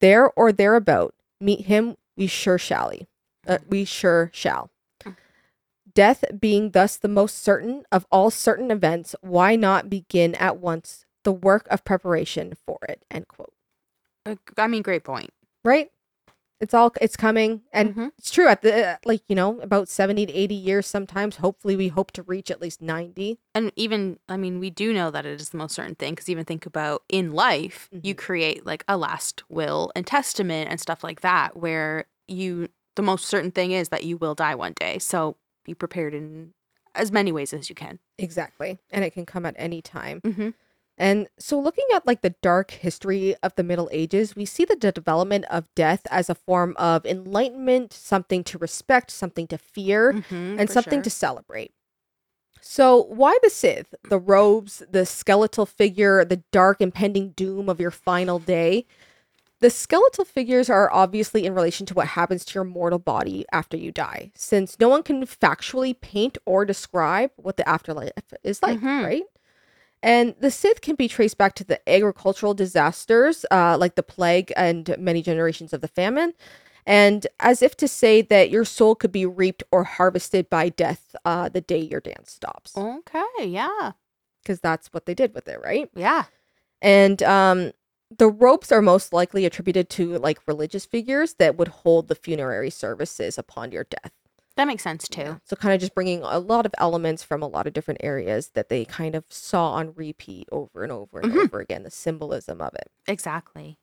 [0.00, 2.92] there or thereabout, meet him we sure shall.
[3.46, 4.70] Uh, we sure shall.
[5.94, 11.04] Death being thus the most certain of all certain events, why not begin at once
[11.22, 13.04] the work of preparation for it?
[13.10, 13.52] End quote.
[14.26, 15.30] Uh, I mean, great point.
[15.64, 15.90] Right?
[16.60, 18.12] It's all it's coming, and Mhm.
[18.16, 18.48] it's true.
[18.48, 21.36] At the like you know about seventy to eighty years, sometimes.
[21.36, 23.38] Hopefully, we hope to reach at least ninety.
[23.54, 26.28] And even, I mean, we do know that it is the most certain thing because
[26.28, 28.18] even think about in life, you Mhm.
[28.18, 33.26] create like a last will and testament and stuff like that, where you, the most
[33.26, 34.98] certain thing is that you will die one day.
[35.00, 36.52] So be prepared in
[36.94, 37.98] as many ways as you can.
[38.18, 40.20] Exactly, and it can come at any time.
[40.20, 40.50] Mm-hmm.
[40.96, 44.76] And so, looking at like the dark history of the Middle Ages, we see the
[44.76, 50.60] development of death as a form of enlightenment, something to respect, something to fear, Mm-hmm,
[50.60, 51.72] and something to celebrate.
[52.60, 53.94] So, why the Sith?
[54.08, 58.86] The robes, the skeletal figure, the dark impending doom of your final day.
[59.64, 63.78] The skeletal figures are obviously in relation to what happens to your mortal body after
[63.78, 68.12] you die, since no one can factually paint or describe what the afterlife
[68.42, 69.02] is like, Mhm.
[69.02, 69.22] right?
[70.02, 74.52] And the Sith can be traced back to the agricultural disasters, uh, like the plague
[74.54, 76.34] and many generations of the famine,
[76.84, 81.16] and as if to say that your soul could be reaped or harvested by death
[81.24, 83.46] uh, the day your dance stops, Okay.
[83.46, 83.92] Yeah.
[84.42, 85.88] because that's what they did with it, right?
[85.94, 86.24] Yeah.
[86.82, 87.72] And um,
[88.18, 92.70] the ropes are most likely attributed to like religious figures that would hold the funerary
[92.70, 94.12] services upon your death.
[94.56, 95.40] That makes sense too.
[95.44, 98.50] So, kind of just bringing a lot of elements from a lot of different areas
[98.54, 101.44] that they kind of saw on repeat over and over and Mhm.
[101.44, 102.88] over again, the symbolism of it.
[103.08, 103.78] Exactly.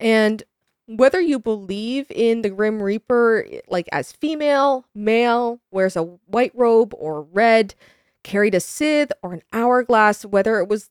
[0.00, 0.42] And
[0.86, 6.92] whether you believe in the Grim Reaper, like as female, male, wears a white robe
[6.98, 7.76] or red,
[8.24, 10.90] carried a scythe or an hourglass, whether it was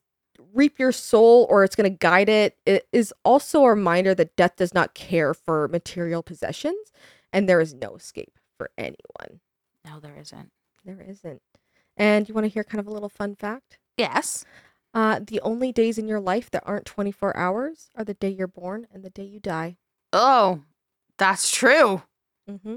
[0.54, 4.36] reap your soul or it's going to guide it, it is also a reminder that
[4.36, 6.92] death does not care for material possessions
[7.32, 9.40] and there is no escape for anyone.
[9.84, 10.50] No, there isn't.
[10.84, 11.40] There isn't.
[11.96, 13.78] And you want to hear kind of a little fun fact?
[13.96, 14.44] Yes.
[14.94, 18.46] Uh, the only days in your life that aren't 24 hours are the day you're
[18.48, 19.76] born and the day you die.
[20.12, 20.62] Oh,
[21.18, 22.02] that's true.
[22.48, 22.76] Mm-hmm.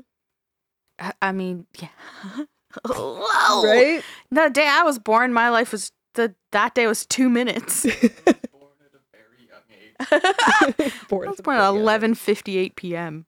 [1.00, 1.88] I- I mean, yeah.
[2.88, 3.64] Whoa.
[3.66, 4.04] Right?
[4.32, 7.84] The day I was born, my life was the that day was two minutes.
[8.26, 9.94] Born at a very young age.
[10.00, 13.26] I Born was at born at eleven fifty eight p.m.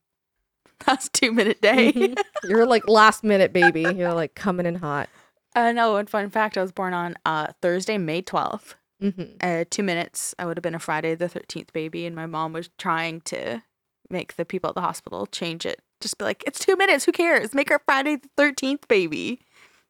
[0.86, 1.92] That's two minute day.
[1.94, 2.18] Mhm.
[2.44, 3.82] You're like last minute baby.
[3.82, 5.10] You're like coming in hot.
[5.56, 8.76] uh, no, and fun fact, I was born on uh, Thursday, May twelfth.
[9.02, 9.24] Mm-hmm.
[9.42, 12.54] Uh, two minutes, I would have been a Friday the thirteenth baby, and my mom
[12.54, 13.62] was trying to
[14.10, 15.82] make the people at the hospital change it.
[16.02, 17.06] Just be like, it's two minutes.
[17.06, 17.54] Who cares?
[17.54, 19.42] Make her Friday the thirteenth baby.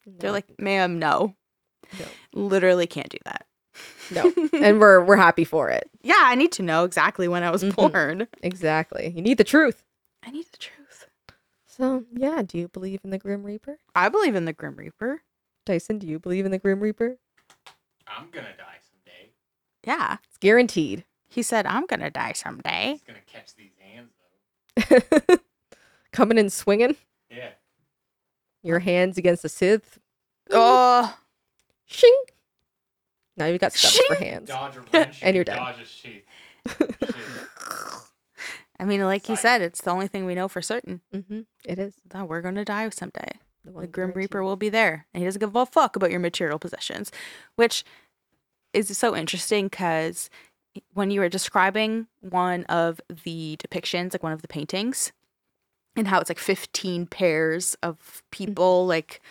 [0.07, 1.35] They're like, ma'am, no,
[1.99, 2.06] No.
[2.34, 3.45] literally can't do that.
[4.12, 5.90] no, and we're we're happy for it.
[6.02, 7.76] Yeah, I need to know exactly when I was Mhm.
[7.76, 8.28] born.
[8.44, 9.12] Exactly.
[9.16, 9.84] You need the truth.
[10.24, 11.07] I need the truth.
[11.68, 13.80] So yeah, do you believe in the Grim Reaper?
[13.95, 15.24] I believe in the Grim Reaper.
[15.66, 17.18] Dyson, do you believe in the Grim Reaper?
[18.07, 19.32] I'm gonna die someday.
[19.84, 20.18] Yeah.
[20.28, 21.03] It's guaranteed.
[21.28, 22.91] He said, I'm going to die someday.
[22.94, 24.12] He's gonna catch these hands
[25.28, 25.38] though.
[26.14, 26.95] Coming and swinging
[27.30, 27.49] Yeah.
[28.64, 29.99] your hands against the Sith.
[30.52, 31.18] Oh,
[31.86, 32.16] Shing.
[33.38, 34.48] Now you've got stubs for hands.
[34.49, 35.20] Dodge a wrench.
[35.22, 35.56] And you're you dead.
[35.57, 36.24] Dodge a sheath.
[38.80, 39.38] I mean, like he Fine.
[39.38, 41.41] said, it's the only thing we know for certain Mm-hmm.
[41.64, 41.95] It is.
[42.10, 43.30] that we're going to die someday.
[43.64, 44.12] The, The Grim.
[44.14, 47.12] Reaper will be there, and he doesn't give a fuck about your material possessions,
[47.56, 47.84] which
[48.74, 50.30] is so interesting because
[50.94, 55.14] when you were describing one of the depictions, like one of the paintings,
[55.95, 59.22] and how it's like 15 pairs of people, like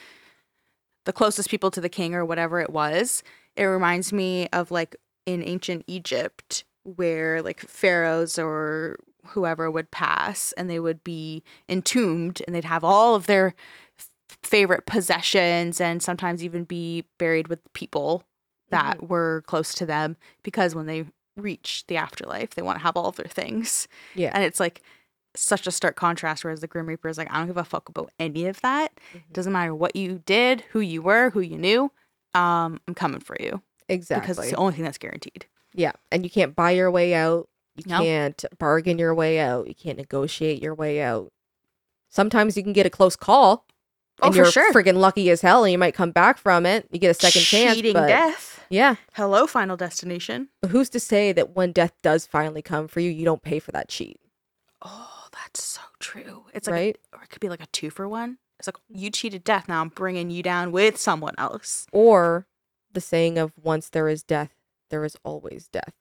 [1.04, 3.22] the closest people to the king or whatever it was,
[3.56, 8.96] it reminds me of like in ancient Egypt where like pharaohs or
[9.28, 13.54] whoever would pass and they would be entombed and they'd have all of their
[13.98, 14.10] f-
[14.42, 18.22] favorite possessions and sometimes even be buried with people
[18.68, 19.06] that mm-hmm.
[19.06, 21.06] were close to them because when they
[21.36, 22.50] reach the afterlife.
[22.50, 23.88] They want to have all of their things.
[24.14, 24.30] Yeah.
[24.32, 24.82] And it's like
[25.36, 26.44] such a stark contrast.
[26.44, 28.92] Whereas the Grim Reaper is like, I don't give a fuck about any of that.
[29.14, 29.32] Mhm.
[29.32, 31.90] Doesn't matter what you did, who you were, who you knew.
[32.34, 34.22] Um, I'm coming for you exactly.
[34.22, 35.46] because it's the only thing that's guaranteed.
[35.72, 37.48] Yeah, and you can't buy your way out.
[37.76, 37.98] You No.
[38.00, 39.66] can't bargain your way out.
[39.68, 41.32] You can't negotiate your way out.
[42.08, 43.66] Sometimes you can get a close call.
[44.22, 44.72] Oh, and for you're sure.
[44.72, 46.86] friggin' lucky as hell, and you might come back from it.
[46.92, 47.74] You get a second chance.
[47.74, 48.64] Cheating but death.
[48.70, 50.48] yeah, Hello, Final Destination.
[50.60, 53.58] but who's to say that when death does finally come for you, you don't pay
[53.58, 54.20] for that cheat,
[54.82, 56.44] Oh, that's so true.
[56.54, 56.98] It's like, a- right?
[57.14, 58.38] or it could be like a two for one.
[58.58, 59.68] It's like you cheated death.
[59.68, 61.86] Now I'm bringing you down with someone else.
[61.92, 62.46] Or
[62.92, 64.54] the saying of "once there is death,
[64.90, 65.92] there is always death."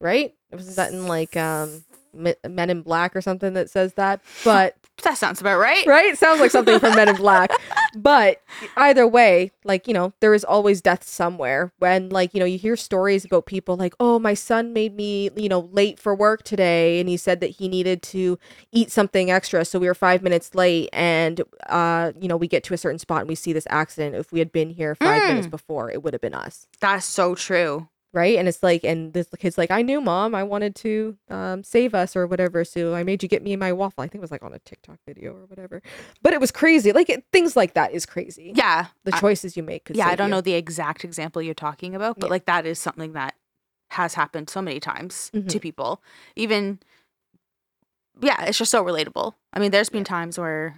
[0.00, 0.34] Right?
[0.52, 4.20] Wasn't that in like um Men in Black or something that says that?
[4.44, 5.86] But That sounds about right.
[5.86, 6.16] right?
[6.18, 7.50] Sounds like something from Men in Black.
[7.96, 8.42] But
[8.76, 11.72] either way, like, you know, there is always death somewhere.
[11.78, 15.30] When, like, you know, you hear stories about people like, oh, my son made me,
[15.36, 17.00] you know, late for work today.
[17.00, 18.38] And he said that he needed to
[18.72, 19.64] eat something extra.
[19.64, 20.90] So we were five minutes late.
[20.92, 24.16] And, uh, you know, we get to a certain spot and we see this accident.
[24.16, 25.50] If we had been here five minutes Mm.
[25.52, 26.66] before, it would have been us.
[26.80, 27.88] That's so true.
[28.12, 28.36] Right.
[28.38, 31.94] And it's like, and this kid's like, I knew mom, I wanted to um, save
[31.94, 32.64] us or whatever.
[32.64, 34.02] So I made you get me my waffle.
[34.02, 35.80] I think it was like on a TikTok video or whatever.
[36.20, 36.92] But it was crazy.
[36.92, 38.52] Like it, things like that is crazy.
[38.56, 38.86] Yeah.
[39.04, 39.90] The I- choices you make.
[39.94, 40.30] Yeah, I don't you.
[40.32, 42.30] know the exact example you're talking about, but Yeah.
[42.30, 43.36] like that is something that
[43.90, 45.60] has happened so many times to Mhm.
[45.60, 46.02] people.
[46.34, 46.80] Even
[48.20, 49.34] yeah, it's just so relatable.
[49.52, 50.04] I mean, there's been Yeah.
[50.04, 50.76] times where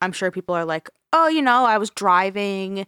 [0.00, 2.86] I'm sure people are like, "Oh, you know, I was driving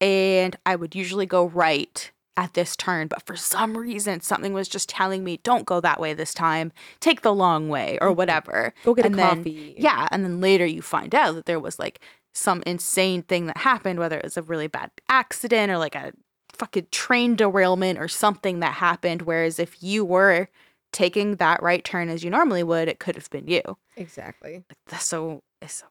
[0.00, 4.68] and I would usually go right at this turn, but for some reason something was
[4.68, 6.72] just telling me, "Don't go that way this time.
[7.00, 9.74] Take the long way or whatever." Go get and a then- coffee.
[9.76, 12.00] Yeah, and then later you find out that there was like
[12.32, 16.12] some insane thing that happened, whether it was a really bad accident or like a
[16.52, 19.22] fucking train derailment or something that happened.
[19.22, 20.48] Whereas if you were
[20.92, 23.62] taking that right turn as you normally would, it could have been you.
[23.96, 24.64] Exactly.
[24.68, 25.86] Like, that's so it's so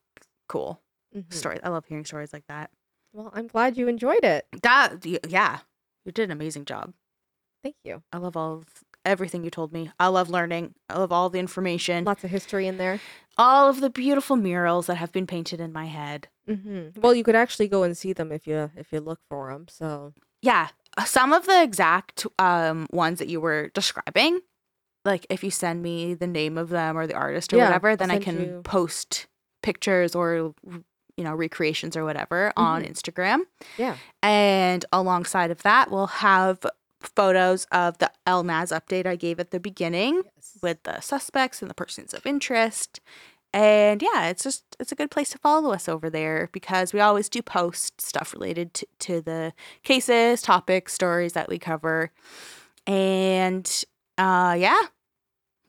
[0.47, 0.81] cool
[1.15, 1.31] Mhm.
[1.33, 1.59] story.
[1.61, 2.71] I love hearing stories like that.
[3.13, 4.47] Well, I'm glad you enjoyed it.
[4.63, 5.59] That yeah,
[6.07, 6.93] you did an amazing job.
[7.63, 8.01] Thank you.
[8.13, 8.65] I love all of
[9.05, 9.91] everything you told me.
[9.99, 10.73] I love learning.
[10.89, 12.05] I love all the information.
[12.05, 12.99] Lots of history in there.
[13.37, 16.29] all of the beautiful murals that have been painted in my head.
[16.47, 19.51] hmm Well, you could actually go and see them if you if you look for
[19.51, 19.67] them.
[19.69, 24.39] So Yeah, uh, some of the exact um ones that you were describing,
[25.03, 27.95] like if you send me the name of them or the artist or Yeah, whatever,
[27.97, 29.27] then I can you- post
[29.61, 30.53] pictures or
[31.17, 32.91] you know recreations or whatever on Mm-hmm.
[32.91, 33.39] Instagram.
[33.77, 36.59] yeah, And alongside of that, we'll have
[37.01, 40.57] photos of the El Naz update I gave at the beginning yes.
[40.61, 42.99] with the suspects and the persons of interest.
[43.53, 46.99] And yeah, it's just it's a good place to follow us over there because we
[46.99, 49.53] always do post stuff related to, to the
[49.83, 52.11] cases, topics, stories that we cover.
[52.85, 53.83] And
[54.17, 54.81] uh yeah.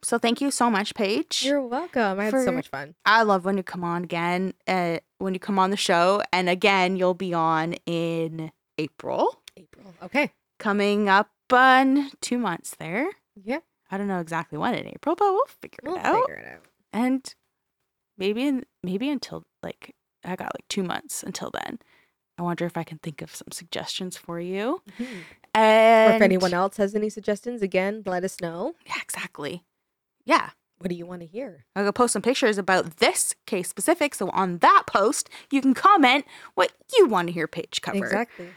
[0.03, 1.45] So thank you so much, Paige.
[1.45, 2.21] You're welcome.
[2.21, 2.95] I had For- so much fun.
[3.05, 6.23] I love when you come on again, uh, when you come on the show.
[6.33, 9.95] And again, you'll be on in April, April.
[10.03, 10.33] Okay.
[10.59, 13.09] coming up on two months there.
[13.43, 13.59] Yeah.
[13.91, 16.27] I don't know exactly when in April, but we'll figure We'll it out.
[16.27, 16.65] figure it out.
[16.93, 17.35] and
[18.17, 19.95] maybe in, maybe until like
[20.25, 21.79] I got like two months until then.
[22.39, 24.83] I wonder if I can think of some suggestions for you.
[25.01, 25.07] Or
[25.55, 28.75] And if anyone else has any suggestions, again, let us know.
[28.87, 29.65] yeah, exactly.
[30.29, 31.65] Yeah, What do you want to hear?
[31.75, 34.15] I'll go post some pictures about this case specific.
[34.15, 37.97] So on that post, you can comment what you want to hear Paige cover.
[38.05, 38.49] Exactly.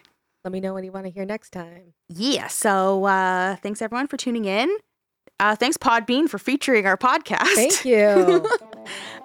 [0.43, 1.93] Let me know what you want to hear next time.
[2.09, 2.47] Yeah.
[2.47, 4.69] So uh, thanks everyone for tuning in.
[5.39, 7.55] Uh, thanks Podbean for featuring our podcast.
[7.55, 8.45] Thank you.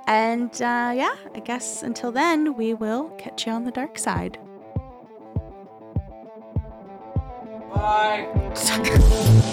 [0.06, 4.38] And uh, yeah, I guess until then, we will catch you on the dark side.
[7.74, 9.52] Bye.